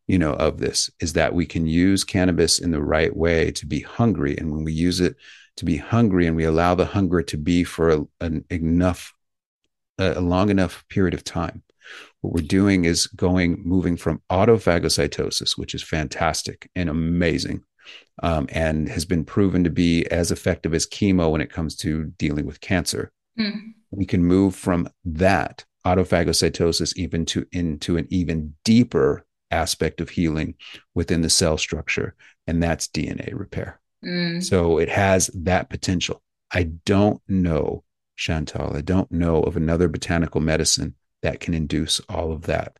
you 0.09 0.19
know, 0.19 0.33
of 0.33 0.59
this 0.59 0.91
is 1.01 1.13
that 1.13 1.33
we 1.33 1.47
can 1.47 1.67
use 1.67 2.03
cannabis 2.03 2.59
in 2.59 2.73
the 2.73 2.83
right 2.83 3.15
way 3.17 3.53
to 3.53 3.67
be 3.67 3.81
hungry, 3.81 4.37
and 4.37 4.51
when 4.51 4.65
we 4.65 4.73
use 4.73 5.01
it 5.01 5.15
to 5.63 5.67
be 5.67 5.77
hungry, 5.77 6.27
and 6.27 6.35
we 6.35 6.43
allow 6.43 6.75
the 6.75 6.85
hunger 6.85 7.23
to 7.23 7.37
be 7.39 7.63
for 7.63 7.89
a, 7.89 8.05
an 8.21 8.45
enough, 8.51 9.15
a 9.97 10.21
long 10.21 10.51
enough 10.51 10.85
period 10.89 11.15
of 11.15 11.23
time, 11.23 11.63
what 12.21 12.33
we're 12.33 12.47
doing 12.47 12.85
is 12.85 13.07
going 13.07 13.63
moving 13.65 13.97
from 13.97 14.21
autophagocytosis, 14.29 15.57
which 15.57 15.73
is 15.73 15.83
fantastic 15.83 16.69
and 16.75 16.91
amazing, 16.91 17.63
um, 18.25 18.49
and 18.51 18.89
has 18.89 19.05
been 19.05 19.25
proven 19.25 19.63
to 19.63 19.71
be 19.71 20.05
as 20.11 20.33
effective 20.33 20.75
as 20.75 20.85
chemo 20.85 21.31
when 21.31 21.41
it 21.41 21.53
comes 21.53 21.77
to 21.77 22.07
dealing 22.19 22.45
with 22.45 22.61
cancer. 22.61 23.13
Mm. 23.39 23.75
We 23.93 24.05
can 24.05 24.25
move 24.25 24.57
from 24.57 24.89
that 25.05 25.65
autophagocytosis 25.87 26.97
even 26.97 27.25
to 27.27 27.47
into 27.53 27.97
an 27.97 28.09
even 28.11 28.55
deeper 28.65 29.25
aspect 29.53 30.01
of 30.01 30.11
healing 30.11 30.55
within 30.93 31.23
the 31.23 31.31
cell 31.31 31.57
structure, 31.57 32.17
and 32.49 32.61
that's 32.61 32.89
DNA 32.89 33.33
repair. 33.33 33.81
Mm. 34.05 34.43
So 34.43 34.79
it 34.79 34.89
has 34.89 35.29
that 35.35 35.71
potential. 35.71 36.23
I 36.51 36.65
don't 36.85 37.21
know, 37.29 37.85
Chantal, 38.17 38.77
I 38.77 38.81
don't 38.83 39.11
know 39.11 39.43
of 39.43 39.57
another 39.57 39.89
botanical 39.89 40.41
medicine 40.41 40.95
that 41.23 41.41
can 41.41 41.55
induce 41.55 42.01
all 42.09 42.33
of 42.33 42.43
that 42.43 42.77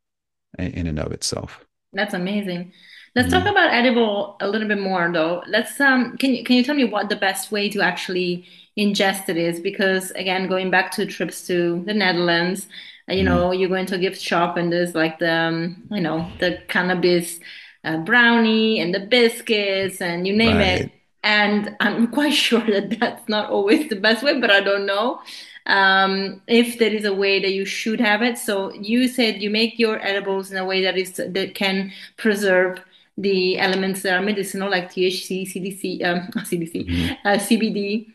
in 0.59 0.87
and 0.87 0.99
of 0.99 1.13
itself. 1.13 1.65
That's 1.93 2.15
amazing. 2.15 2.73
Let's 3.15 3.29
mm 3.29 3.33
talk 3.33 3.47
about 3.47 3.73
edible 3.75 4.37
a 4.41 4.49
little 4.49 4.69
bit 4.69 4.81
more 4.81 5.11
though. 5.13 5.43
Let's 5.47 5.79
um 5.81 6.17
can 6.17 6.35
you 6.35 6.45
can 6.45 6.57
you 6.57 6.65
tell 6.65 6.75
me 6.75 6.85
what 6.85 7.09
the 7.09 7.17
best 7.17 7.53
way 7.53 7.69
to 7.71 7.83
actually 7.83 8.47
ingest 8.79 9.29
it 9.29 9.37
is? 9.37 9.61
Because 9.61 10.11
again, 10.13 10.49
going 10.49 10.71
back 10.71 10.91
to 10.93 11.07
trips 11.07 11.47
to 11.47 11.83
the 11.85 11.95
Netherlands, 11.95 12.67
uh, 13.11 13.15
you 13.15 13.23
mm 13.23 13.27
know, 13.27 13.53
you 13.53 13.69
go 13.69 13.75
into 13.75 13.97
a 13.97 13.99
gift 13.99 14.21
shop 14.21 14.57
and 14.57 14.73
there's 14.73 14.95
like 14.95 15.19
the 15.19 15.31
um, 15.31 15.83
you 15.91 16.01
know 16.01 16.31
the 16.39 16.59
cannabis 16.69 17.39
uh, 17.85 17.99
brownie 17.99 18.81
and 18.81 18.95
the 18.95 19.01
biscuits 19.01 20.01
and 20.01 20.27
you 20.27 20.35
name 20.35 20.57
right. 20.57 20.81
it. 20.83 20.93
And 21.23 21.77
I'm 21.81 22.09
quite 22.13 22.35
sure 22.35 22.61
that 22.61 22.99
that's 22.99 23.29
not 23.29 23.51
always 23.51 23.89
the 23.89 23.97
best 23.97 24.23
way, 24.23 24.41
but 24.41 24.51
I 24.51 24.61
don't 24.61 24.87
know 24.87 25.21
um, 25.67 26.43
if 26.47 26.79
there 26.79 26.93
is 26.93 27.05
a 27.05 27.15
way 27.15 27.41
that 27.41 27.53
you 27.53 27.65
should 27.65 28.01
have 28.01 28.23
it. 28.23 28.39
So 28.39 28.73
you 28.75 29.09
said 29.09 29.43
you 29.43 29.51
make 29.51 29.79
your 29.79 30.05
edibles 30.05 30.51
in 30.51 30.57
a 30.57 30.65
way 30.65 30.83
that 30.83 30.97
is 30.99 31.13
that 31.13 31.55
can 31.55 31.93
preserve 32.17 32.81
the 33.17 33.59
elements 33.59 34.03
that 34.03 34.15
are 34.15 34.23
medicinal, 34.23 34.71
like 34.71 34.91
THC, 34.91 35.47
CDC, 35.47 36.05
um, 36.05 36.29
CDC, 36.39 36.89
mm-hmm. 36.89 37.27
uh, 37.27 37.33
CBD, 37.33 38.09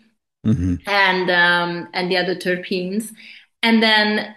mm-hmm. 0.45 0.75
and 0.87 1.29
um, 1.29 1.89
and 1.93 2.11
the 2.11 2.17
other 2.17 2.35
terpenes. 2.35 3.13
And 3.63 3.81
then, 3.81 4.35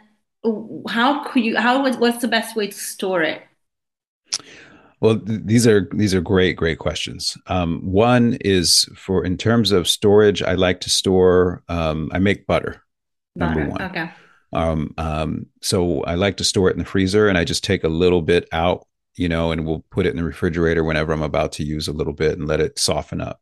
how 0.88 1.24
could 1.24 1.44
you? 1.44 1.56
How 1.56 1.82
what's 1.98 2.20
the 2.20 2.28
best 2.28 2.56
way 2.56 2.68
to 2.68 2.76
store 2.76 3.22
it? 3.22 3.42
Well, 5.00 5.18
th- 5.18 5.40
these 5.44 5.66
are 5.66 5.88
these 5.92 6.14
are 6.14 6.20
great, 6.20 6.56
great 6.56 6.78
questions. 6.78 7.36
Um, 7.46 7.80
one 7.82 8.36
is 8.40 8.88
for 8.96 9.24
in 9.24 9.36
terms 9.36 9.72
of 9.72 9.88
storage, 9.88 10.42
I 10.42 10.54
like 10.54 10.80
to 10.82 10.90
store. 10.90 11.62
Um, 11.68 12.10
I 12.12 12.18
make 12.18 12.46
butter, 12.46 12.82
number 13.34 13.66
one. 13.66 13.82
Okay. 13.82 14.10
Um, 14.52 14.94
um, 14.98 15.46
so 15.62 16.02
I 16.02 16.14
like 16.16 16.36
to 16.38 16.44
store 16.44 16.68
it 16.70 16.72
in 16.72 16.80
the 16.80 16.84
freezer 16.84 17.28
and 17.28 17.38
I 17.38 17.44
just 17.44 17.64
take 17.64 17.84
a 17.84 17.88
little 17.88 18.20
bit 18.20 18.48
out, 18.52 18.86
you 19.14 19.28
know, 19.28 19.52
and 19.52 19.64
we'll 19.64 19.84
put 19.90 20.06
it 20.06 20.10
in 20.10 20.16
the 20.16 20.24
refrigerator 20.24 20.82
whenever 20.82 21.12
I'm 21.12 21.22
about 21.22 21.52
to 21.52 21.64
use 21.64 21.88
a 21.88 21.92
little 21.92 22.12
bit 22.12 22.38
and 22.38 22.48
let 22.48 22.60
it 22.60 22.78
soften 22.78 23.20
up. 23.20 23.40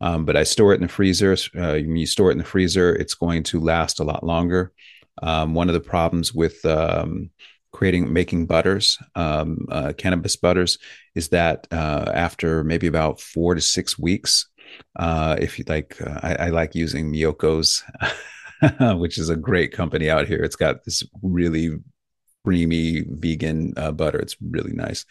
Um, 0.00 0.24
but 0.24 0.36
I 0.36 0.42
store 0.42 0.72
it 0.72 0.76
in 0.76 0.82
the 0.82 0.88
freezer. 0.88 1.34
Uh, 1.56 1.74
when 1.74 1.96
you 1.96 2.06
store 2.06 2.30
it 2.30 2.32
in 2.32 2.38
the 2.38 2.44
freezer, 2.44 2.94
it's 2.94 3.14
going 3.14 3.44
to 3.44 3.60
last 3.60 4.00
a 4.00 4.04
lot 4.04 4.24
longer. 4.24 4.72
Um, 5.22 5.54
one 5.54 5.68
of 5.68 5.74
the 5.74 5.80
problems 5.80 6.34
with 6.34 6.64
um, 6.64 7.30
creating 7.72 8.12
making 8.12 8.46
butters, 8.46 8.98
um, 9.14 9.66
uh, 9.70 9.92
cannabis 9.96 10.36
butters, 10.36 10.78
is 11.14 11.28
that 11.28 11.66
uh, 11.72 12.10
after 12.12 12.62
maybe 12.64 12.86
about 12.86 13.20
four 13.20 13.54
to 13.54 13.60
six 13.60 13.98
weeks, 13.98 14.48
uh, 14.96 15.36
if 15.40 15.58
you 15.58 15.64
like, 15.68 16.00
uh, 16.00 16.20
I, 16.22 16.34
I, 16.34 16.48
like 16.48 16.74
using 16.74 17.12
Miyoko's 17.12 17.82
which 18.98 19.18
is 19.18 19.28
a 19.28 19.36
great 19.36 19.72
company 19.72 20.08
out 20.08 20.26
here. 20.26 20.42
It's 20.42 20.56
got 20.56 20.84
this 20.84 21.02
really 21.22 21.78
creamy 22.44 23.04
vegan 23.08 23.74
uh, 23.76 23.92
butter. 23.92 24.18
It's 24.18 24.36
really 24.40 24.72
nice. 24.72 25.04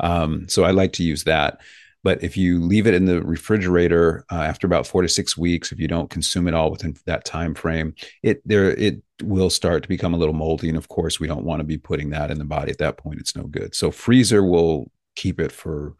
Um, 0.00 0.48
so 0.48 0.64
I 0.64 0.72
like 0.72 0.94
to 0.94 1.02
use 1.02 1.24
that. 1.24 1.60
But 2.04 2.22
if 2.22 2.36
you 2.36 2.60
leave 2.60 2.86
it 2.86 2.94
in 2.94 3.06
the 3.06 3.22
refrigerator 3.22 4.24
uh, 4.30 4.42
after 4.42 4.66
about 4.66 4.86
four 4.86 5.02
to 5.02 5.08
six 5.08 5.36
weeks, 5.36 5.72
if 5.72 5.80
you 5.80 5.88
don't 5.88 6.10
consume 6.10 6.46
it 6.46 6.54
all 6.54 6.70
within 6.70 6.94
that 7.06 7.24
time 7.24 7.54
frame, 7.54 7.94
it 8.22 8.46
there 8.46 8.70
it 8.70 9.02
will 9.22 9.50
start 9.50 9.82
to 9.82 9.88
become 9.88 10.14
a 10.14 10.18
little 10.18 10.34
moldy. 10.34 10.68
And 10.68 10.76
of 10.76 10.88
course, 10.88 11.18
we 11.18 11.26
don't 11.26 11.44
want 11.44 11.60
to 11.60 11.64
be 11.64 11.78
putting 11.78 12.10
that 12.10 12.30
in 12.30 12.38
the 12.38 12.44
body 12.44 12.70
at 12.70 12.78
that 12.78 12.98
point. 12.98 13.20
It's 13.20 13.34
no 13.34 13.44
good. 13.44 13.74
So 13.74 13.90
freezer 13.90 14.44
will 14.44 14.92
keep 15.16 15.40
it 15.40 15.50
for 15.50 15.94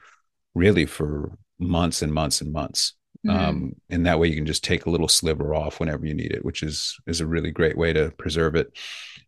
really 0.55 0.87
for 0.87 1.39
months 1.59 2.03
and 2.03 2.13
months 2.13 2.41
and 2.43 2.53
months. 2.53 2.93
Mm-hmm. 3.27 3.37
Um, 3.37 3.77
and 3.89 4.05
that 4.05 4.19
way 4.19 4.29
you 4.29 4.35
can 4.35 4.45
just 4.45 4.63
take 4.63 4.85
a 4.85 4.91
little 4.91 5.09
sliver 5.09 5.55
off 5.55 5.81
whenever 5.81 6.05
you 6.05 6.13
need 6.13 6.33
it, 6.33 6.45
which 6.45 6.63
is 6.63 6.99
is 7.07 7.23
a 7.23 7.27
really 7.27 7.51
great 7.51 7.79
way 7.79 7.95
to 7.95 8.11
preserve 8.19 8.55
it. 8.57 8.77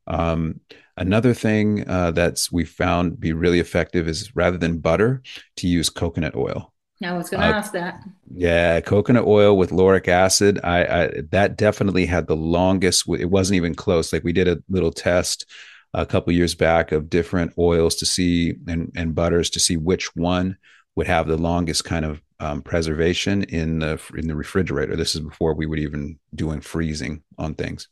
Um, 0.06 0.60
another 0.96 1.34
thing 1.34 1.88
uh, 1.88 2.10
that's 2.10 2.50
we 2.50 2.64
found 2.64 3.20
be 3.20 3.32
really 3.32 3.60
effective 3.60 4.08
is 4.08 4.34
rather 4.34 4.58
than 4.58 4.78
butter 4.78 5.22
to 5.56 5.68
use 5.68 5.88
coconut 5.88 6.34
oil. 6.36 6.72
I 7.04 7.12
was 7.12 7.28
going 7.28 7.42
to 7.42 7.48
uh, 7.48 7.52
ask 7.52 7.72
that. 7.72 8.02
Yeah, 8.34 8.80
coconut 8.80 9.26
oil 9.26 9.56
with 9.56 9.70
lauric 9.70 10.08
acid. 10.08 10.58
I, 10.64 10.84
I 10.84 11.10
that 11.30 11.56
definitely 11.56 12.06
had 12.06 12.26
the 12.26 12.36
longest. 12.36 13.04
It 13.08 13.30
wasn't 13.30 13.56
even 13.56 13.74
close. 13.74 14.12
Like 14.12 14.24
we 14.24 14.32
did 14.32 14.48
a 14.48 14.62
little 14.68 14.92
test 14.92 15.44
a 15.92 16.06
couple 16.06 16.32
years 16.32 16.54
back 16.54 16.92
of 16.92 17.10
different 17.10 17.52
oils 17.58 17.96
to 17.96 18.06
see 18.06 18.54
and 18.66 18.92
and 18.96 19.14
butters 19.14 19.50
to 19.50 19.60
see 19.60 19.76
which 19.76 20.14
one 20.16 20.56
would 20.94 21.06
have 21.06 21.26
the 21.26 21.36
longest 21.36 21.84
kind 21.84 22.04
of 22.04 22.22
um, 22.40 22.62
preservation 22.62 23.42
in 23.44 23.80
the 23.80 24.00
in 24.16 24.26
the 24.26 24.36
refrigerator. 24.36 24.96
This 24.96 25.14
is 25.14 25.20
before 25.20 25.54
we 25.54 25.66
would 25.66 25.78
even 25.78 26.18
doing 26.34 26.60
freezing 26.60 27.22
on 27.38 27.54
things. 27.54 27.88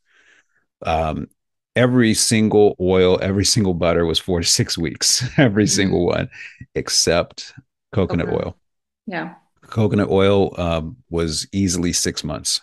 Um, 0.84 1.28
every 1.76 2.14
single 2.14 2.76
oil, 2.80 3.18
every 3.22 3.44
single 3.44 3.74
butter 3.74 4.06
was 4.06 4.18
four 4.18 4.40
to 4.40 4.46
six 4.46 4.78
weeks. 4.78 5.24
Every 5.38 5.64
mm-hmm. 5.64 5.68
single 5.68 6.06
one, 6.06 6.28
except 6.74 7.52
coconut 7.92 8.28
okay. 8.28 8.36
oil. 8.36 8.56
Yeah, 9.06 9.34
coconut 9.62 10.10
oil 10.10 10.58
um, 10.60 10.96
was 11.10 11.46
easily 11.52 11.92
six 11.92 12.24
months 12.24 12.60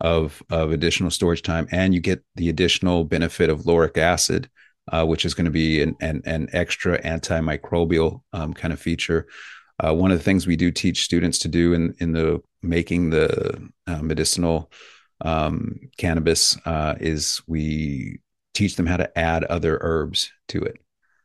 of 0.00 0.42
of 0.50 0.72
additional 0.72 1.10
storage 1.10 1.42
time, 1.42 1.68
and 1.70 1.94
you 1.94 2.00
get 2.00 2.22
the 2.36 2.48
additional 2.48 3.04
benefit 3.04 3.50
of 3.50 3.66
lauric 3.66 3.98
acid. 3.98 4.48
Uh, 4.92 5.04
which 5.04 5.24
is 5.24 5.34
going 5.34 5.44
to 5.44 5.50
be 5.50 5.82
an, 5.82 5.96
an, 6.00 6.22
an 6.26 6.48
extra 6.52 7.02
antimicrobial 7.02 8.22
um, 8.32 8.54
kind 8.54 8.72
of 8.72 8.78
feature 8.78 9.26
uh, 9.82 9.92
one 9.92 10.10
of 10.10 10.18
the 10.18 10.24
things 10.24 10.46
we 10.46 10.56
do 10.56 10.70
teach 10.70 11.04
students 11.04 11.38
to 11.40 11.48
do 11.48 11.72
in 11.72 11.94
in 11.98 12.12
the 12.12 12.42
making 12.62 13.10
the 13.10 13.70
uh, 13.86 14.02
medicinal 14.02 14.70
um, 15.20 15.78
cannabis 15.96 16.56
uh, 16.66 16.94
is 17.00 17.42
we 17.46 18.20
teach 18.56 18.76
them 18.76 18.86
how 18.86 18.96
to 18.96 19.18
add 19.18 19.44
other 19.44 19.78
herbs 19.80 20.30
to 20.48 20.62
it. 20.62 20.76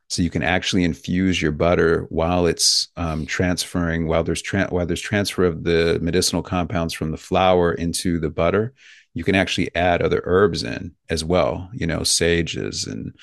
So 0.10 0.22
you 0.22 0.30
can 0.30 0.44
actually 0.44 0.84
infuse 0.84 1.42
your 1.42 1.54
butter 1.54 2.06
while 2.10 2.46
it's 2.46 2.90
um, 2.98 3.26
transferring, 3.26 4.08
while 4.08 4.24
there's 4.24 4.42
tra- 4.42 4.68
while 4.70 4.86
there's 4.86 5.02
transfer 5.02 5.46
of 5.46 5.64
the 5.64 6.00
medicinal 6.02 6.44
compounds 6.44 6.94
from 6.94 7.12
the 7.12 7.18
flower 7.18 7.72
into 7.74 8.20
the 8.20 8.30
butter. 8.30 8.74
You 9.14 9.24
can 9.24 9.36
actually 9.36 9.74
add 9.74 10.02
other 10.02 10.22
herbs 10.26 10.64
in 10.64 10.94
as 11.10 11.24
well. 11.24 11.70
You 11.74 11.88
know, 11.88 12.04
sages 12.04 12.88
and 12.88 13.16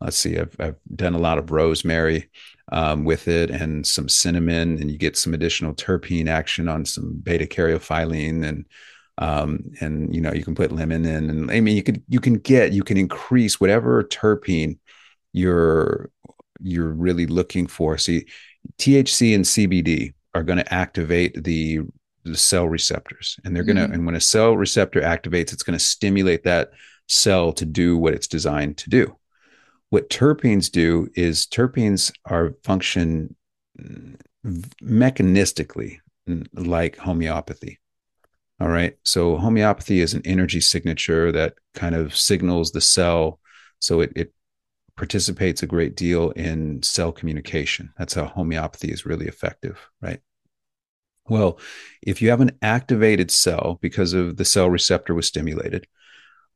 let's 0.00 0.16
see, 0.16 0.38
I've 0.38 0.56
I've 0.58 0.76
done 0.94 1.14
a 1.14 1.18
lot 1.18 1.36
of 1.36 1.50
rosemary 1.50 2.30
um, 2.72 3.04
with 3.04 3.28
it 3.28 3.50
and 3.50 3.86
some 3.86 4.08
cinnamon, 4.08 4.80
and 4.80 4.90
you 4.90 4.96
get 4.96 5.18
some 5.18 5.34
additional 5.34 5.74
terpene 5.74 6.28
action 6.28 6.68
on 6.68 6.86
some 6.86 7.20
beta 7.22 7.44
caryophyllene 7.44 8.46
and 8.46 8.64
um, 9.20 9.60
and 9.80 10.14
you 10.14 10.20
know 10.20 10.32
you 10.32 10.42
can 10.42 10.54
put 10.54 10.72
lemon 10.72 11.04
in, 11.04 11.30
and 11.30 11.50
I 11.50 11.60
mean 11.60 11.76
you 11.76 11.82
could 11.82 12.02
you 12.08 12.20
can 12.20 12.34
get 12.34 12.72
you 12.72 12.82
can 12.82 12.96
increase 12.96 13.60
whatever 13.60 14.02
terpene 14.02 14.78
you're 15.32 16.10
you're 16.60 16.92
really 16.92 17.26
looking 17.26 17.66
for. 17.66 17.96
See, 17.98 18.26
THC 18.78 19.34
and 19.34 19.44
CBD 19.44 20.14
are 20.34 20.42
going 20.42 20.58
to 20.58 20.74
activate 20.74 21.44
the 21.44 21.80
the 22.24 22.36
cell 22.36 22.68
receptors 22.68 23.38
and 23.44 23.56
they're 23.56 23.64
going 23.64 23.76
to 23.76 23.84
mm-hmm. 23.84 23.94
and 23.94 24.06
when 24.06 24.14
a 24.14 24.20
cell 24.20 24.56
receptor 24.56 25.00
activates 25.00 25.52
it's 25.54 25.62
going 25.62 25.78
to 25.78 25.84
stimulate 25.84 26.44
that 26.44 26.70
cell 27.08 27.50
to 27.52 27.64
do 27.64 27.96
what 27.96 28.12
it's 28.12 28.26
designed 28.26 28.76
to 28.76 28.90
do 28.90 29.16
what 29.88 30.10
terpenes 30.10 30.70
do 30.70 31.08
is 31.14 31.46
terpenes 31.46 32.12
are 32.26 32.54
function 32.62 33.34
mechanistically 34.84 35.96
like 36.52 36.96
homeopathy 36.98 37.79
all 38.60 38.68
right. 38.68 38.96
So 39.04 39.36
homeopathy 39.36 40.00
is 40.00 40.14
an 40.14 40.22
energy 40.24 40.60
signature 40.60 41.32
that 41.32 41.54
kind 41.74 41.94
of 41.94 42.14
signals 42.16 42.72
the 42.72 42.80
cell. 42.80 43.40
So 43.78 44.00
it, 44.00 44.12
it 44.14 44.34
participates 44.96 45.62
a 45.62 45.66
great 45.66 45.96
deal 45.96 46.30
in 46.32 46.82
cell 46.82 47.10
communication. 47.10 47.90
That's 47.98 48.14
how 48.14 48.26
homeopathy 48.26 48.92
is 48.92 49.06
really 49.06 49.26
effective 49.26 49.78
right? 50.02 50.20
Well, 51.28 51.58
if 52.02 52.20
you 52.20 52.30
have 52.30 52.40
an 52.40 52.58
activated 52.60 53.30
cell 53.30 53.78
because 53.80 54.14
of 54.14 54.36
the 54.36 54.44
cell 54.44 54.68
receptor 54.68 55.14
was 55.14 55.28
stimulated, 55.28 55.86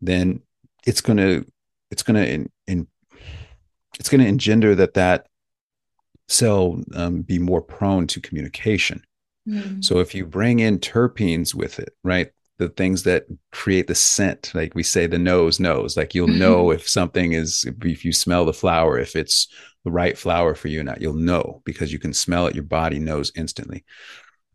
then 0.01 0.43
it's 0.85 1.01
going 1.01 1.19
to 1.19 1.47
it's 1.91 2.03
going 2.03 2.49
to 2.67 2.87
it's 4.01 4.09
going 4.09 4.21
to 4.21 4.29
engender 4.29 4.75
that 4.75 4.95
that 4.95 5.29
cell 6.29 6.83
um, 6.95 7.23
be 7.23 7.39
more 7.39 7.63
prone 7.63 8.09
to 8.09 8.21
communication. 8.21 9.05
Mm. 9.49 9.85
So 9.85 9.99
if 9.99 10.15
you 10.15 10.27
bring 10.27 10.61
in 10.61 10.79
terpenes 10.79 11.55
with 11.55 11.79
it, 11.79 11.95
right? 12.03 12.31
The 12.59 12.69
things 12.69 13.03
that 13.03 13.27
create 13.51 13.89
the 13.89 13.95
scent, 13.95 14.53
like 14.55 14.75
we 14.75 14.83
say, 14.83 15.07
the 15.07 15.19
nose 15.19 15.59
knows. 15.59 15.97
Like 15.97 16.15
you'll 16.15 16.29
know 16.29 16.71
if 16.71 16.89
something 16.89 17.33
is, 17.33 17.65
if 17.83 18.05
you 18.05 18.13
smell 18.13 18.45
the 18.45 18.53
flower, 18.53 18.99
if 18.99 19.17
it's 19.17 19.49
the 19.85 19.91
right 19.91 20.17
flower 20.17 20.55
for 20.55 20.69
you 20.69 20.81
or 20.81 20.85
not, 20.85 21.01
you'll 21.01 21.15
know 21.15 21.63
because 21.65 21.93
you 21.93 21.99
can 21.99 22.15
smell 22.15 22.47
it. 22.47 22.55
Your 22.55 22.65
body 22.65 22.99
knows 22.99 23.33
instantly. 23.35 23.85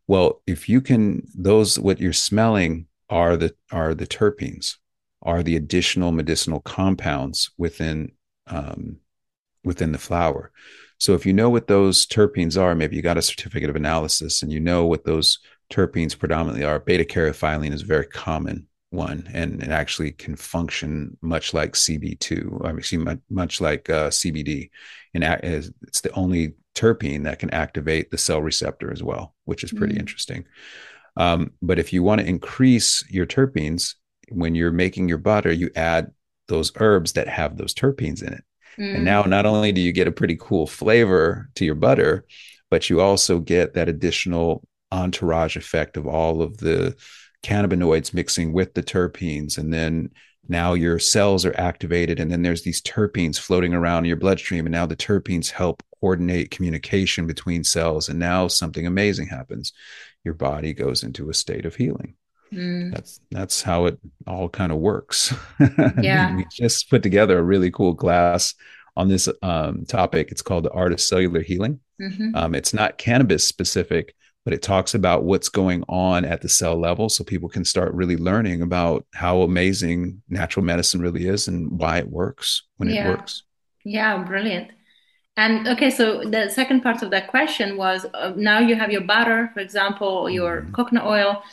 Well, 0.07 0.41
if 0.47 0.67
you 0.67 0.81
can, 0.81 1.27
those 1.35 1.77
what 1.77 1.99
you're 1.99 2.13
smelling 2.13 2.87
are 3.09 3.37
the 3.37 3.53
are 3.71 3.93
the 3.93 4.07
terpenes, 4.07 4.77
are 5.21 5.43
the 5.43 5.55
additional 5.55 6.11
medicinal 6.11 6.61
compounds 6.61 7.51
within 7.57 8.13
um, 8.47 8.97
within 9.63 9.91
the 9.91 9.99
flower. 9.99 10.51
So 10.99 11.13
if 11.13 11.25
you 11.25 11.33
know 11.33 11.49
what 11.49 11.67
those 11.67 12.05
terpenes 12.05 12.61
are, 12.61 12.75
maybe 12.75 12.95
you 12.95 13.01
got 13.01 13.17
a 13.17 13.21
certificate 13.21 13.69
of 13.69 13.75
analysis 13.75 14.43
and 14.43 14.51
you 14.51 14.59
know 14.59 14.85
what 14.85 15.05
those 15.05 15.39
terpenes 15.71 16.17
predominantly 16.17 16.65
are. 16.65 16.79
Beta 16.79 17.05
caryophyllene 17.05 17.73
is 17.73 17.83
a 17.83 17.87
very 17.87 18.05
common 18.05 18.67
one, 18.91 19.29
and 19.33 19.61
it 19.61 19.69
actually 19.69 20.11
can 20.11 20.35
function 20.35 21.17
much 21.21 21.53
like 21.53 21.73
CB2. 21.73 22.65
I 22.65 22.73
mean, 22.73 23.21
much 23.29 23.61
like 23.61 23.89
uh, 23.89 24.09
CBD, 24.09 24.69
and 25.13 25.23
it's 25.23 26.01
the 26.01 26.11
only 26.13 26.55
terpene 26.75 27.23
that 27.23 27.39
can 27.39 27.49
activate 27.51 28.09
the 28.09 28.17
cell 28.17 28.41
receptor 28.41 28.91
as 28.91 29.03
well, 29.03 29.35
which 29.45 29.63
is 29.63 29.71
pretty 29.71 29.95
mm. 29.95 29.99
interesting. 29.99 30.45
Um, 31.17 31.51
but 31.61 31.79
if 31.79 31.93
you 31.93 32.03
want 32.03 32.21
to 32.21 32.27
increase 32.27 33.03
your 33.09 33.25
terpenes, 33.25 33.95
when 34.29 34.55
you're 34.55 34.71
making 34.71 35.09
your 35.09 35.17
butter, 35.17 35.51
you 35.51 35.69
add 35.75 36.11
those 36.47 36.71
herbs 36.77 37.13
that 37.13 37.27
have 37.27 37.57
those 37.57 37.73
terpenes 37.73 38.23
in 38.23 38.33
it. 38.33 38.43
Mm. 38.79 38.95
And 38.95 39.05
now 39.05 39.23
not 39.23 39.45
only 39.45 39.71
do 39.71 39.81
you 39.81 39.91
get 39.91 40.07
a 40.07 40.11
pretty 40.11 40.37
cool 40.39 40.67
flavor 40.67 41.49
to 41.55 41.65
your 41.65 41.75
butter, 41.75 42.25
but 42.69 42.89
you 42.89 43.01
also 43.01 43.39
get 43.39 43.73
that 43.73 43.89
additional 43.89 44.63
entourage 44.91 45.55
effect 45.55 45.97
of 45.97 46.07
all 46.07 46.41
of 46.41 46.57
the 46.57 46.95
cannabinoids 47.43 48.13
mixing 48.13 48.53
with 48.53 48.73
the 48.73 48.83
terpenes. 48.83 49.57
And 49.57 49.73
then 49.73 50.11
now 50.49 50.73
your 50.73 50.99
cells 50.99 51.45
are 51.45 51.57
activated 51.57 52.19
and 52.19 52.31
then 52.31 52.41
there's 52.41 52.63
these 52.63 52.81
terpenes 52.81 53.39
floating 53.39 53.73
around 53.73 53.99
in 53.99 54.07
your 54.07 54.17
bloodstream 54.17 54.65
and 54.65 54.73
now 54.73 54.85
the 54.85 54.95
terpenes 54.95 55.51
help 55.51 55.83
coordinate 56.01 56.51
communication 56.51 57.27
between 57.27 57.63
cells 57.63 58.09
and 58.09 58.17
now 58.17 58.47
something 58.47 58.87
amazing 58.87 59.27
happens 59.27 59.71
your 60.23 60.33
body 60.33 60.73
goes 60.73 61.03
into 61.03 61.29
a 61.29 61.33
state 61.33 61.65
of 61.65 61.75
healing 61.75 62.15
mm. 62.51 62.91
that's 62.93 63.19
that's 63.31 63.61
how 63.61 63.85
it 63.85 63.99
all 64.27 64.49
kind 64.49 64.71
of 64.71 64.77
works 64.79 65.33
yeah 66.01 66.35
we 66.35 66.45
just 66.51 66.89
put 66.89 67.03
together 67.03 67.39
a 67.39 67.43
really 67.43 67.71
cool 67.71 67.95
class 67.95 68.53
on 68.95 69.07
this 69.07 69.29
um, 69.41 69.85
topic 69.85 70.29
it's 70.31 70.41
called 70.41 70.65
the 70.65 70.71
art 70.71 70.91
of 70.91 70.99
cellular 70.99 71.41
healing 71.41 71.79
mm-hmm. 72.01 72.35
um, 72.35 72.55
it's 72.55 72.73
not 72.73 72.97
cannabis 72.97 73.47
specific 73.47 74.13
but 74.45 74.53
it 74.53 74.61
talks 74.61 74.95
about 74.95 75.23
what's 75.23 75.49
going 75.49 75.83
on 75.87 76.25
at 76.25 76.41
the 76.41 76.49
cell 76.49 76.75
level 76.75 77.09
so 77.09 77.23
people 77.23 77.49
can 77.49 77.65
start 77.65 77.93
really 77.93 78.17
learning 78.17 78.61
about 78.61 79.05
how 79.13 79.41
amazing 79.41 80.21
natural 80.29 80.65
medicine 80.65 81.01
really 81.01 81.27
is 81.27 81.47
and 81.47 81.79
why 81.79 81.97
it 81.99 82.09
works 82.09 82.63
when 82.77 82.89
yeah. 82.89 83.05
it 83.05 83.09
works. 83.09 83.43
Yeah, 83.83 84.23
brilliant. 84.23 84.71
And 85.37 85.67
okay, 85.67 85.89
so 85.89 86.23
the 86.23 86.49
second 86.49 86.81
part 86.81 87.01
of 87.03 87.11
that 87.11 87.27
question 87.27 87.77
was 87.77 88.05
uh, 88.13 88.33
now 88.35 88.59
you 88.59 88.75
have 88.75 88.91
your 88.91 89.01
butter, 89.01 89.51
for 89.53 89.59
example, 89.59 90.29
your 90.29 90.61
mm-hmm. 90.61 90.71
coconut 90.71 91.05
oil. 91.05 91.43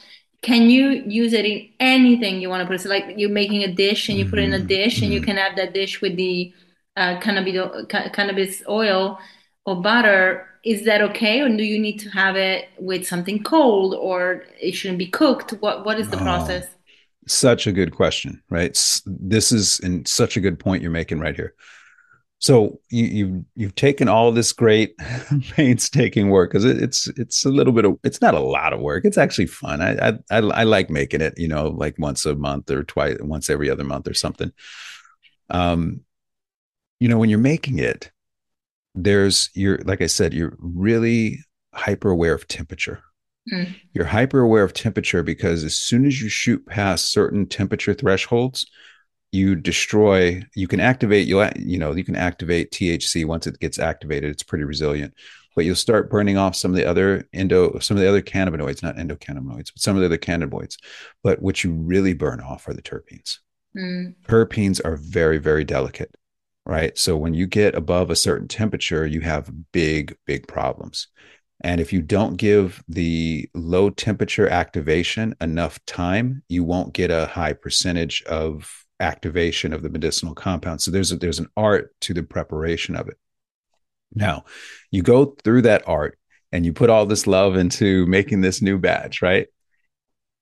Can 0.46 0.70
you 0.70 1.02
use 1.06 1.32
it 1.32 1.44
in 1.44 1.68
anything 1.80 2.40
you 2.40 2.48
want 2.48 2.62
to 2.62 2.68
put? 2.68 2.80
So, 2.80 2.88
like 2.88 3.06
you're 3.16 3.38
making 3.42 3.64
a 3.64 3.72
dish 3.84 4.08
and 4.08 4.16
you 4.16 4.24
put 4.30 4.38
it 4.38 4.44
in 4.44 4.54
a 4.54 4.58
mm-hmm. 4.58 4.66
dish, 4.78 5.02
and 5.02 5.12
you 5.12 5.18
mm-hmm. 5.18 5.26
can 5.26 5.36
have 5.38 5.56
that 5.56 5.74
dish 5.74 6.00
with 6.00 6.14
the 6.16 6.52
uh, 6.96 7.18
cannabis, 7.20 7.86
cannabis 8.12 8.62
oil 8.68 9.18
or 9.66 9.82
butter 9.82 10.48
is 10.64 10.84
that 10.84 11.02
okay 11.02 11.40
or 11.42 11.48
do 11.48 11.62
you 11.62 11.78
need 11.78 11.98
to 11.98 12.08
have 12.08 12.36
it 12.36 12.68
with 12.78 13.06
something 13.06 13.42
cold 13.42 13.94
or 13.94 14.44
it 14.60 14.72
shouldn't 14.72 14.98
be 14.98 15.06
cooked 15.06 15.50
what 15.60 15.84
what 15.84 15.98
is 15.98 16.08
the 16.08 16.16
oh, 16.16 16.22
process 16.22 16.66
such 17.26 17.66
a 17.66 17.72
good 17.72 17.92
question 17.94 18.42
right 18.48 19.00
this 19.04 19.52
is 19.52 19.78
in 19.80 20.04
such 20.06 20.36
a 20.36 20.40
good 20.40 20.58
point 20.58 20.82
you're 20.82 20.90
making 20.90 21.18
right 21.18 21.36
here 21.36 21.54
so 22.38 22.78
you, 22.90 23.04
you've 23.04 23.44
you've 23.54 23.74
taken 23.74 24.08
all 24.08 24.30
this 24.30 24.52
great 24.52 24.96
painstaking 25.50 26.30
work 26.30 26.50
because 26.50 26.64
it, 26.64 26.82
it's 26.82 27.08
it's 27.16 27.44
a 27.44 27.50
little 27.50 27.72
bit 27.72 27.84
of 27.84 27.98
it's 28.04 28.20
not 28.20 28.34
a 28.34 28.40
lot 28.40 28.72
of 28.72 28.80
work 28.80 29.04
it's 29.04 29.18
actually 29.18 29.46
fun 29.46 29.80
I, 29.80 30.08
I 30.08 30.12
I 30.30 30.38
I 30.38 30.62
like 30.64 30.90
making 30.90 31.22
it 31.22 31.38
you 31.38 31.48
know 31.48 31.68
like 31.68 31.98
once 31.98 32.26
a 32.26 32.34
month 32.34 32.70
or 32.70 32.84
twice 32.84 33.16
once 33.20 33.48
every 33.48 33.70
other 33.70 33.84
month 33.84 34.06
or 34.06 34.14
something 34.14 34.52
um 35.48 36.00
you 37.00 37.08
know 37.08 37.18
when 37.18 37.30
you're 37.30 37.38
making 37.38 37.78
it 37.78 38.10
there's 38.96 39.50
you're 39.54 39.78
like 39.84 40.00
I 40.00 40.06
said, 40.06 40.34
you're 40.34 40.56
really 40.58 41.44
hyper 41.74 42.10
aware 42.10 42.34
of 42.34 42.48
temperature. 42.48 43.02
Mm. 43.52 43.74
You're 43.92 44.06
hyper 44.06 44.40
aware 44.40 44.64
of 44.64 44.72
temperature 44.72 45.22
because 45.22 45.62
as 45.62 45.76
soon 45.76 46.06
as 46.06 46.20
you 46.20 46.28
shoot 46.28 46.66
past 46.66 47.12
certain 47.12 47.46
temperature 47.46 47.94
thresholds, 47.94 48.66
you 49.32 49.54
destroy. 49.54 50.42
You 50.54 50.68
can 50.68 50.80
activate. 50.80 51.26
You 51.26 51.48
you 51.56 51.78
know 51.78 51.94
you 51.94 52.04
can 52.04 52.16
activate 52.16 52.72
THC 52.72 53.24
once 53.24 53.46
it 53.46 53.58
gets 53.58 53.78
activated. 53.78 54.30
It's 54.30 54.42
pretty 54.42 54.64
resilient, 54.64 55.14
but 55.54 55.64
you'll 55.64 55.76
start 55.76 56.10
burning 56.10 56.36
off 56.36 56.56
some 56.56 56.70
of 56.70 56.76
the 56.76 56.86
other 56.86 57.28
endo, 57.32 57.78
some 57.80 57.96
of 57.96 58.02
the 58.02 58.08
other 58.08 58.22
cannabinoids, 58.22 58.82
not 58.82 58.96
endocannabinoids, 58.96 59.72
but 59.72 59.80
some 59.80 59.96
of 59.96 60.00
the 60.00 60.06
other 60.06 60.18
cannabinoids. 60.18 60.76
But 61.22 61.42
what 61.42 61.62
you 61.64 61.72
really 61.72 62.14
burn 62.14 62.40
off 62.40 62.68
are 62.68 62.74
the 62.74 62.82
terpenes. 62.82 63.38
Mm. 63.76 64.14
Terpenes 64.26 64.80
are 64.84 64.96
very 64.96 65.38
very 65.38 65.64
delicate 65.64 66.14
right? 66.66 66.98
So 66.98 67.16
when 67.16 67.32
you 67.32 67.46
get 67.46 67.76
above 67.76 68.10
a 68.10 68.16
certain 68.16 68.48
temperature, 68.48 69.06
you 69.06 69.20
have 69.20 69.52
big, 69.72 70.16
big 70.26 70.48
problems. 70.48 71.06
And 71.62 71.80
if 71.80 71.92
you 71.92 72.02
don't 72.02 72.36
give 72.36 72.82
the 72.88 73.48
low 73.54 73.88
temperature 73.88 74.48
activation 74.48 75.34
enough 75.40 75.82
time, 75.86 76.42
you 76.48 76.64
won't 76.64 76.92
get 76.92 77.10
a 77.10 77.26
high 77.26 77.54
percentage 77.54 78.22
of 78.24 78.84
activation 79.00 79.72
of 79.72 79.82
the 79.82 79.88
medicinal 79.88 80.34
compound. 80.34 80.80
So 80.80 80.90
there's 80.90 81.12
a, 81.12 81.16
there's 81.16 81.38
an 81.38 81.48
art 81.56 81.94
to 82.02 82.14
the 82.14 82.22
preparation 82.22 82.96
of 82.96 83.08
it. 83.08 83.18
Now, 84.14 84.44
you 84.90 85.02
go 85.02 85.36
through 85.44 85.62
that 85.62 85.86
art 85.86 86.18
and 86.52 86.64
you 86.64 86.72
put 86.72 86.90
all 86.90 87.06
this 87.06 87.26
love 87.26 87.56
into 87.56 88.06
making 88.06 88.40
this 88.40 88.62
new 88.62 88.78
batch, 88.78 89.20
right? 89.20 89.48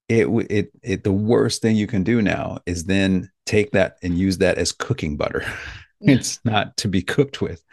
It 0.08 0.26
it 0.50 0.70
it 0.82 1.02
the 1.02 1.12
worst 1.12 1.62
thing 1.62 1.76
you 1.76 1.86
can 1.86 2.02
do 2.02 2.20
now 2.20 2.58
is 2.66 2.84
then 2.84 3.30
take 3.46 3.72
that 3.72 3.96
and 4.02 4.18
use 4.18 4.38
that 4.38 4.58
as 4.58 4.70
cooking 4.70 5.16
butter. 5.16 5.44
it's 6.00 6.40
not 6.44 6.76
to 6.76 6.88
be 6.88 7.00
cooked 7.02 7.40
with. 7.40 7.64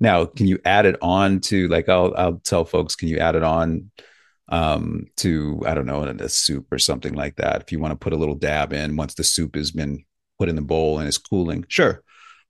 Now, 0.00 0.24
can 0.24 0.46
you 0.46 0.58
add 0.64 0.86
it 0.86 0.96
on 1.02 1.40
to 1.42 1.68
like 1.68 1.88
I'll 1.88 2.14
I'll 2.16 2.40
tell 2.44 2.64
folks, 2.64 2.96
can 2.96 3.08
you 3.08 3.18
add 3.18 3.36
it 3.36 3.42
on 3.42 3.90
um 4.48 5.06
to 5.16 5.60
I 5.66 5.74
don't 5.74 5.86
know 5.86 6.04
in 6.04 6.20
a 6.20 6.28
soup 6.28 6.72
or 6.72 6.78
something 6.78 7.14
like 7.14 7.36
that 7.36 7.62
if 7.62 7.72
you 7.72 7.80
want 7.80 7.92
to 7.92 8.02
put 8.02 8.12
a 8.12 8.16
little 8.16 8.36
dab 8.36 8.72
in 8.72 8.96
once 8.96 9.14
the 9.14 9.24
soup 9.24 9.56
has 9.56 9.72
been 9.72 10.04
put 10.38 10.48
in 10.48 10.56
the 10.56 10.62
bowl 10.62 10.98
and 10.98 11.08
is 11.08 11.18
cooling. 11.18 11.64
Sure. 11.68 12.02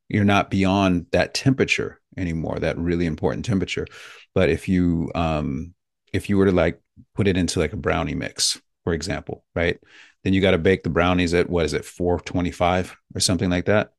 You're 0.08 0.24
not 0.24 0.50
beyond 0.50 1.06
that 1.12 1.34
temperature 1.34 2.00
anymore, 2.16 2.58
that 2.60 2.78
really 2.78 3.06
important 3.06 3.44
temperature. 3.44 3.86
But 4.34 4.50
if 4.50 4.68
you 4.68 5.10
um 5.14 5.74
if 6.12 6.28
you 6.28 6.38
were 6.38 6.46
to 6.46 6.52
like 6.52 6.80
put 7.14 7.26
it 7.26 7.36
into 7.36 7.58
like 7.58 7.72
a 7.72 7.76
brownie 7.76 8.14
mix, 8.14 8.60
for 8.84 8.92
example, 8.92 9.44
right? 9.54 9.78
Then 10.22 10.32
you 10.32 10.40
got 10.40 10.52
to 10.52 10.58
bake 10.58 10.82
the 10.82 10.90
brownies 10.90 11.34
at 11.34 11.50
what 11.50 11.64
is 11.64 11.74
it, 11.74 11.84
425 11.84 12.96
or 13.14 13.20
something 13.20 13.50
like 13.50 13.66
that 13.66 13.92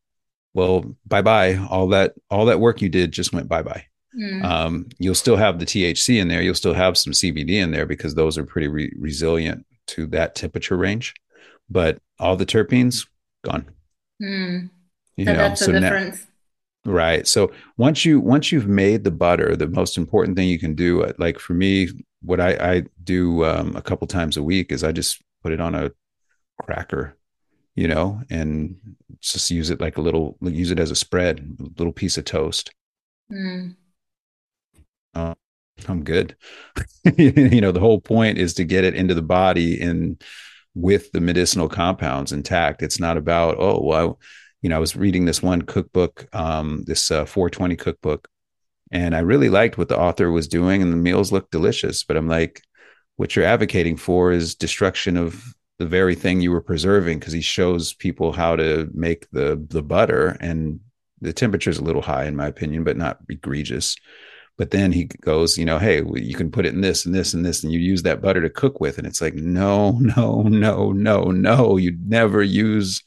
well 0.57 0.83
bye 1.05 1.21
bye 1.21 1.55
all 1.69 1.89
that 1.89 2.13
all 2.31 2.45
that 2.45 2.59
work 2.59 2.81
you 2.81 2.89
did 2.89 3.11
just 3.11 3.31
went 3.31 3.47
bye 3.47 3.61
bye 3.61 3.85
mm. 4.17 4.43
um, 4.43 4.87
you'll 4.97 5.13
still 5.13 5.35
have 5.35 5.59
the 5.59 5.65
thc 5.65 6.19
in 6.19 6.27
there 6.27 6.41
you'll 6.41 6.55
still 6.55 6.73
have 6.73 6.97
some 6.97 7.13
cbd 7.13 7.51
in 7.51 7.69
there 7.69 7.85
because 7.85 8.15
those 8.15 8.39
are 8.39 8.43
pretty 8.43 8.67
re- 8.67 8.93
resilient 8.97 9.65
to 9.85 10.07
that 10.07 10.33
temperature 10.33 10.75
range 10.75 11.13
but 11.69 11.99
all 12.19 12.35
the 12.35 12.45
terpenes 12.45 13.07
gone 13.45 13.69
mm. 14.21 14.69
so 15.17 15.23
know, 15.23 15.33
that's 15.33 15.65
so 15.65 15.71
the 15.71 15.79
difference 15.79 16.27
Right. 16.87 17.27
So 17.27 17.51
once 17.75 18.05
you 18.05 18.21
once 18.21 18.49
you've 18.49 18.69
made 18.69 19.03
the 19.03 19.11
butter, 19.11 19.57
the 19.57 19.67
most 19.67 19.97
important 19.97 20.37
thing 20.37 20.47
you 20.47 20.57
can 20.57 20.73
do, 20.73 21.03
uh, 21.03 21.11
like 21.17 21.37
for 21.37 21.53
me, 21.53 21.89
what 22.21 22.39
I, 22.39 22.51
I 22.53 22.83
do 23.03 23.43
um, 23.43 23.75
a 23.75 23.81
couple 23.81 24.07
times 24.07 24.37
a 24.37 24.43
week 24.43 24.71
is 24.71 24.85
I 24.85 24.93
just 24.93 25.21
put 25.43 25.51
it 25.51 25.59
on 25.59 25.75
a 25.75 25.91
cracker, 26.61 27.17
you 27.75 27.89
know, 27.89 28.21
and 28.29 28.77
just 29.19 29.51
use 29.51 29.69
it 29.69 29.81
like 29.81 29.97
a 29.97 30.01
little, 30.01 30.37
use 30.41 30.71
it 30.71 30.79
as 30.79 30.89
a 30.89 30.95
spread, 30.95 31.57
a 31.59 31.63
little 31.77 31.91
piece 31.91 32.17
of 32.17 32.23
toast. 32.23 32.71
Mm. 33.29 33.75
I'm 35.87 36.03
good. 36.03 36.35
you 37.17 37.61
know, 37.61 37.73
the 37.73 37.81
whole 37.81 37.99
point 37.99 38.37
is 38.37 38.53
to 38.55 38.63
get 38.63 38.83
it 38.83 38.95
into 38.95 39.13
the 39.13 39.21
body 39.21 39.79
and 39.81 40.21
with 40.77 41.11
the 41.11 41.21
medicinal 41.21 41.67
compounds 41.67 42.31
intact. 42.31 42.83
It's 42.83 42.99
not 42.99 43.17
about, 43.17 43.55
oh, 43.57 43.81
well, 43.81 44.19
you 44.61 44.69
know, 44.69 44.75
I 44.75 44.79
was 44.79 44.95
reading 44.95 45.25
this 45.25 45.41
one 45.41 45.63
cookbook, 45.63 46.27
um, 46.33 46.83
this 46.85 47.09
uh, 47.11 47.25
420 47.25 47.75
cookbook, 47.75 48.27
and 48.91 49.15
I 49.15 49.19
really 49.19 49.49
liked 49.49 49.77
what 49.77 49.89
the 49.89 49.99
author 49.99 50.31
was 50.31 50.47
doing, 50.47 50.81
and 50.81 50.91
the 50.91 50.97
meals 50.97 51.31
looked 51.31 51.51
delicious. 51.51 52.03
But 52.03 52.17
I'm 52.17 52.27
like, 52.27 52.61
what 53.15 53.35
you're 53.35 53.45
advocating 53.45 53.97
for 53.97 54.31
is 54.31 54.55
destruction 54.55 55.17
of 55.17 55.43
the 55.79 55.87
very 55.87 56.15
thing 56.15 56.41
you 56.41 56.51
were 56.51 56.61
preserving, 56.61 57.19
because 57.19 57.33
he 57.33 57.41
shows 57.41 57.93
people 57.93 58.31
how 58.31 58.55
to 58.55 58.89
make 58.93 59.29
the 59.31 59.63
the 59.69 59.83
butter, 59.83 60.37
and 60.39 60.79
the 61.21 61.33
temperature 61.33 61.69
is 61.71 61.79
a 61.79 61.83
little 61.83 62.01
high 62.01 62.25
in 62.25 62.35
my 62.35 62.47
opinion, 62.47 62.83
but 62.83 62.97
not 62.97 63.17
egregious. 63.29 63.95
But 64.57 64.71
then 64.71 64.91
he 64.91 65.05
goes, 65.05 65.57
you 65.57 65.65
know, 65.65 65.77
hey, 65.77 66.01
you 66.15 66.35
can 66.35 66.51
put 66.51 66.65
it 66.65 66.73
in 66.73 66.81
this 66.81 67.05
and 67.05 67.13
this 67.13 67.33
and 67.33 67.45
this, 67.45 67.63
and 67.63 67.71
you 67.71 67.79
use 67.79 68.03
that 68.03 68.21
butter 68.21 68.41
to 68.41 68.49
cook 68.49 68.79
with. 68.79 68.97
And 68.97 69.05
it's 69.05 69.21
like, 69.21 69.35
no, 69.35 69.91
no, 69.99 70.43
no, 70.43 70.91
no, 70.91 71.25
no. 71.25 71.77
You 71.77 71.95
never 72.05 72.41
use 72.41 73.03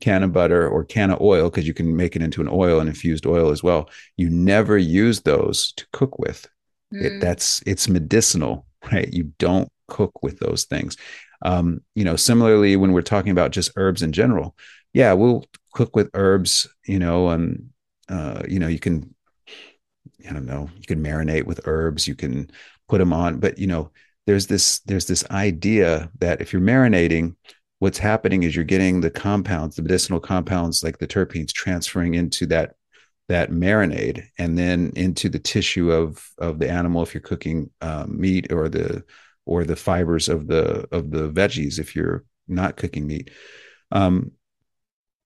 cannabutter 0.00 0.70
or 0.70 0.84
canna 0.84 1.16
oil 1.20 1.50
because 1.50 1.66
you 1.66 1.74
can 1.74 1.96
make 1.96 2.16
it 2.16 2.22
into 2.22 2.40
an 2.40 2.48
oil 2.50 2.80
and 2.80 2.88
infused 2.88 3.26
oil 3.26 3.50
as 3.50 3.62
well. 3.62 3.90
You 4.16 4.30
never 4.30 4.78
use 4.78 5.20
those 5.20 5.72
to 5.72 5.86
cook 5.92 6.18
with. 6.18 6.48
Mm. 6.92 7.04
It, 7.04 7.20
that's 7.20 7.62
it's 7.66 7.88
medicinal, 7.88 8.66
right? 8.92 9.12
You 9.12 9.32
don't 9.38 9.68
cook 9.88 10.22
with 10.22 10.38
those 10.38 10.64
things. 10.64 10.96
Um, 11.44 11.80
you 11.94 12.04
know, 12.04 12.16
similarly, 12.16 12.76
when 12.76 12.92
we're 12.92 13.02
talking 13.02 13.32
about 13.32 13.50
just 13.50 13.72
herbs 13.76 14.02
in 14.02 14.12
general, 14.12 14.56
yeah, 14.92 15.12
we'll 15.12 15.44
cook 15.74 15.96
with 15.96 16.10
herbs. 16.14 16.68
You 16.86 16.98
know, 16.98 17.30
and 17.30 17.70
uh, 18.08 18.42
you 18.48 18.58
know, 18.58 18.68
you 18.68 18.78
can, 18.78 19.14
I 20.28 20.32
don't 20.32 20.46
know, 20.46 20.68
you 20.76 20.86
can 20.86 21.02
marinate 21.02 21.44
with 21.44 21.60
herbs. 21.66 22.06
You 22.06 22.14
can 22.14 22.50
put 22.88 22.98
them 22.98 23.12
on, 23.12 23.38
but 23.38 23.58
you 23.58 23.66
know, 23.66 23.90
there's 24.26 24.46
this 24.46 24.80
there's 24.80 25.06
this 25.06 25.24
idea 25.30 26.10
that 26.18 26.40
if 26.40 26.52
you're 26.52 26.62
marinating 26.62 27.36
what's 27.80 27.98
happening 27.98 28.44
is 28.44 28.54
you're 28.54 28.64
getting 28.64 29.00
the 29.00 29.10
compounds, 29.10 29.74
the 29.74 29.82
medicinal 29.82 30.20
compounds 30.20 30.84
like 30.84 30.98
the 30.98 31.06
terpenes 31.06 31.52
transferring 31.52 32.14
into 32.14 32.46
that 32.46 32.76
that 33.28 33.50
marinade 33.50 34.26
and 34.38 34.58
then 34.58 34.92
into 34.94 35.28
the 35.28 35.38
tissue 35.38 35.90
of 35.90 36.30
of 36.38 36.58
the 36.58 36.70
animal 36.70 37.02
if 37.02 37.14
you're 37.14 37.20
cooking 37.20 37.70
um, 37.80 38.20
meat 38.20 38.52
or 38.52 38.68
the 38.68 39.02
or 39.46 39.64
the 39.64 39.74
fibers 39.74 40.28
of 40.28 40.46
the 40.46 40.86
of 40.92 41.10
the 41.10 41.30
veggies 41.30 41.78
if 41.78 41.96
you're 41.96 42.24
not 42.46 42.76
cooking 42.76 43.06
meat 43.06 43.30
um, 43.90 44.32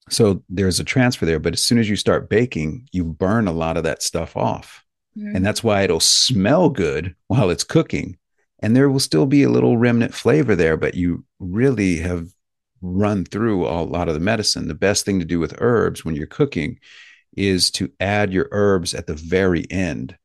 so 0.09 0.43
there's 0.49 0.79
a 0.79 0.85
transfer 0.85 1.27
there 1.27 1.41
but 1.41 1.55
as 1.55 1.63
soon 1.63 1.79
as 1.79 1.91
you 1.91 1.97
start 1.97 2.31
baking 2.31 2.89
you 2.93 3.03
burn 3.03 3.49
a 3.49 3.53
lot 3.53 3.77
of 3.77 3.83
that 3.83 4.03
stuff 4.03 4.37
off 4.37 4.85
mm-hmm. 5.17 5.35
and 5.35 5.45
that's 5.45 5.65
why 5.65 5.83
it'll 5.83 6.01
smell 6.01 6.69
good 6.69 7.15
while 7.27 7.51
it's 7.51 7.65
cooking 7.65 8.17
and 8.61 8.75
there 8.75 8.89
will 8.89 9.01
still 9.01 9.27
be 9.27 9.43
a 9.43 9.51
little 9.51 9.77
remnant 9.77 10.15
flavor 10.15 10.55
there 10.55 10.77
but 10.77 10.95
you 10.95 11.25
really 11.39 11.97
have 11.99 12.29
run 12.81 13.25
through 13.25 13.67
a 13.67 13.83
lot 13.83 14.09
of 14.09 14.15
the 14.15 14.21
medicine. 14.21 14.69
The 14.69 14.75
best 14.75 15.05
thing 15.05 15.19
to 15.19 15.25
do 15.25 15.39
with 15.39 15.61
herbs 15.61 16.05
when 16.05 16.15
you're 16.15 16.27
cooking 16.27 16.79
is 17.37 17.71
to 17.73 17.91
add 18.01 18.33
your 18.33 18.49
herbs 18.53 18.95
at 18.95 19.07
the 19.07 19.15
very 19.15 19.71
end. 19.71 20.17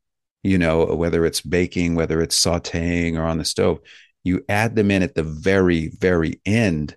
You 0.44 0.58
know, 0.58 0.86
whether 0.86 1.26
it's 1.26 1.42
baking, 1.42 1.96
whether 1.96 2.22
it's 2.22 2.40
sauteing 2.40 3.18
or 3.18 3.24
on 3.24 3.38
the 3.38 3.46
stove, 3.46 3.80
you 4.24 4.44
add 4.50 4.76
them 4.76 4.92
in 4.92 5.04
at 5.04 5.16
the 5.16 5.24
very, 5.24 5.90
very 5.90 6.42
end. 6.46 6.96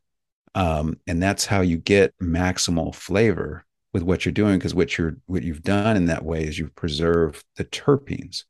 Um, 0.55 0.99
and 1.07 1.23
that's 1.23 1.45
how 1.45 1.61
you 1.61 1.77
get 1.77 2.17
maximal 2.23 2.95
flavor 2.95 3.65
with 3.95 4.03
what 4.03 4.27
you're 4.27 4.33
doing 4.33 4.59
because 4.59 4.75
what 4.75 4.99
you're 4.99 5.17
what 5.27 5.43
you've 5.43 5.63
done 5.63 5.97
in 5.97 6.07
that 6.07 6.25
way 6.25 6.45
is 6.45 6.59
you've 6.59 6.75
preserved 6.75 7.43
the 7.57 7.65
terpenes 7.65 8.43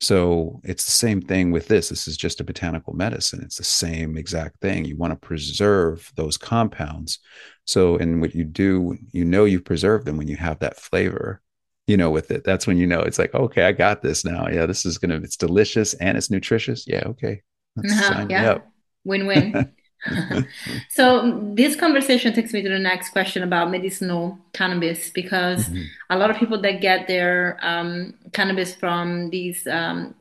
so 0.00 0.60
it's 0.62 0.84
the 0.84 0.92
same 0.92 1.22
thing 1.22 1.52
with 1.52 1.68
this. 1.68 1.88
This 1.88 2.06
is 2.06 2.16
just 2.16 2.40
a 2.40 2.44
botanical 2.44 2.92
medicine. 2.92 3.40
It's 3.42 3.56
the 3.56 3.64
same 3.64 4.16
exact 4.16 4.60
thing. 4.60 4.84
You 4.84 4.96
want 4.96 5.12
to 5.12 5.26
preserve 5.26 6.12
those 6.16 6.36
compounds. 6.36 7.18
So, 7.64 7.96
and 7.96 8.20
what 8.20 8.34
you 8.34 8.44
do, 8.44 8.98
you 9.12 9.24
know, 9.24 9.44
you 9.44 9.60
preserve 9.60 10.04
them 10.04 10.18
when 10.18 10.28
you 10.28 10.36
have 10.36 10.58
that 10.58 10.78
flavor, 10.78 11.40
you 11.86 11.96
know, 11.96 12.10
with 12.10 12.30
it. 12.30 12.44
That's 12.44 12.66
when 12.66 12.76
you 12.76 12.86
know 12.86 13.00
it's 13.00 13.18
like, 13.18 13.34
okay, 13.34 13.64
I 13.64 13.72
got 13.72 14.02
this 14.02 14.24
now. 14.24 14.48
Yeah, 14.48 14.66
this 14.66 14.84
is 14.84 14.98
gonna. 14.98 15.16
It's 15.16 15.36
delicious 15.36 15.94
and 15.94 16.18
it's 16.18 16.30
nutritious. 16.30 16.84
Yeah, 16.86 17.04
okay. 17.06 17.40
Uh-huh, 17.78 18.26
yeah, 18.30 18.58
win 19.04 19.26
win. 19.26 19.72
so 20.88 21.40
this 21.54 21.76
conversation 21.76 22.32
takes 22.32 22.52
me 22.52 22.62
to 22.62 22.68
the 22.68 22.78
next 22.78 23.10
question 23.10 23.42
about 23.42 23.70
medicinal 23.70 24.38
cannabis 24.52 25.10
because 25.10 25.68
mm-hmm. 25.68 25.82
a 26.10 26.16
lot 26.16 26.30
of 26.30 26.36
people 26.36 26.60
that 26.60 26.80
get 26.80 27.06
their 27.06 27.58
um, 27.62 28.14
cannabis 28.32 28.74
from 28.74 29.30
these 29.30 29.66
um, 29.66 30.14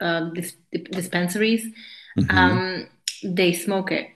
uh, 0.00 0.30
dis- 0.30 0.56
dispensaries 0.90 1.64
mm-hmm. 2.18 2.36
um, 2.36 2.86
they 3.22 3.52
smoke 3.52 3.92
it. 3.92 4.08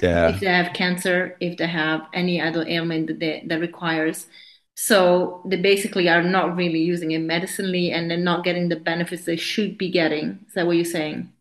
Yeah. 0.00 0.28
If 0.28 0.40
they 0.40 0.46
have 0.46 0.72
cancer 0.72 1.36
if 1.40 1.58
they 1.58 1.66
have 1.66 2.02
any 2.14 2.40
other 2.40 2.66
ailment 2.66 3.08
that, 3.08 3.18
they, 3.18 3.44
that 3.48 3.60
requires. 3.60 4.26
So 4.76 5.42
they 5.44 5.56
basically 5.56 6.08
are 6.08 6.22
not 6.22 6.56
really 6.56 6.78
using 6.78 7.10
it 7.10 7.18
medicinally 7.18 7.90
and 7.90 8.10
they're 8.10 8.16
not 8.16 8.44
getting 8.44 8.68
the 8.68 8.76
benefits 8.76 9.24
they 9.24 9.36
should 9.36 9.76
be 9.76 9.90
getting. 9.90 10.38
Is 10.46 10.54
that 10.54 10.66
what 10.66 10.76
you're 10.76 10.84
saying 10.84 11.32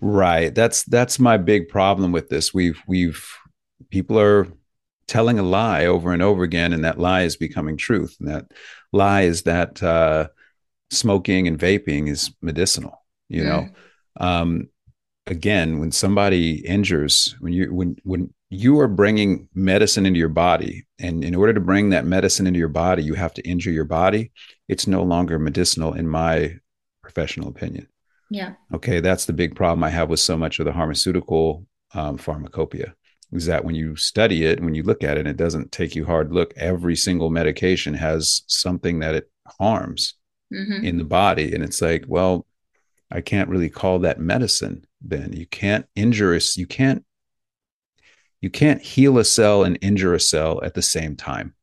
Right. 0.00 0.54
That's 0.54 0.84
that's 0.84 1.18
my 1.18 1.36
big 1.36 1.68
problem 1.68 2.12
with 2.12 2.28
this. 2.28 2.52
We've 2.52 2.80
we've 2.86 3.26
people 3.90 4.18
are 4.18 4.48
telling 5.06 5.38
a 5.38 5.42
lie 5.42 5.86
over 5.86 6.12
and 6.12 6.22
over 6.22 6.42
again, 6.42 6.72
and 6.72 6.84
that 6.84 6.98
lie 6.98 7.22
is 7.22 7.36
becoming 7.36 7.76
truth. 7.76 8.16
And 8.20 8.28
that 8.28 8.46
lie 8.92 9.22
is 9.22 9.42
that 9.42 9.82
uh, 9.82 10.28
smoking 10.90 11.48
and 11.48 11.58
vaping 11.58 12.08
is 12.08 12.32
medicinal. 12.40 13.02
You 13.28 13.42
mm. 13.42 13.46
know, 13.46 13.68
um, 14.18 14.68
again, 15.26 15.78
when 15.78 15.92
somebody 15.92 16.64
injures, 16.66 17.34
when 17.40 17.52
you 17.52 17.74
when 17.74 17.96
when 18.04 18.32
you 18.50 18.78
are 18.80 18.88
bringing 18.88 19.48
medicine 19.54 20.06
into 20.06 20.18
your 20.18 20.28
body, 20.28 20.86
and 20.98 21.24
in 21.24 21.34
order 21.34 21.52
to 21.52 21.60
bring 21.60 21.90
that 21.90 22.06
medicine 22.06 22.46
into 22.46 22.58
your 22.58 22.68
body, 22.68 23.02
you 23.02 23.14
have 23.14 23.34
to 23.34 23.42
injure 23.42 23.72
your 23.72 23.84
body. 23.84 24.30
It's 24.68 24.86
no 24.86 25.02
longer 25.02 25.38
medicinal, 25.38 25.92
in 25.92 26.08
my 26.08 26.58
professional 27.02 27.48
opinion. 27.48 27.88
Yeah. 28.34 28.54
Okay, 28.74 28.98
that's 28.98 29.26
the 29.26 29.32
big 29.32 29.54
problem 29.54 29.84
I 29.84 29.90
have 29.90 30.08
with 30.08 30.18
so 30.18 30.36
much 30.36 30.58
of 30.58 30.64
the 30.64 30.72
pharmaceutical 30.72 31.64
um, 31.94 32.18
pharmacopoeia 32.18 32.92
is 33.30 33.46
that 33.46 33.64
when 33.64 33.76
you 33.76 33.94
study 33.94 34.44
it, 34.44 34.60
when 34.60 34.74
you 34.74 34.82
look 34.82 35.04
at 35.04 35.16
it, 35.16 35.28
it 35.28 35.36
doesn't 35.36 35.70
take 35.70 35.94
you 35.94 36.04
hard 36.04 36.32
look. 36.32 36.52
Every 36.56 36.96
single 36.96 37.30
medication 37.30 37.94
has 37.94 38.42
something 38.48 38.98
that 38.98 39.14
it 39.14 39.30
harms 39.60 40.14
mm-hmm. 40.52 40.84
in 40.84 40.98
the 40.98 41.04
body, 41.04 41.54
and 41.54 41.62
it's 41.62 41.80
like, 41.80 42.04
well, 42.08 42.44
I 43.08 43.20
can't 43.20 43.48
really 43.48 43.68
call 43.68 44.00
that 44.00 44.18
medicine. 44.18 44.84
Then 45.00 45.32
you 45.32 45.46
can't 45.46 45.86
injure 45.94 46.34
us. 46.34 46.56
You 46.56 46.66
can't. 46.66 47.04
You 48.40 48.50
can't 48.50 48.82
heal 48.82 49.18
a 49.18 49.24
cell 49.24 49.62
and 49.62 49.78
injure 49.80 50.14
a 50.14 50.20
cell 50.20 50.62
at 50.62 50.74
the 50.74 50.82
same 50.82 51.14
time. 51.14 51.54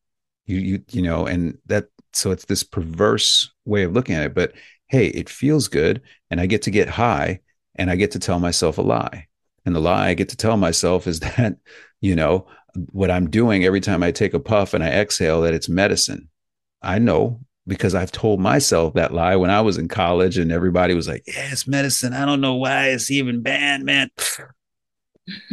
You 0.46 0.58
you 0.58 0.84
you 0.90 1.02
know, 1.02 1.26
and 1.26 1.58
that 1.66 1.88
so 2.14 2.32
it's 2.32 2.46
this 2.46 2.64
perverse 2.64 3.52
way 3.66 3.84
of 3.84 3.92
looking 3.92 4.16
at 4.16 4.26
it. 4.26 4.34
But 4.34 4.54
hey, 4.92 5.08
it 5.08 5.30
feels 5.30 5.70
good 5.70 6.02
and 6.30 6.42
I 6.42 6.48
get 6.48 6.64
to 6.64 6.70
get 6.70 6.90
high 6.90 7.40
and 7.76 7.90
I 7.90 7.96
get 7.96 8.12
to 8.12 8.20
tell 8.20 8.40
myself 8.40 8.78
a 8.78 8.82
lie. 8.82 9.28
And 9.66 9.74
the 9.74 9.80
lie 9.80 10.10
I 10.10 10.16
get 10.16 10.28
to 10.30 10.38
tell 10.38 10.58
myself 10.58 11.08
is 11.08 11.20
that, 11.22 11.56
you 12.02 12.14
know, 12.14 12.46
what 12.92 13.10
I'm 13.10 13.30
doing 13.30 13.64
every 13.64 13.80
time 13.80 14.04
I 14.04 14.12
take 14.12 14.34
a 14.34 14.40
puff 14.40 14.74
and 14.74 14.84
I 14.84 14.90
exhale, 14.90 15.42
that 15.42 15.54
it's 15.54 15.70
medicine. 15.70 16.28
I 16.82 17.00
know 17.00 17.40
because 17.66 17.96
I've 17.96 18.12
told 18.12 18.42
myself 18.42 18.96
that 18.96 19.14
lie 19.14 19.38
when 19.38 19.50
I 19.50 19.62
was 19.62 19.78
in 19.78 19.88
college 19.88 20.38
and 20.38 20.52
everybody 20.52 20.94
was 20.94 21.08
like, 21.08 21.24
yeah, 21.26 21.50
it's 21.52 21.68
medicine. 21.68 22.12
I 22.12 22.26
don't 22.26 22.42
know 22.42 22.56
why 22.56 22.90
it's 22.90 23.10
even 23.10 23.42
banned, 23.42 23.86
man. 23.86 24.10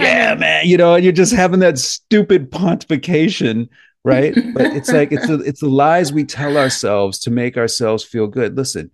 yeah, 0.00 0.34
man. 0.34 0.66
You 0.66 0.76
know, 0.76 0.96
and 0.96 1.04
you're 1.04 1.12
just 1.12 1.34
having 1.34 1.60
that 1.60 1.78
stupid 1.78 2.50
pontification 2.50 3.68
right? 4.04 4.34
but 4.54 4.66
it's 4.74 4.88
like 4.92 5.12
it's 5.12 5.26
the 5.26 5.40
it's 5.40 5.60
the 5.60 5.68
lies 5.68 6.12
we 6.12 6.24
tell 6.24 6.56
ourselves 6.56 7.18
to 7.20 7.30
make 7.30 7.56
ourselves 7.56 8.04
feel 8.04 8.26
good. 8.26 8.56
Listen, 8.56 8.90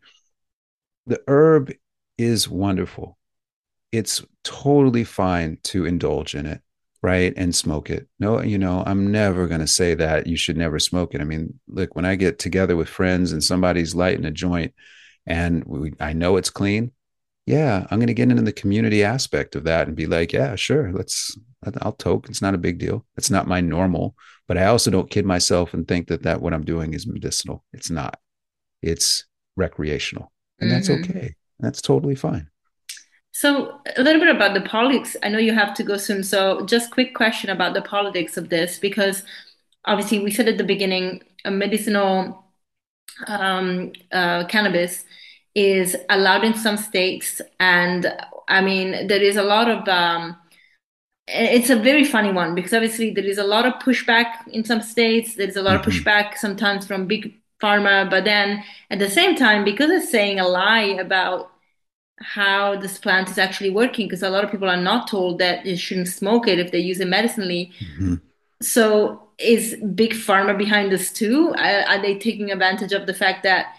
the 1.06 1.20
herb 1.28 1.72
is 2.18 2.48
wonderful. 2.48 3.18
It's 3.92 4.24
totally 4.44 5.04
fine 5.04 5.58
to 5.64 5.86
indulge 5.86 6.34
in 6.34 6.46
it, 6.46 6.60
right? 7.02 7.32
And 7.36 7.54
smoke 7.54 7.90
it. 7.90 8.08
No, 8.18 8.42
you 8.42 8.58
know, 8.58 8.82
I'm 8.84 9.10
never 9.12 9.46
going 9.46 9.60
to 9.60 9.66
say 9.66 9.94
that 9.94 10.26
you 10.26 10.36
should 10.36 10.56
never 10.56 10.78
smoke 10.78 11.14
it. 11.14 11.20
I 11.20 11.24
mean, 11.24 11.58
look, 11.68 11.94
when 11.94 12.04
I 12.04 12.16
get 12.16 12.38
together 12.38 12.76
with 12.76 12.88
friends 12.88 13.32
and 13.32 13.42
somebody's 13.42 13.94
lighting 13.94 14.24
a 14.24 14.30
joint 14.30 14.74
and 15.26 15.64
we, 15.64 15.92
I 16.00 16.12
know 16.12 16.36
it's 16.36 16.50
clean, 16.50 16.92
yeah, 17.46 17.86
I'm 17.90 17.98
going 17.98 18.08
to 18.08 18.14
get 18.14 18.30
into 18.30 18.42
the 18.42 18.52
community 18.52 19.04
aspect 19.04 19.54
of 19.54 19.64
that 19.64 19.86
and 19.86 19.96
be 19.96 20.06
like, 20.06 20.32
yeah, 20.32 20.56
sure, 20.56 20.92
let's, 20.92 21.38
I'll 21.80 21.92
toke. 21.92 22.28
It's 22.28 22.42
not 22.42 22.54
a 22.54 22.58
big 22.58 22.78
deal. 22.78 23.06
It's 23.16 23.30
not 23.30 23.46
my 23.46 23.60
normal, 23.60 24.16
but 24.48 24.58
I 24.58 24.66
also 24.66 24.90
don't 24.90 25.10
kid 25.10 25.24
myself 25.24 25.74
and 25.74 25.86
think 25.86 26.08
that 26.08 26.22
that 26.22 26.40
what 26.40 26.54
I'm 26.54 26.64
doing 26.64 26.94
is 26.94 27.06
medicinal. 27.06 27.64
It's 27.72 27.90
not. 27.90 28.18
It's 28.82 29.24
recreational, 29.56 30.32
and 30.58 30.70
mm-hmm. 30.70 30.76
that's 30.76 30.90
okay. 30.90 31.34
That's 31.58 31.80
totally 31.80 32.14
fine. 32.14 32.48
So 33.32 33.80
a 33.96 34.02
little 34.02 34.20
bit 34.20 34.34
about 34.34 34.54
the 34.54 34.62
politics. 34.62 35.14
I 35.22 35.28
know 35.28 35.38
you 35.38 35.52
have 35.52 35.74
to 35.74 35.82
go 35.82 35.98
soon. 35.98 36.22
So 36.22 36.64
just 36.64 36.90
quick 36.90 37.14
question 37.14 37.50
about 37.50 37.74
the 37.74 37.82
politics 37.82 38.38
of 38.38 38.48
this, 38.48 38.78
because 38.78 39.24
obviously 39.84 40.20
we 40.20 40.30
said 40.30 40.48
at 40.48 40.56
the 40.56 40.64
beginning, 40.64 41.22
a 41.44 41.50
medicinal 41.50 42.44
um, 43.26 43.92
uh, 44.10 44.46
cannabis 44.46 45.04
is 45.54 45.96
allowed 46.08 46.44
in 46.44 46.54
some 46.54 46.78
states. 46.78 47.42
And 47.60 48.10
I 48.48 48.62
mean, 48.62 49.06
there 49.06 49.22
is 49.22 49.36
a 49.36 49.42
lot 49.42 49.68
of, 49.68 49.86
um, 49.86 50.36
it's 51.28 51.70
a 51.70 51.76
very 51.76 52.04
funny 52.04 52.32
one 52.32 52.54
because 52.54 52.72
obviously 52.72 53.10
there 53.10 53.24
is 53.24 53.38
a 53.38 53.44
lot 53.44 53.66
of 53.66 53.74
pushback 53.74 54.46
in 54.48 54.64
some 54.64 54.80
states. 54.80 55.34
There's 55.34 55.56
a 55.56 55.62
lot 55.62 55.80
mm-hmm. 55.80 55.90
of 55.90 55.96
pushback 55.96 56.36
sometimes 56.36 56.86
from 56.86 57.06
big 57.06 57.40
pharma. 57.60 58.08
But 58.08 58.24
then 58.24 58.62
at 58.90 58.98
the 58.98 59.10
same 59.10 59.34
time, 59.34 59.64
because 59.64 59.90
it's 59.90 60.10
saying 60.10 60.38
a 60.38 60.46
lie 60.46 60.96
about 61.00 61.50
how 62.20 62.76
this 62.76 62.96
plant 62.98 63.28
is 63.28 63.38
actually 63.38 63.70
working, 63.70 64.06
because 64.06 64.22
a 64.22 64.30
lot 64.30 64.44
of 64.44 64.50
people 64.50 64.68
are 64.68 64.80
not 64.80 65.08
told 65.08 65.38
that 65.38 65.66
you 65.66 65.76
shouldn't 65.76 66.08
smoke 66.08 66.46
it 66.48 66.58
if 66.58 66.70
they 66.70 66.78
use 66.78 67.00
it 67.00 67.08
medicinally. 67.08 67.72
Mm-hmm. 67.80 68.14
So 68.62 69.28
is 69.38 69.76
big 69.94 70.12
pharma 70.12 70.56
behind 70.56 70.92
this 70.92 71.12
too? 71.12 71.54
Are, 71.58 71.82
are 71.88 72.00
they 72.00 72.18
taking 72.18 72.50
advantage 72.50 72.92
of 72.92 73.06
the 73.06 73.14
fact 73.14 73.42
that 73.42 73.74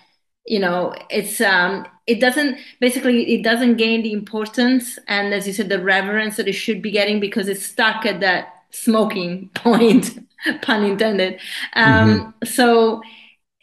you 0.47 0.59
know 0.59 0.93
it's 1.09 1.39
um 1.41 1.85
it 2.07 2.19
doesn't 2.19 2.57
basically 2.79 3.33
it 3.35 3.43
doesn't 3.43 3.75
gain 3.75 4.01
the 4.01 4.13
importance 4.13 4.97
and 5.07 5.33
as 5.33 5.45
you 5.45 5.53
said 5.53 5.69
the 5.69 5.81
reverence 5.81 6.37
that 6.37 6.47
it 6.47 6.53
should 6.53 6.81
be 6.81 6.89
getting 6.89 7.19
because 7.19 7.47
it's 7.47 7.65
stuck 7.65 8.05
at 8.05 8.21
that 8.21 8.63
smoking 8.71 9.49
point 9.53 10.19
pun 10.61 10.83
intended. 10.83 11.39
Um 11.73 11.83
mm-hmm. 11.83 12.45
so 12.45 13.01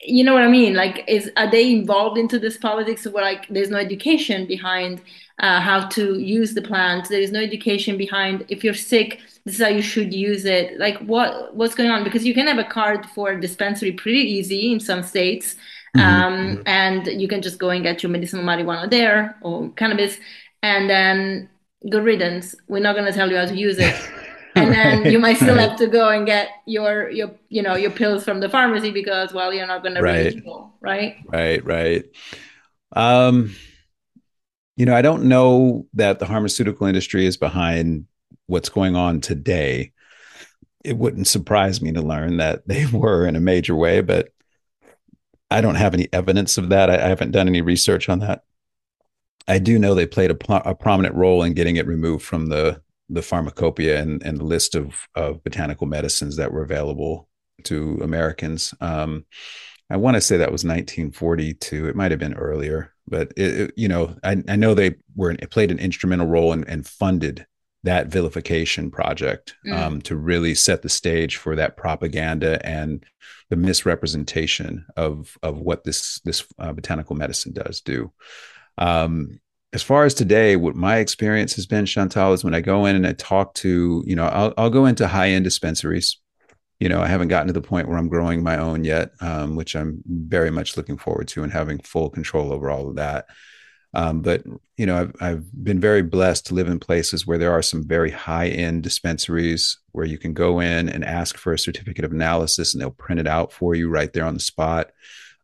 you 0.07 0.22
know 0.22 0.35
what 0.35 0.43
i 0.43 0.49
mean? 0.49 0.74
Like 0.74 1.03
is 1.09 1.30
are 1.37 1.51
they 1.51 1.72
involved 1.72 2.18
into 2.18 2.39
this 2.39 2.59
politics? 2.59 3.07
Where 3.07 3.24
like 3.24 3.49
there's 3.49 3.70
no 3.70 3.78
education 3.78 4.47
behind 4.47 5.01
uh, 5.39 5.61
how 5.61 5.89
to 5.89 6.18
use 6.20 6.55
the 6.55 6.62
plant. 6.62 7.09
There 7.09 7.20
is 7.20 7.32
no 7.32 7.41
education 7.41 7.97
behind 7.97 8.45
if 8.49 8.62
you're 8.62 8.74
sick 8.74 9.20
this 9.45 9.57
is 9.57 9.62
how 9.62 9.68
you 9.68 9.82
should 9.82 10.12
use 10.12 10.45
it. 10.45 10.78
Like 10.78 10.99
what 10.99 11.55
what's 11.55 11.74
going 11.74 11.91
on? 11.91 12.03
Because 12.03 12.24
you 12.24 12.35
can 12.35 12.47
have 12.47 12.59
a 12.59 12.64
card 12.64 13.07
for 13.07 13.30
a 13.30 13.41
dispensary 13.41 13.93
pretty 13.93 14.20
easy 14.20 14.72
in 14.72 14.80
some 14.80 15.03
states. 15.03 15.57
Um, 15.97 16.03
mm-hmm. 16.03 16.63
and 16.67 17.07
you 17.21 17.29
can 17.29 17.41
just 17.41 17.59
go 17.59 17.71
and 17.71 17.83
get 17.83 18.03
your 18.03 18.11
medicinal 18.11 18.45
marijuana 18.45 18.91
there 18.91 19.37
or 19.43 19.71
cannabis, 19.71 20.19
and 20.63 20.91
then 20.91 21.49
good 21.89 22.05
riddance. 22.05 22.55
We're 22.69 22.81
not 22.81 22.95
going 22.97 23.07
to 23.07 23.13
tell 23.13 23.31
you 23.31 23.37
how 23.37 23.47
to 23.47 23.57
use 23.57 23.79
it. 23.79 23.95
and 24.57 24.73
then 24.73 25.11
you 25.11 25.19
might 25.19 25.37
still 25.37 25.57
right. 25.57 25.71
have 25.71 25.79
to 25.79 25.87
go 25.87 26.09
and 26.09 26.27
get 26.27 26.49
your 26.67 27.11
your 27.11 27.31
you 27.49 27.63
know 27.63 27.77
your 27.77 27.91
pills 27.91 28.25
from 28.25 28.41
the 28.41 28.49
pharmacy 28.49 28.91
because 28.91 29.33
well 29.33 29.53
you're 29.53 29.67
not 29.67 29.83
going 29.83 29.95
to 29.95 30.03
right. 30.03 30.41
right 30.81 31.17
right 31.27 31.65
right 31.65 32.05
um 32.95 33.55
you 34.77 34.87
know 34.87 34.95
i 34.95 35.03
don't 35.03 35.25
know 35.25 35.87
that 35.95 36.19
the 36.19 36.27
pharmaceutical 36.27 36.87
industry 36.87 37.27
is 37.27 37.37
behind 37.37 38.07
what's 38.47 38.69
going 38.69 38.95
on 38.97 39.21
today 39.21 39.93
it 40.85 40.97
wouldn't 40.97 41.27
surprise 41.27 41.81
me 41.81 41.93
to 41.93 42.03
learn 42.03 42.37
that 42.37 42.67
they 42.69 42.87
were 42.93 43.27
in 43.27 43.37
a 43.37 43.41
major 43.41 43.75
way 43.75 44.01
but 44.01 44.29
I 45.55 45.61
don't 45.61 45.77
have 45.77 45.95
any 45.95 46.09
evidence 46.13 46.59
of 46.59 46.69
that. 46.71 46.91
I, 46.91 46.97
I, 46.97 47.09
haven't 47.09 47.31
done 47.31 47.47
any 47.47 47.61
research 47.61 48.09
on 48.09 48.19
that. 48.19 48.43
I 49.47 49.61
do 49.61 49.79
know 49.79 49.95
they 49.95 50.07
played 50.07 50.33
a, 50.33 50.69
a, 50.69 50.75
prominent 50.75 51.15
role 51.15 51.45
in 51.45 51.55
getting 51.55 51.77
it 51.77 51.87
removed 51.87 52.25
from 52.25 52.47
the 52.47 52.83
the 53.11 53.23
pharmacopoeia 53.23 54.01
and, 54.01 54.23
and 54.23 54.39
the 54.39 54.45
list 54.45 54.75
of, 54.75 55.07
of 55.15 55.45
botanical 55.45 55.87
medicines 55.87 56.37
that 56.37 56.51
were 56.51 56.63
available 56.63 57.29
to 57.65 58.01
Americans. 58.03 58.75
Um, 58.81 59.27
I 59.91 59.99
want 59.99 60.17
to 60.17 60.23
say 60.23 60.39
that 60.39 60.51
was 60.51 60.65
1942. 60.65 61.87
It 61.87 61.95
might 61.95 62.11
have 62.11 62.19
been 62.19 62.35
earlier, 62.35 62.95
but 63.07 63.33
it, 63.37 63.61
it, 63.61 63.75
you 63.77 63.89
know, 63.89 64.17
I, 64.25 64.43
I 64.49 64.57
know 64.57 64.73
they 64.73 64.97
were 65.15 65.37
played 65.51 65.71
an 65.71 65.79
instrumental 65.79 66.27
role 66.27 66.53
and, 66.53 66.67
and 66.67 66.87
funded 66.87 67.47
that 67.85 68.09
vilification 68.09 68.91
project 68.91 69.55
mm. 69.66 69.72
um, 69.72 70.01
to 70.03 70.16
really 70.16 70.55
set 70.55 70.82
the 70.82 70.89
stage 70.89 71.37
for 71.37 71.55
that 71.55 71.76
propaganda 71.76 72.64
and 72.66 73.05
the 73.51 73.57
misrepresentation 73.57 74.85
of 74.97 75.37
of 75.43 75.59
what 75.59 75.85
this 75.85 76.20
this 76.24 76.45
uh, 76.59 76.72
botanical 76.72 77.14
medicine 77.14 77.53
does 77.53 77.80
do. 77.80 78.11
Um, 78.78 79.39
as 79.74 79.82
far 79.82 80.05
as 80.05 80.14
today, 80.14 80.57
what 80.57 80.76
my 80.76 80.99
experience 80.99 81.55
has 81.57 81.66
been, 81.66 81.85
Chantal, 81.85 82.32
is 82.32 82.45
when 82.45 82.55
I 82.55 82.61
go 82.61 82.87
in 82.87 82.95
and 82.95 83.07
I 83.07 83.12
talk 83.12 83.55
to, 83.55 84.05
you 84.07 84.14
know, 84.14 84.26
I'll, 84.26 84.55
I'll 84.57 84.70
go 84.70 84.87
into 84.87 85.09
high 85.09 85.30
end 85.30 85.45
dispensaries. 85.45 86.18
You 86.78 86.89
know, 86.89 87.01
I 87.01 87.09
haven't 87.09 87.28
gotten 87.28 87.49
to 87.49 87.53
the 87.53 87.61
point 87.61 87.89
where 87.89 87.99
I'm 87.99 88.09
growing 88.09 88.43
my 88.43 88.57
own 88.57 88.85
yet, 88.85 89.11
um, 89.20 89.57
which 89.57 89.74
I'm 89.74 90.03
very 90.07 90.51
much 90.51 90.76
looking 90.76 90.97
forward 90.97 91.28
to 91.28 91.43
and 91.43 91.53
having 91.53 91.78
full 91.80 92.09
control 92.09 92.53
over 92.53 92.70
all 92.70 92.89
of 92.89 92.97
that. 92.97 93.26
Um, 93.95 94.21
but 94.23 94.43
you 94.77 94.87
know, 94.87 95.01
I've, 95.01 95.13
I've 95.21 95.65
been 95.65 95.81
very 95.81 96.03
blessed 96.03 96.47
to 96.47 96.55
live 96.55 96.69
in 96.69 96.81
places 96.81 97.27
where 97.27 97.39
there 97.39 97.53
are 97.53 97.63
some 97.63 97.87
very 97.87 98.11
high 98.11 98.49
end 98.49 98.83
dispensaries 98.83 99.79
where 99.93 100.05
you 100.05 100.19
can 100.19 100.35
go 100.35 100.61
in 100.61 100.89
and 100.89 101.05
ask 101.05 101.37
for 101.37 101.53
a 101.53 101.59
certificate 101.59 102.05
of 102.05 102.13
analysis, 102.13 102.75
and 102.75 102.81
they'll 102.81 102.91
print 102.91 103.21
it 103.21 103.29
out 103.29 103.53
for 103.53 103.75
you 103.75 103.89
right 103.89 104.13
there 104.13 104.25
on 104.25 104.35
the 104.35 104.41
spot. 104.41 104.91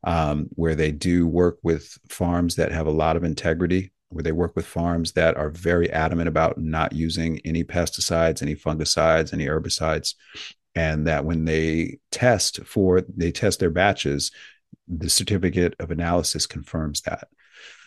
Um, 0.03 0.49
where 0.55 0.75
they 0.75 0.93
do 0.93 1.27
work 1.27 1.59
with 1.63 1.99
farms 2.09 2.57
that 2.57 2.73
have 2.73 2.87
a 2.87 2.91
lot 2.91 3.17
of 3.17 3.23
integrity, 3.23 3.93
where 4.09 4.23
they 4.23 4.33
work 4.33 4.57
with 4.57 4.65
farms 4.65 5.13
that 5.13 5.37
are 5.37 5.51
very 5.51 5.91
adamant 5.91 6.27
about 6.27 6.57
not 6.57 6.95
using 6.95 7.39
any 7.45 7.65
pesticides, 7.65 8.41
any 8.41 8.55
fungicides, 8.55 9.35
any 9.35 9.47
herbicides, 9.47 10.15
and 10.75 11.07
that 11.07 11.27
when 11.27 11.45
they 11.45 11.99
test 12.11 12.65
for 12.65 13.03
they 13.03 13.31
test 13.31 13.61
their 13.61 13.71
batches, 13.71 14.33
the 14.89 15.11
certificate 15.11 15.75
of 15.79 15.91
analysis 15.91 16.47
confirms 16.47 17.03
that. 17.03 17.29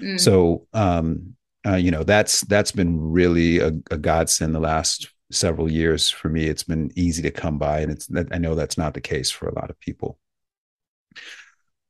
Mm. 0.02 0.20
So, 0.20 0.68
um, 0.74 1.36
uh, 1.66 1.76
you 1.76 1.92
know, 1.92 2.04
that's 2.04 2.42
that's 2.42 2.72
been 2.72 3.00
really 3.00 3.60
a, 3.60 3.72
a 3.90 3.98
godsend 3.98 4.54
the 4.54 4.60
last 4.60 5.08
several 5.32 5.72
years 5.72 6.10
for 6.10 6.30
me. 6.30 6.46
It's 6.46 6.64
been 6.64 6.92
easy 6.96 7.22
to 7.24 7.32
come 7.32 7.58
by, 7.58 7.80
and 7.80 7.92
it's 7.92 8.10
I 8.32 8.38
know 8.38 8.56
that's 8.56 8.78
not 8.78 8.94
the 8.94 9.02
case 9.02 9.32
for 9.32 9.48
a 9.48 9.56
lot 9.56 9.70
of 9.70 9.80
people. 9.80 10.20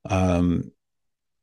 Um, 0.10 0.72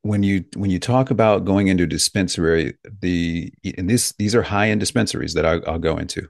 when 0.03 0.23
you 0.23 0.45
when 0.57 0.71
you 0.71 0.79
talk 0.79 1.11
about 1.11 1.45
going 1.45 1.69
into 1.69 1.85
a 1.85 1.89
dispensary, 1.89 2.75
the 3.01 3.53
and 3.77 3.89
this 3.89 4.13
these 4.13 4.35
are 4.35 4.43
high 4.43 4.71
end 4.71 4.81
dispensaries 4.81 5.35
that 5.35 5.47
I, 5.47 5.59
I'll 5.67 5.79
go 5.79 5.99
into. 5.99 6.29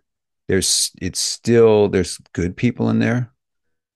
There's 0.49 0.91
it's 1.01 1.21
still 1.21 1.89
there's 1.89 2.19
good 2.33 2.57
people 2.57 2.91
in 2.91 2.99
there. 2.99 3.33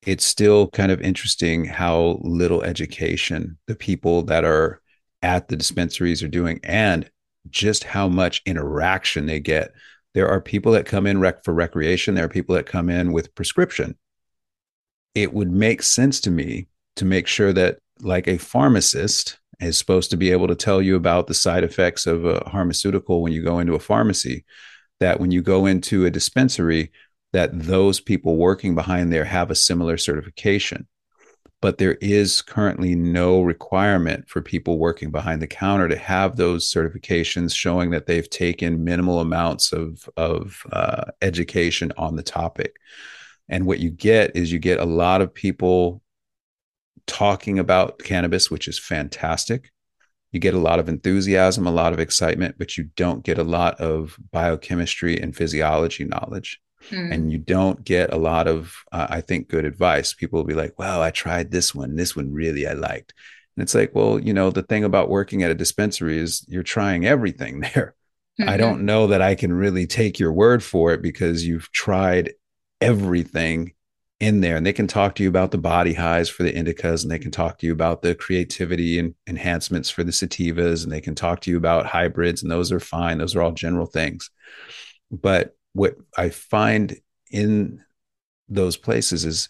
It's 0.02 0.24
still 0.24 0.68
kind 0.68 0.92
of 0.92 1.00
interesting 1.00 1.64
how 1.64 2.20
little 2.20 2.62
education 2.62 3.58
the 3.66 3.74
people 3.74 4.22
that 4.24 4.44
are 4.44 4.80
at 5.24 5.48
the 5.48 5.56
dispensaries 5.56 6.22
are 6.22 6.28
doing 6.28 6.60
and 6.62 7.10
just 7.48 7.82
how 7.82 8.06
much 8.08 8.42
interaction 8.44 9.24
they 9.24 9.40
get. 9.40 9.72
There 10.12 10.28
are 10.28 10.40
people 10.40 10.72
that 10.72 10.84
come 10.84 11.06
in 11.06 11.18
rec- 11.18 11.42
for 11.44 11.54
recreation, 11.54 12.14
there 12.14 12.26
are 12.26 12.28
people 12.28 12.54
that 12.54 12.66
come 12.66 12.90
in 12.90 13.10
with 13.10 13.34
prescription. 13.34 13.96
It 15.14 15.32
would 15.32 15.50
make 15.50 15.82
sense 15.82 16.20
to 16.20 16.30
me 16.30 16.68
to 16.96 17.06
make 17.06 17.26
sure 17.26 17.54
that, 17.54 17.78
like 18.00 18.28
a 18.28 18.36
pharmacist 18.36 19.38
is 19.60 19.78
supposed 19.78 20.10
to 20.10 20.16
be 20.18 20.30
able 20.30 20.48
to 20.48 20.54
tell 20.54 20.82
you 20.82 20.94
about 20.94 21.26
the 21.26 21.34
side 21.34 21.64
effects 21.64 22.06
of 22.06 22.26
a 22.26 22.40
pharmaceutical 22.50 23.22
when 23.22 23.32
you 23.32 23.42
go 23.42 23.60
into 23.60 23.74
a 23.74 23.80
pharmacy, 23.80 24.44
that 25.00 25.20
when 25.20 25.30
you 25.30 25.40
go 25.40 25.64
into 25.64 26.04
a 26.04 26.10
dispensary, 26.10 26.92
that 27.32 27.50
those 27.58 27.98
people 27.98 28.36
working 28.36 28.74
behind 28.74 29.10
there 29.10 29.24
have 29.24 29.50
a 29.50 29.54
similar 29.54 29.96
certification 29.96 30.86
but 31.64 31.78
there 31.78 31.96
is 32.02 32.42
currently 32.42 32.94
no 32.94 33.40
requirement 33.40 34.28
for 34.28 34.42
people 34.42 34.78
working 34.78 35.10
behind 35.10 35.40
the 35.40 35.46
counter 35.46 35.88
to 35.88 35.96
have 35.96 36.36
those 36.36 36.70
certifications 36.70 37.56
showing 37.56 37.88
that 37.88 38.04
they've 38.04 38.28
taken 38.28 38.84
minimal 38.84 39.18
amounts 39.18 39.72
of, 39.72 40.06
of 40.18 40.62
uh, 40.72 41.04
education 41.22 41.90
on 41.96 42.16
the 42.16 42.22
topic. 42.22 42.76
And 43.48 43.64
what 43.64 43.78
you 43.78 43.88
get 43.88 44.36
is 44.36 44.52
you 44.52 44.58
get 44.58 44.78
a 44.78 44.84
lot 44.84 45.22
of 45.22 45.32
people 45.32 46.02
talking 47.06 47.58
about 47.58 47.98
cannabis, 47.98 48.50
which 48.50 48.68
is 48.68 48.78
fantastic. 48.78 49.72
You 50.32 50.40
get 50.40 50.52
a 50.52 50.58
lot 50.58 50.80
of 50.80 50.90
enthusiasm, 50.90 51.66
a 51.66 51.72
lot 51.72 51.94
of 51.94 51.98
excitement, 51.98 52.56
but 52.58 52.76
you 52.76 52.90
don't 52.94 53.24
get 53.24 53.38
a 53.38 53.42
lot 53.42 53.80
of 53.80 54.18
biochemistry 54.32 55.18
and 55.18 55.34
physiology 55.34 56.04
knowledge 56.04 56.60
mm. 56.90 57.12
and 57.12 57.30
you 57.30 57.38
don't 57.38 57.84
get 57.84 58.12
a 58.12 58.16
lot 58.16 58.46
of 58.46 58.74
uh, 58.92 59.06
i 59.10 59.20
think 59.20 59.48
good 59.48 59.64
advice. 59.64 60.14
People 60.14 60.38
will 60.38 60.46
be 60.46 60.54
like 60.54 60.78
well 60.78 61.02
i 61.02 61.10
tried 61.10 61.50
this 61.50 61.74
one. 61.74 61.96
This 61.96 62.16
one 62.16 62.32
really 62.32 62.66
i 62.66 62.72
liked. 62.72 63.12
And 63.56 63.62
it's 63.62 63.74
like 63.74 63.94
well 63.94 64.18
you 64.18 64.32
know 64.32 64.50
the 64.50 64.62
thing 64.62 64.84
about 64.84 65.10
working 65.10 65.42
at 65.42 65.50
a 65.50 65.54
dispensary 65.54 66.18
is 66.18 66.44
you're 66.48 66.62
trying 66.62 67.06
everything 67.06 67.60
there. 67.74 67.94
Mm-hmm. 68.40 68.50
i 68.50 68.56
don't 68.56 68.84
know 68.84 69.06
that 69.06 69.22
i 69.22 69.36
can 69.36 69.52
really 69.52 69.86
take 69.86 70.18
your 70.18 70.32
word 70.32 70.60
for 70.60 70.92
it 70.92 71.00
because 71.00 71.46
you've 71.46 71.70
tried 71.70 72.32
everything 72.80 73.74
in 74.20 74.40
there 74.40 74.56
and 74.56 74.64
they 74.64 74.72
can 74.72 74.86
talk 74.86 75.14
to 75.14 75.22
you 75.22 75.28
about 75.28 75.50
the 75.50 75.58
body 75.58 75.92
highs 75.92 76.28
for 76.28 76.44
the 76.44 76.52
indicas 76.52 77.02
and 77.02 77.10
they 77.10 77.18
can 77.18 77.30
talk 77.30 77.58
to 77.58 77.66
you 77.66 77.72
about 77.72 78.02
the 78.02 78.14
creativity 78.14 78.98
and 78.98 79.14
enhancements 79.26 79.90
for 79.90 80.04
the 80.04 80.12
sativas 80.12 80.84
and 80.84 80.92
they 80.92 81.00
can 81.00 81.14
talk 81.14 81.40
to 81.40 81.50
you 81.50 81.56
about 81.56 81.86
hybrids 81.86 82.42
and 82.42 82.50
those 82.50 82.70
are 82.70 82.80
fine. 82.80 83.18
Those 83.18 83.34
are 83.34 83.42
all 83.42 83.52
general 83.52 83.86
things. 83.86 84.30
But 85.10 85.56
what 85.74 85.96
i 86.16 86.30
find 86.30 86.96
in 87.30 87.82
those 88.48 88.76
places 88.76 89.24
is 89.24 89.48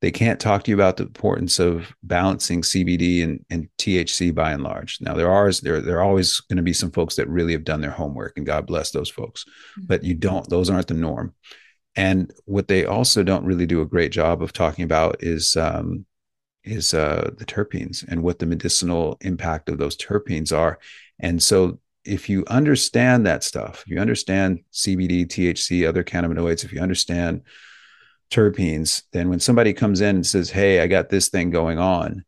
they 0.00 0.10
can't 0.10 0.38
talk 0.38 0.62
to 0.62 0.70
you 0.70 0.76
about 0.76 0.96
the 0.96 1.02
importance 1.02 1.58
of 1.58 1.92
balancing 2.04 2.62
CBD 2.62 3.24
and, 3.24 3.44
and 3.50 3.68
THC 3.78 4.32
by 4.32 4.52
and 4.52 4.62
large. 4.62 4.98
Now 5.00 5.14
there 5.14 5.30
are 5.30 5.50
there 5.52 5.80
there 5.80 5.98
are 5.98 6.04
always 6.04 6.38
going 6.40 6.56
to 6.58 6.62
be 6.62 6.72
some 6.72 6.92
folks 6.92 7.16
that 7.16 7.28
really 7.28 7.52
have 7.52 7.64
done 7.64 7.80
their 7.80 7.90
homework, 7.90 8.36
and 8.36 8.46
God 8.46 8.66
bless 8.66 8.92
those 8.92 9.10
folks. 9.10 9.44
Mm-hmm. 9.44 9.86
But 9.86 10.04
you 10.04 10.14
don't; 10.14 10.48
those 10.48 10.70
aren't 10.70 10.86
the 10.86 10.94
norm. 10.94 11.34
And 11.96 12.32
what 12.44 12.68
they 12.68 12.84
also 12.84 13.24
don't 13.24 13.44
really 13.44 13.66
do 13.66 13.80
a 13.80 13.86
great 13.86 14.12
job 14.12 14.40
of 14.40 14.52
talking 14.52 14.84
about 14.84 15.16
is 15.20 15.56
um, 15.56 16.06
is 16.62 16.94
uh, 16.94 17.30
the 17.36 17.44
terpenes 17.44 18.06
and 18.06 18.22
what 18.22 18.38
the 18.38 18.46
medicinal 18.46 19.16
impact 19.22 19.68
of 19.68 19.78
those 19.78 19.96
terpenes 19.96 20.56
are. 20.56 20.78
And 21.18 21.42
so, 21.42 21.80
if 22.08 22.28
you 22.28 22.44
understand 22.48 23.26
that 23.26 23.44
stuff, 23.44 23.82
if 23.84 23.88
you 23.88 23.98
understand 23.98 24.60
CBD, 24.72 25.26
THC, 25.26 25.86
other 25.86 26.02
cannabinoids, 26.02 26.64
if 26.64 26.72
you 26.72 26.80
understand 26.80 27.42
terpenes, 28.30 29.02
then 29.12 29.28
when 29.28 29.40
somebody 29.40 29.72
comes 29.72 30.00
in 30.00 30.16
and 30.16 30.26
says, 30.26 30.50
Hey, 30.50 30.80
I 30.80 30.86
got 30.86 31.08
this 31.08 31.28
thing 31.28 31.50
going 31.50 31.78
on, 31.78 32.24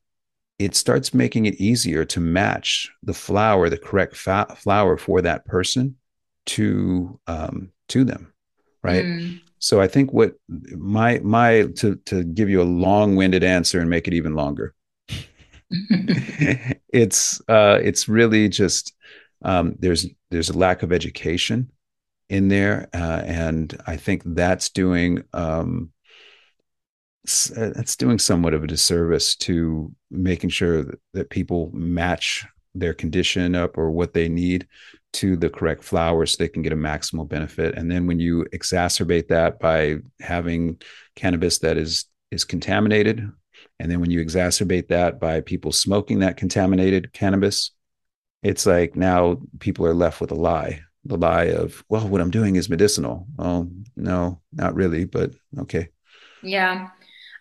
it 0.59 0.75
starts 0.75 1.15
making 1.15 1.47
it 1.47 1.55
easier 1.55 2.05
to 2.05 2.21
match 2.21 2.91
the 3.03 3.15
flower, 3.15 3.71
the 3.71 3.79
correct 3.79 4.17
fa- 4.17 4.55
flower 4.59 4.97
for 4.97 5.23
that 5.23 5.47
person 5.47 5.97
to 6.47 7.19
um, 7.27 7.73
to 7.89 8.05
them, 8.05 8.33
right? 8.83 9.05
Mm. 9.05 9.41
So 9.59 9.81
I 9.81 9.89
think 9.89 10.13
what 10.13 10.35
my 10.49 11.19
my 11.21 11.63
to 11.77 11.97
to 12.07 12.25
give 12.25 12.51
you 12.51 12.61
a 12.61 12.65
long-winded 12.65 13.43
answer 13.43 13.81
and 13.81 13.89
make 13.89 14.07
it 14.07 14.15
even 14.15 14.35
longer, 14.35 14.75
it's 15.71 17.41
uh, 17.49 17.79
it's 17.83 18.09
really 18.09 18.49
just 18.49 18.95
um, 19.43 19.75
there's 19.79 20.07
there's 20.31 20.51
a 20.51 20.59
lack 20.59 20.83
of 20.83 20.93
education 20.93 21.71
in 22.29 22.49
there, 22.49 22.89
uh, 22.95 23.23
and 23.25 23.77
I 23.87 23.97
think 23.97 24.23
that's 24.25 24.71
doing 24.71 25.23
um, 25.33 25.91
that's 27.25 27.97
doing 27.97 28.19
somewhat 28.19 28.55
of 28.55 28.65
a 28.65 28.67
disservice 28.67 29.37
to 29.37 29.93
making 30.11 30.51
sure 30.51 30.83
that, 30.83 31.01
that 31.13 31.31
people 31.31 31.71
match 31.73 32.47
their 32.75 32.95
condition 32.95 33.55
up 33.55 33.77
or 33.77 33.91
what 33.91 34.15
they 34.15 34.29
need 34.29 34.67
to 35.13 35.37
the 35.37 35.51
correct 35.51 35.83
flower 35.83 36.25
so 36.25 36.37
they 36.39 36.49
can 36.49 36.63
get 36.63 36.73
a 36.73 36.77
maximal 36.77 37.29
benefit. 37.29 37.77
And 37.77 37.91
then 37.91 38.07
when 38.07 38.21
you 38.21 38.47
exacerbate 38.53 39.29
that 39.29 39.59
by 39.59 39.97
having 40.21 40.81
cannabis 41.17 41.59
that 41.59 41.77
is 41.77 42.07
is 42.31 42.45
contaminated, 42.45 43.29
and 43.81 43.91
then 43.91 44.01
when 44.01 44.11
you 44.11 44.25
exacerbate 44.25 44.89
that 44.89 45.19
by 45.19 45.41
people 45.41 45.73
smoking 45.73 46.21
that 46.21 46.37
contaminated 46.37 47.13
cannabis, 47.13 47.73
it's 48.43 48.67
like 48.67 48.97
now 48.97 49.41
people 49.59 49.87
are 49.87 49.95
left 49.95 50.21
with 50.21 50.31
a 50.31 50.35
lie 50.35 50.81
the 51.05 51.17
lie 51.17 51.45
of 51.45 51.83
well 51.89 52.07
what 52.07 52.21
i'm 52.21 52.31
doing 52.31 52.57
is 52.57 52.69
medicinal. 52.69 53.27
Oh 53.39 53.71
no 53.97 54.41
not 54.53 54.75
really 54.75 55.05
but 55.05 55.33
okay. 55.59 55.89
Yeah. 56.43 56.89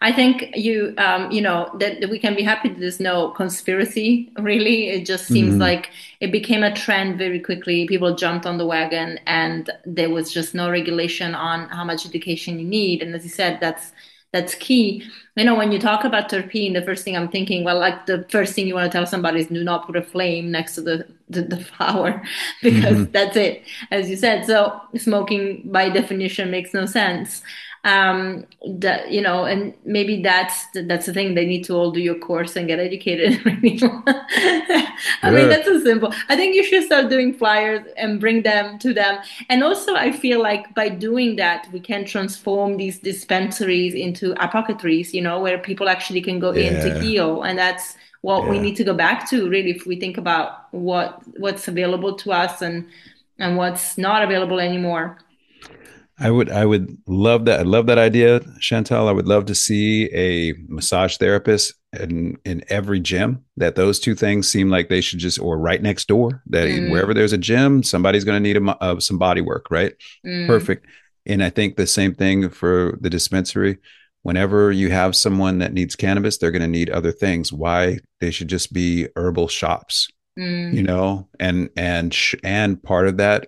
I 0.02 0.14
think 0.14 0.56
you 0.56 0.94
um 0.98 1.30
you 1.30 1.42
know 1.42 1.70
that 1.80 2.10
we 2.10 2.20
can 2.20 2.36
be 2.36 2.42
happy 2.44 2.70
that 2.70 2.80
there's 2.80 3.02
no 3.02 3.32
conspiracy 3.32 4.32
really. 4.40 4.90
It 4.90 5.06
just 5.06 5.28
seems 5.28 5.52
mm-hmm. 5.52 5.62
like 5.62 5.90
it 6.22 6.32
became 6.32 6.64
a 6.64 6.74
trend 6.74 7.18
very 7.18 7.40
quickly. 7.42 7.86
People 7.86 8.16
jumped 8.16 8.46
on 8.46 8.58
the 8.58 8.66
wagon 8.66 9.20
and 9.26 9.70
there 9.86 10.10
was 10.10 10.32
just 10.32 10.56
no 10.56 10.72
regulation 10.72 11.36
on 11.36 11.68
how 11.68 11.84
much 11.84 12.06
education 12.06 12.60
you 12.60 12.66
need. 12.66 13.02
And 13.02 13.14
as 13.14 13.24
you 13.26 13.30
said 13.30 13.60
that's 13.60 13.92
that's 14.32 14.56
key. 14.56 15.04
You 15.36 15.46
know, 15.46 15.56
when 15.56 15.72
you 15.72 15.80
talk 15.80 16.04
about 16.04 16.30
terpene, 16.30 16.74
the 16.74 16.82
first 16.82 17.04
thing 17.04 17.16
I'm 17.16 17.30
thinking, 17.30 17.64
well, 17.64 17.80
like 17.80 18.06
the 18.06 18.26
first 18.30 18.54
thing 18.54 18.68
you 18.68 18.76
want 18.76 18.92
to 18.92 18.96
tell 18.96 19.06
somebody 19.06 19.40
is 19.40 19.48
do 19.48 19.64
not 19.64 19.88
put 19.88 19.96
a 19.96 20.02
flame 20.02 20.52
next 20.52 20.76
to 20.76 20.82
the 20.82 21.08
the, 21.30 21.42
the 21.44 21.64
flower 21.64 22.22
because 22.62 22.98
mm-hmm. 22.98 23.12
that's 23.12 23.36
it, 23.36 23.64
as 23.92 24.10
you 24.10 24.18
said. 24.18 24.46
So 24.46 24.82
smoking 24.98 25.64
by 25.66 25.90
definition 25.90 26.52
makes 26.52 26.74
no 26.74 26.86
sense 26.86 27.42
um 27.86 28.46
that 28.68 29.10
you 29.10 29.22
know 29.22 29.46
and 29.46 29.74
maybe 29.86 30.22
that's 30.22 30.66
that's 30.74 31.06
the 31.06 31.14
thing. 31.14 31.34
They 31.34 31.46
need 31.46 31.64
to 31.66 31.76
all 31.76 31.92
do 31.92 32.02
your 32.02 32.20
course 32.20 32.56
and 32.56 32.68
get 32.68 32.80
educated. 32.80 33.40
I 33.46 34.92
yeah. 35.24 35.32
mean 35.32 35.50
that's 35.50 35.66
so 35.66 35.80
simple. 35.82 36.14
I 36.28 36.36
think 36.36 36.56
you 36.56 36.64
should 36.64 36.84
start 36.84 37.10
doing 37.10 37.34
flyers 37.34 37.88
and 37.96 38.20
bring 38.20 38.44
them 38.44 38.80
to 38.80 38.94
them. 38.94 39.20
And 39.50 39.64
also 39.64 39.96
i 39.96 40.12
feel 40.12 40.42
like 40.42 40.74
by 40.76 40.90
doing 40.90 41.36
that 41.38 41.68
we 41.72 41.80
can 41.80 42.06
transform 42.06 42.78
these 42.78 43.00
dispensaries 43.00 43.94
into 43.94 44.34
apothecaries 44.44 45.14
you 45.14 45.22
know 45.22 45.40
where 45.40 45.58
people 45.58 45.88
actually 45.90 46.22
can 46.22 46.40
go 46.40 46.52
yeah. 46.52 46.70
in 46.70 46.74
to 46.86 47.00
heal. 47.00 47.44
And 47.44 47.58
that's 47.58 47.96
what 48.22 48.44
yeah. 48.44 48.50
we 48.50 48.60
need 48.60 48.76
to 48.76 48.84
go 48.84 48.94
back 48.94 49.30
to 49.30 49.50
really 49.50 49.72
if 49.72 49.86
we 49.86 49.98
think 50.00 50.18
about 50.18 50.74
what 50.74 51.22
what's 51.38 51.68
available 51.68 52.16
to 52.18 52.32
us 52.32 52.62
and 52.62 52.86
and 53.38 53.56
what's 53.56 53.98
not 53.98 54.22
available 54.22 54.60
anymore 54.60 55.18
I 56.20 56.30
would 56.32 56.50
I 56.50 56.66
would 56.66 56.98
love 57.08 57.46
that. 57.46 57.62
I 57.62 57.64
love 57.64 57.88
that 57.88 57.98
idea, 57.98 58.42
Chantal. 58.60 59.08
I 59.08 59.12
would 59.12 59.28
love 59.28 59.46
to 59.46 59.56
see 59.56 60.10
a 60.14 60.54
massage 60.68 61.18
therapist 61.18 61.74
in 61.98 62.38
in 62.44 62.64
every 62.68 63.00
gym. 63.00 63.46
That 63.58 63.76
those 63.76 64.00
two 64.00 64.16
things 64.16 64.50
seem 64.50 64.70
like 64.70 64.90
they 64.90 65.02
should 65.02 65.20
just 65.20 65.40
or 65.40 65.58
right 65.58 65.82
next 65.82 66.08
door. 66.08 66.44
That 66.48 66.68
mm. 66.68 66.92
wherever 66.92 67.14
there's 67.14 67.34
a 67.34 67.38
gym, 67.38 67.84
somebody's 67.84 68.26
going 68.26 68.42
to 68.42 68.48
need 68.48 68.58
a, 68.58 68.84
uh, 68.84 69.00
some 69.00 69.18
body 69.18 69.42
work, 69.42 69.72
right? 69.72 69.94
Mm. 70.26 70.48
Perfect. 70.48 70.86
And 71.26 71.44
I 71.44 71.50
think 71.50 71.76
the 71.76 71.88
same 71.88 72.14
thing 72.14 72.50
for 72.50 72.98
the 73.00 73.10
dispensary. 73.10 73.78
Whenever 74.24 74.72
you 74.72 74.92
have 74.92 75.16
someone 75.16 75.60
that 75.60 75.72
needs 75.72 75.96
cannabis, 75.96 76.38
they're 76.38 76.52
going 76.52 76.62
to 76.62 76.68
need 76.68 76.90
other 76.90 77.14
things. 77.14 77.54
Why 77.54 78.00
they 78.20 78.32
should 78.32 78.50
just 78.50 78.74
be 78.74 79.08
herbal 79.16 79.48
shops, 79.48 80.10
mm. 80.38 80.74
you 80.74 80.84
know, 80.84 81.30
and 81.40 81.70
and 81.78 82.14
sh- 82.14 82.36
and 82.44 82.82
part 82.84 83.08
of 83.08 83.18
that 83.18 83.48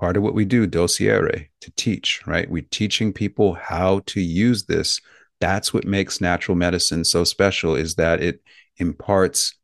part 0.00 0.16
of 0.16 0.22
what 0.22 0.34
we 0.34 0.46
do, 0.46 0.66
docere, 0.66 1.46
to 1.60 1.70
teach, 1.76 2.26
right? 2.26 2.50
We're 2.50 2.62
teaching 2.70 3.12
people 3.12 3.52
how 3.52 4.00
to 4.06 4.20
use 4.20 4.64
this. 4.64 4.98
That's 5.40 5.74
what 5.74 5.84
makes 5.84 6.22
natural 6.22 6.56
medicine 6.56 7.04
so 7.04 7.22
special 7.22 7.76
is 7.76 7.96
that 7.96 8.22
it 8.22 8.42
imparts 8.78 9.54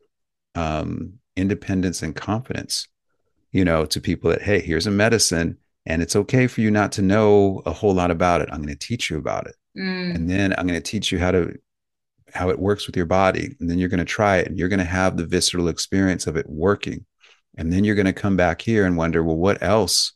um, 0.54 1.14
independence 1.36 2.02
and 2.02 2.14
confidence, 2.14 2.86
you 3.50 3.64
know, 3.64 3.86
to 3.86 4.00
people 4.00 4.30
that, 4.30 4.42
hey, 4.42 4.60
here's 4.60 4.86
a 4.86 4.90
medicine 4.90 5.56
and 5.86 6.02
it's 6.02 6.16
okay 6.16 6.46
for 6.46 6.60
you 6.60 6.70
not 6.70 6.92
to 6.92 7.02
know 7.02 7.62
a 7.64 7.72
whole 7.72 7.94
lot 7.94 8.10
about 8.10 8.42
it. 8.42 8.50
I'm 8.52 8.60
going 8.60 8.76
to 8.76 8.86
teach 8.86 9.08
you 9.08 9.16
about 9.16 9.46
it. 9.46 9.56
Mm. 9.78 10.14
And 10.14 10.30
then 10.30 10.54
I'm 10.58 10.66
going 10.66 10.80
to 10.80 10.90
teach 10.90 11.10
you 11.10 11.18
how 11.18 11.30
to 11.30 11.54
how 12.34 12.50
it 12.50 12.58
works 12.58 12.86
with 12.86 12.96
your 12.96 13.06
body 13.06 13.54
and 13.60 13.70
then 13.70 13.78
you're 13.78 13.88
going 13.88 13.98
to 13.98 14.04
try 14.04 14.38
it 14.38 14.48
and 14.48 14.58
you're 14.58 14.68
going 14.68 14.80
to 14.80 14.84
have 14.84 15.16
the 15.16 15.24
visceral 15.24 15.68
experience 15.68 16.26
of 16.26 16.36
it 16.36 16.44
working 16.48 17.06
and 17.56 17.72
then 17.72 17.84
you're 17.84 17.94
going 17.94 18.04
to 18.04 18.12
come 18.12 18.36
back 18.36 18.60
here 18.60 18.84
and 18.84 18.96
wonder 18.96 19.22
well 19.22 19.36
what 19.36 19.62
else 19.62 20.15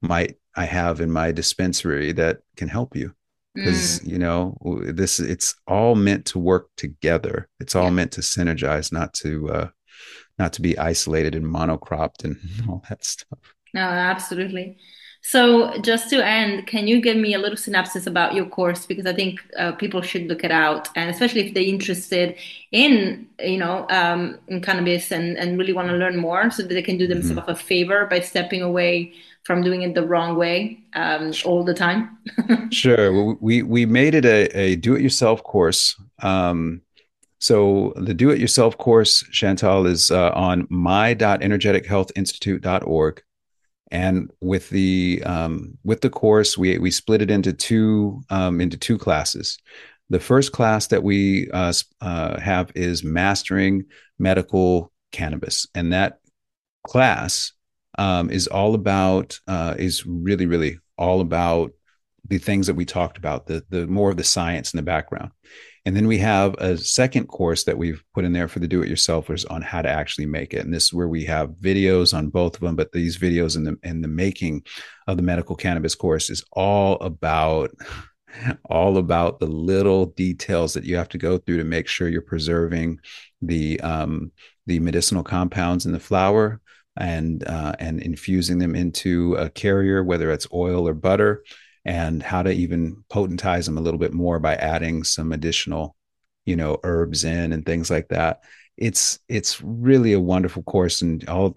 might 0.00 0.36
I 0.56 0.64
have 0.64 1.00
in 1.00 1.10
my 1.10 1.32
dispensary 1.32 2.12
that 2.12 2.40
can 2.56 2.68
help 2.68 2.96
you 2.96 3.14
because 3.54 4.00
mm. 4.00 4.08
you 4.08 4.18
know 4.18 4.56
this 4.84 5.18
it's 5.18 5.54
all 5.66 5.94
meant 5.94 6.24
to 6.24 6.38
work 6.38 6.68
together 6.76 7.48
it's 7.58 7.74
all 7.74 7.84
yeah. 7.84 7.90
meant 7.90 8.12
to 8.12 8.20
synergize 8.20 8.92
not 8.92 9.12
to 9.12 9.50
uh 9.50 9.68
not 10.38 10.52
to 10.52 10.62
be 10.62 10.78
isolated 10.78 11.34
and 11.34 11.44
monocropped 11.44 12.24
and 12.24 12.38
all 12.68 12.82
that 12.88 13.04
stuff 13.04 13.38
no 13.74 13.80
absolutely 13.80 14.78
so 15.22 15.76
just 15.80 16.08
to 16.08 16.24
end 16.24 16.66
can 16.66 16.86
you 16.86 17.00
give 17.00 17.16
me 17.16 17.34
a 17.34 17.38
little 17.38 17.56
synopsis 17.56 18.06
about 18.06 18.34
your 18.34 18.46
course 18.46 18.86
because 18.86 19.04
i 19.04 19.12
think 19.12 19.40
uh, 19.58 19.72
people 19.72 20.00
should 20.00 20.26
look 20.28 20.44
it 20.44 20.52
out 20.52 20.88
and 20.94 21.10
especially 21.10 21.46
if 21.46 21.52
they're 21.52 21.62
interested 21.64 22.36
in 22.70 23.28
you 23.40 23.58
know 23.58 23.84
um, 23.90 24.38
in 24.46 24.60
cannabis 24.60 25.10
and 25.10 25.36
and 25.36 25.58
really 25.58 25.72
want 25.72 25.88
to 25.88 25.94
learn 25.94 26.16
more 26.16 26.50
so 26.50 26.62
that 26.62 26.72
they 26.72 26.82
can 26.82 26.96
do 26.96 27.06
themselves 27.06 27.40
mm-hmm. 27.40 27.50
a 27.50 27.56
favor 27.56 28.06
by 28.06 28.20
stepping 28.20 28.62
away 28.62 29.12
from 29.50 29.62
doing 29.62 29.82
it 29.82 29.96
the 29.96 30.06
wrong 30.06 30.36
way 30.36 30.78
um, 30.94 31.32
all 31.44 31.64
the 31.64 31.74
time? 31.74 32.16
sure. 32.70 33.34
We 33.40 33.64
we 33.64 33.84
made 33.84 34.14
it 34.14 34.24
a, 34.24 34.46
a 34.56 34.76
do-it-yourself 34.76 35.42
course. 35.42 36.00
Um, 36.22 36.82
so 37.40 37.92
the 37.96 38.14
do-it-yourself 38.14 38.78
course, 38.78 39.24
Chantal, 39.32 39.86
is 39.86 40.12
uh, 40.12 40.30
on 40.36 40.68
my.energetichealthinstitute.org. 40.70 43.22
And 43.90 44.30
with 44.40 44.70
the 44.70 45.20
um, 45.26 45.76
with 45.82 46.00
the 46.00 46.10
course, 46.10 46.56
we 46.56 46.78
we 46.78 46.92
split 46.92 47.20
it 47.20 47.32
into 47.32 47.52
two 47.52 48.22
um, 48.30 48.60
into 48.60 48.76
two 48.76 48.98
classes. 48.98 49.58
The 50.10 50.20
first 50.20 50.52
class 50.52 50.86
that 50.86 51.02
we 51.02 51.50
uh, 51.50 51.72
uh, 52.00 52.38
have 52.38 52.70
is 52.76 53.02
mastering 53.02 53.86
medical 54.16 54.92
cannabis, 55.10 55.66
and 55.74 55.92
that 55.92 56.20
class 56.86 57.50
um, 58.00 58.30
is 58.30 58.46
all 58.46 58.74
about 58.74 59.38
uh, 59.46 59.74
is 59.78 60.06
really 60.06 60.46
really 60.46 60.78
all 60.96 61.20
about 61.20 61.70
the 62.26 62.38
things 62.38 62.66
that 62.66 62.74
we 62.74 62.84
talked 62.86 63.18
about 63.18 63.46
the 63.46 63.62
the 63.68 63.86
more 63.86 64.10
of 64.10 64.16
the 64.16 64.24
science 64.24 64.72
in 64.72 64.78
the 64.78 64.82
background. 64.82 65.30
And 65.86 65.96
then 65.96 66.06
we 66.06 66.18
have 66.18 66.54
a 66.58 66.76
second 66.76 67.28
course 67.28 67.64
that 67.64 67.78
we've 67.78 68.02
put 68.14 68.26
in 68.26 68.34
there 68.34 68.48
for 68.48 68.58
the 68.58 68.68
do-it-yourselfers 68.68 69.50
on 69.50 69.62
how 69.62 69.80
to 69.80 69.88
actually 69.88 70.26
make 70.26 70.52
it. 70.52 70.62
And 70.62 70.74
this 70.74 70.84
is 70.84 70.92
where 70.92 71.08
we 71.08 71.24
have 71.24 71.52
videos 71.52 72.12
on 72.12 72.28
both 72.28 72.54
of 72.54 72.60
them 72.60 72.76
but 72.76 72.92
these 72.92 73.18
videos 73.18 73.56
in 73.56 73.64
the 73.64 73.76
in 73.82 74.00
the 74.00 74.08
making 74.08 74.64
of 75.06 75.18
the 75.18 75.22
medical 75.22 75.54
cannabis 75.54 75.94
course 75.94 76.30
is 76.30 76.42
all 76.52 76.96
about 77.00 77.70
all 78.64 78.96
about 78.96 79.40
the 79.40 79.46
little 79.46 80.06
details 80.06 80.72
that 80.72 80.84
you 80.84 80.96
have 80.96 81.08
to 81.10 81.18
go 81.18 81.36
through 81.36 81.58
to 81.58 81.64
make 81.64 81.86
sure 81.86 82.08
you're 82.08 82.22
preserving 82.22 82.98
the 83.42 83.78
um, 83.80 84.32
the 84.66 84.80
medicinal 84.80 85.22
compounds 85.22 85.84
in 85.84 85.92
the 85.92 86.00
flower 86.00 86.60
and 87.00 87.46
uh, 87.46 87.72
and 87.78 88.00
infusing 88.00 88.58
them 88.58 88.74
into 88.74 89.34
a 89.36 89.48
carrier, 89.50 90.04
whether 90.04 90.30
it's 90.30 90.46
oil 90.52 90.86
or 90.86 90.94
butter, 90.94 91.42
and 91.84 92.22
how 92.22 92.42
to 92.42 92.50
even 92.50 93.02
potentize 93.10 93.66
them 93.66 93.78
a 93.78 93.80
little 93.80 93.98
bit 93.98 94.12
more 94.12 94.38
by 94.38 94.54
adding 94.56 95.02
some 95.02 95.32
additional, 95.32 95.96
you 96.44 96.56
know, 96.56 96.78
herbs 96.84 97.24
in 97.24 97.52
and 97.52 97.66
things 97.66 97.90
like 97.90 98.08
that. 98.08 98.42
It's 98.76 99.18
it's 99.28 99.60
really 99.62 100.12
a 100.12 100.20
wonderful 100.20 100.62
course, 100.62 101.02
and 101.02 101.28
all 101.28 101.56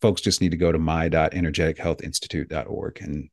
folks 0.00 0.20
just 0.20 0.40
need 0.40 0.50
to 0.50 0.56
go 0.56 0.72
to 0.72 0.78
my.energetichealthinstitute.org 0.78 3.00
and 3.00 3.30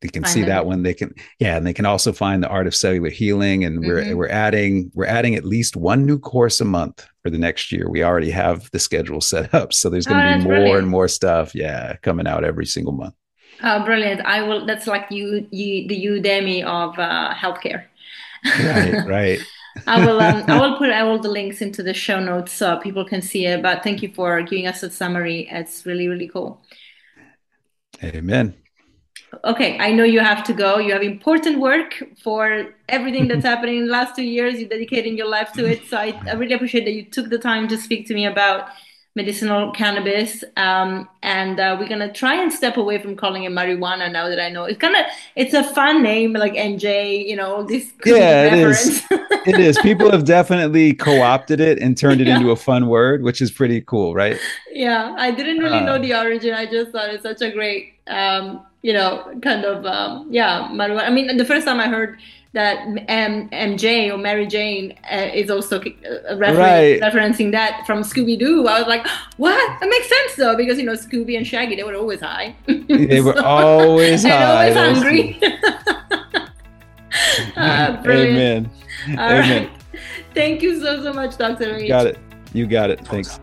they 0.00 0.08
can 0.08 0.24
see 0.24 0.42
that 0.42 0.66
one 0.66 0.82
they 0.82 0.94
can 0.94 1.14
yeah 1.38 1.56
and 1.56 1.66
they 1.66 1.72
can 1.72 1.86
also 1.86 2.12
find 2.12 2.42
the 2.42 2.48
art 2.48 2.66
of 2.66 2.74
cellular 2.74 3.10
healing 3.10 3.64
and 3.64 3.80
mm-hmm. 3.80 3.88
we're 3.88 4.16
we're 4.16 4.28
adding 4.28 4.90
we're 4.94 5.06
adding 5.06 5.34
at 5.34 5.44
least 5.44 5.76
one 5.76 6.04
new 6.06 6.18
course 6.18 6.60
a 6.60 6.64
month 6.64 7.06
for 7.22 7.30
the 7.30 7.38
next 7.38 7.72
year 7.72 7.88
we 7.88 8.02
already 8.02 8.30
have 8.30 8.70
the 8.72 8.78
schedule 8.78 9.20
set 9.20 9.52
up 9.54 9.72
so 9.72 9.88
there's 9.88 10.06
going 10.06 10.20
to 10.20 10.34
oh, 10.34 10.38
be 10.38 10.44
more 10.44 10.54
brilliant. 10.54 10.78
and 10.78 10.88
more 10.88 11.08
stuff 11.08 11.54
yeah 11.54 11.96
coming 12.02 12.26
out 12.26 12.44
every 12.44 12.66
single 12.66 12.92
month 12.92 13.14
oh 13.62 13.84
brilliant 13.84 14.20
i 14.22 14.42
will 14.42 14.66
that's 14.66 14.86
like 14.86 15.06
you 15.10 15.46
you 15.50 15.88
the 15.88 16.06
udemy 16.06 16.64
of 16.64 16.98
uh, 16.98 17.34
healthcare 17.34 17.84
right 18.60 19.06
right 19.06 19.40
I 19.86 20.04
will 20.04 20.20
um, 20.20 20.44
I 20.48 20.60
will 20.60 20.76
put 20.78 20.90
all 20.90 21.18
the 21.18 21.30
links 21.30 21.62
into 21.62 21.82
the 21.82 21.94
show 21.94 22.20
notes 22.20 22.52
so 22.52 22.76
people 22.76 23.06
can 23.06 23.22
see 23.22 23.46
it. 23.46 23.62
But 23.62 23.82
thank 23.82 24.02
you 24.02 24.12
for 24.12 24.42
giving 24.42 24.66
us 24.66 24.82
a 24.82 24.90
summary. 24.90 25.48
It's 25.50 25.86
really 25.86 26.08
really 26.08 26.28
cool. 26.28 26.60
Amen 28.04 28.61
okay, 29.44 29.78
I 29.78 29.92
know 29.92 30.04
you 30.04 30.20
have 30.20 30.44
to 30.44 30.52
go. 30.52 30.78
You 30.78 30.92
have 30.92 31.02
important 31.02 31.58
work 31.58 32.02
for 32.22 32.74
everything 32.88 33.28
that's 33.28 33.44
happening 33.52 33.78
in 33.78 33.86
the 33.86 33.92
last 33.92 34.14
two 34.16 34.24
years. 34.24 34.60
You're 34.60 34.68
dedicating 34.68 35.16
your 35.16 35.28
life 35.28 35.52
to 35.54 35.64
it. 35.64 35.86
So 35.88 35.96
I, 35.96 36.20
I 36.26 36.32
really 36.32 36.54
appreciate 36.54 36.84
that 36.84 36.92
you 36.92 37.04
took 37.04 37.30
the 37.30 37.38
time 37.38 37.68
to 37.68 37.76
speak 37.76 38.06
to 38.08 38.14
me 38.14 38.26
about 38.26 38.68
medicinal 39.14 39.72
cannabis 39.72 40.42
um, 40.56 41.06
and 41.22 41.60
uh, 41.60 41.76
we're 41.78 41.88
gonna 41.88 42.10
try 42.10 42.34
and 42.40 42.50
step 42.50 42.78
away 42.78 42.98
from 42.98 43.14
calling 43.14 43.44
it 43.44 43.52
marijuana 43.52 44.10
now 44.10 44.26
that 44.26 44.40
i 44.40 44.48
know 44.48 44.64
it's 44.64 44.78
kind 44.78 44.96
of 44.96 45.04
it's 45.36 45.52
a 45.52 45.62
fun 45.62 46.02
name 46.02 46.32
like 46.32 46.54
MJ 46.54 47.28
you 47.28 47.36
know 47.36 47.62
this 47.62 47.92
yeah 48.06 48.44
it 48.44 48.54
is 48.54 49.04
it 49.10 49.60
is 49.60 49.78
people 49.80 50.10
have 50.10 50.24
definitely 50.24 50.94
co-opted 50.94 51.60
it 51.60 51.78
and 51.78 51.94
turned 51.98 52.22
it 52.22 52.26
yeah. 52.26 52.38
into 52.38 52.52
a 52.52 52.56
fun 52.56 52.86
word 52.86 53.22
which 53.22 53.42
is 53.42 53.50
pretty 53.50 53.82
cool 53.82 54.14
right 54.14 54.40
yeah 54.70 55.14
i 55.18 55.30
didn't 55.30 55.58
really 55.58 55.78
uh, 55.78 55.84
know 55.84 55.98
the 55.98 56.14
origin 56.14 56.54
i 56.54 56.64
just 56.64 56.90
thought 56.90 57.10
it's 57.10 57.22
such 57.22 57.42
a 57.42 57.50
great 57.50 57.92
um, 58.06 58.64
you 58.82 58.92
know, 58.92 59.32
kind 59.42 59.64
of, 59.64 59.86
um, 59.86 60.26
yeah, 60.30 60.68
marijuana. 60.72 61.04
I 61.06 61.10
mean, 61.10 61.36
the 61.36 61.44
first 61.44 61.64
time 61.66 61.80
I 61.80 61.88
heard 61.88 62.18
that 62.52 62.78
M- 63.08 63.48
MJ 63.48 64.12
or 64.12 64.18
Mary 64.18 64.46
Jane 64.46 64.98
uh, 65.10 65.30
is 65.32 65.50
also 65.50 65.80
uh, 65.80 66.36
refer- 66.36 66.58
right. 66.58 67.00
referencing 67.00 67.50
that 67.52 67.84
from 67.86 68.02
Scooby 68.02 68.38
Doo. 68.38 68.66
I 68.68 68.78
was 68.78 68.88
like, 68.88 69.06
what? 69.38 69.80
That 69.80 69.88
makes 69.88 70.08
sense 70.08 70.34
though, 70.36 70.56
because 70.56 70.78
you 70.78 70.84
know 70.84 70.92
Scooby 70.92 71.36
and 71.36 71.46
Shaggy 71.46 71.76
they 71.76 71.84
were 71.84 71.94
always 71.96 72.20
high. 72.20 72.54
they 72.66 73.20
were 73.20 73.40
always 73.44 74.24
high. 74.24 74.70
always 74.70 74.74
hungry. 74.74 75.40
uh, 77.56 78.02
Amen. 78.06 78.70
All 79.08 79.14
Amen. 79.14 79.68
Right. 79.68 79.70
Thank 80.34 80.62
you 80.62 80.80
so 80.80 81.02
so 81.02 81.12
much, 81.12 81.36
Doctor. 81.38 81.78
Got 81.86 82.06
it. 82.06 82.18
You 82.52 82.66
got 82.66 82.90
it. 82.90 83.00
Thanks. 83.06 83.38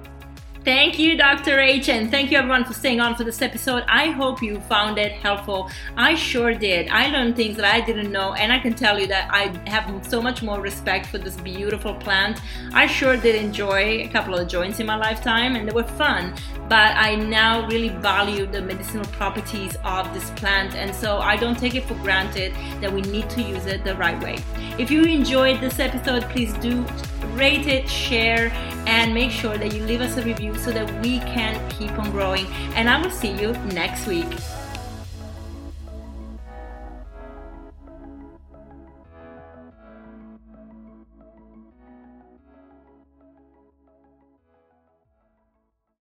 Thank 0.69 0.99
you, 0.99 1.17
Dr. 1.17 1.59
H, 1.59 1.89
and 1.89 2.11
thank 2.11 2.29
you 2.29 2.37
everyone 2.37 2.63
for 2.63 2.73
staying 2.73 2.99
on 2.99 3.15
for 3.15 3.23
this 3.23 3.41
episode. 3.41 3.83
I 3.87 4.11
hope 4.11 4.39
you 4.39 4.59
found 4.69 4.99
it 4.99 5.13
helpful. 5.13 5.71
I 5.97 6.13
sure 6.13 6.53
did. 6.53 6.89
I 6.89 7.07
learned 7.07 7.35
things 7.35 7.57
that 7.57 7.65
I 7.65 7.81
didn't 7.81 8.11
know, 8.11 8.33
and 8.33 8.53
I 8.53 8.59
can 8.59 8.75
tell 8.75 8.99
you 8.99 9.07
that 9.07 9.33
I 9.33 9.47
have 9.67 9.89
so 10.07 10.21
much 10.21 10.43
more 10.43 10.61
respect 10.61 11.07
for 11.07 11.17
this 11.17 11.37
beautiful 11.37 11.95
plant. 11.95 12.39
I 12.71 12.85
sure 12.85 13.17
did 13.17 13.33
enjoy 13.33 14.01
a 14.01 14.09
couple 14.09 14.35
of 14.35 14.47
joints 14.47 14.79
in 14.79 14.85
my 14.85 14.95
lifetime, 14.95 15.55
and 15.55 15.67
they 15.67 15.73
were 15.73 15.81
fun, 15.81 16.35
but 16.67 16.95
I 16.95 17.15
now 17.15 17.65
really 17.67 17.89
value 17.89 18.45
the 18.45 18.61
medicinal 18.61 19.05
properties 19.05 19.75
of 19.83 20.13
this 20.13 20.29
plant, 20.35 20.75
and 20.75 20.93
so 20.93 21.17
I 21.17 21.35
don't 21.35 21.57
take 21.57 21.73
it 21.73 21.85
for 21.85 21.95
granted 21.95 22.53
that 22.79 22.93
we 22.93 23.01
need 23.01 23.27
to 23.31 23.41
use 23.41 23.65
it 23.65 23.83
the 23.83 23.95
right 23.95 24.21
way. 24.21 24.37
If 24.77 24.91
you 24.91 25.01
enjoyed 25.01 25.61
this 25.61 25.79
episode, 25.79 26.29
please 26.29 26.53
do 26.59 26.85
rate 27.33 27.67
it, 27.67 27.89
share, 27.89 28.51
and 28.85 29.13
make 29.13 29.31
sure 29.31 29.57
that 29.57 29.73
you 29.73 29.83
leave 29.85 30.01
us 30.01 30.17
a 30.17 30.23
review 30.23 30.55
so 30.63 30.71
that 30.71 30.87
we 31.01 31.19
can 31.19 31.69
keep 31.69 31.91
on 31.97 32.11
growing. 32.11 32.45
And 32.75 32.89
I 32.89 33.01
will 33.01 33.11
see 33.11 33.31
you 33.31 33.53
next 33.73 34.07
week. 34.07 34.27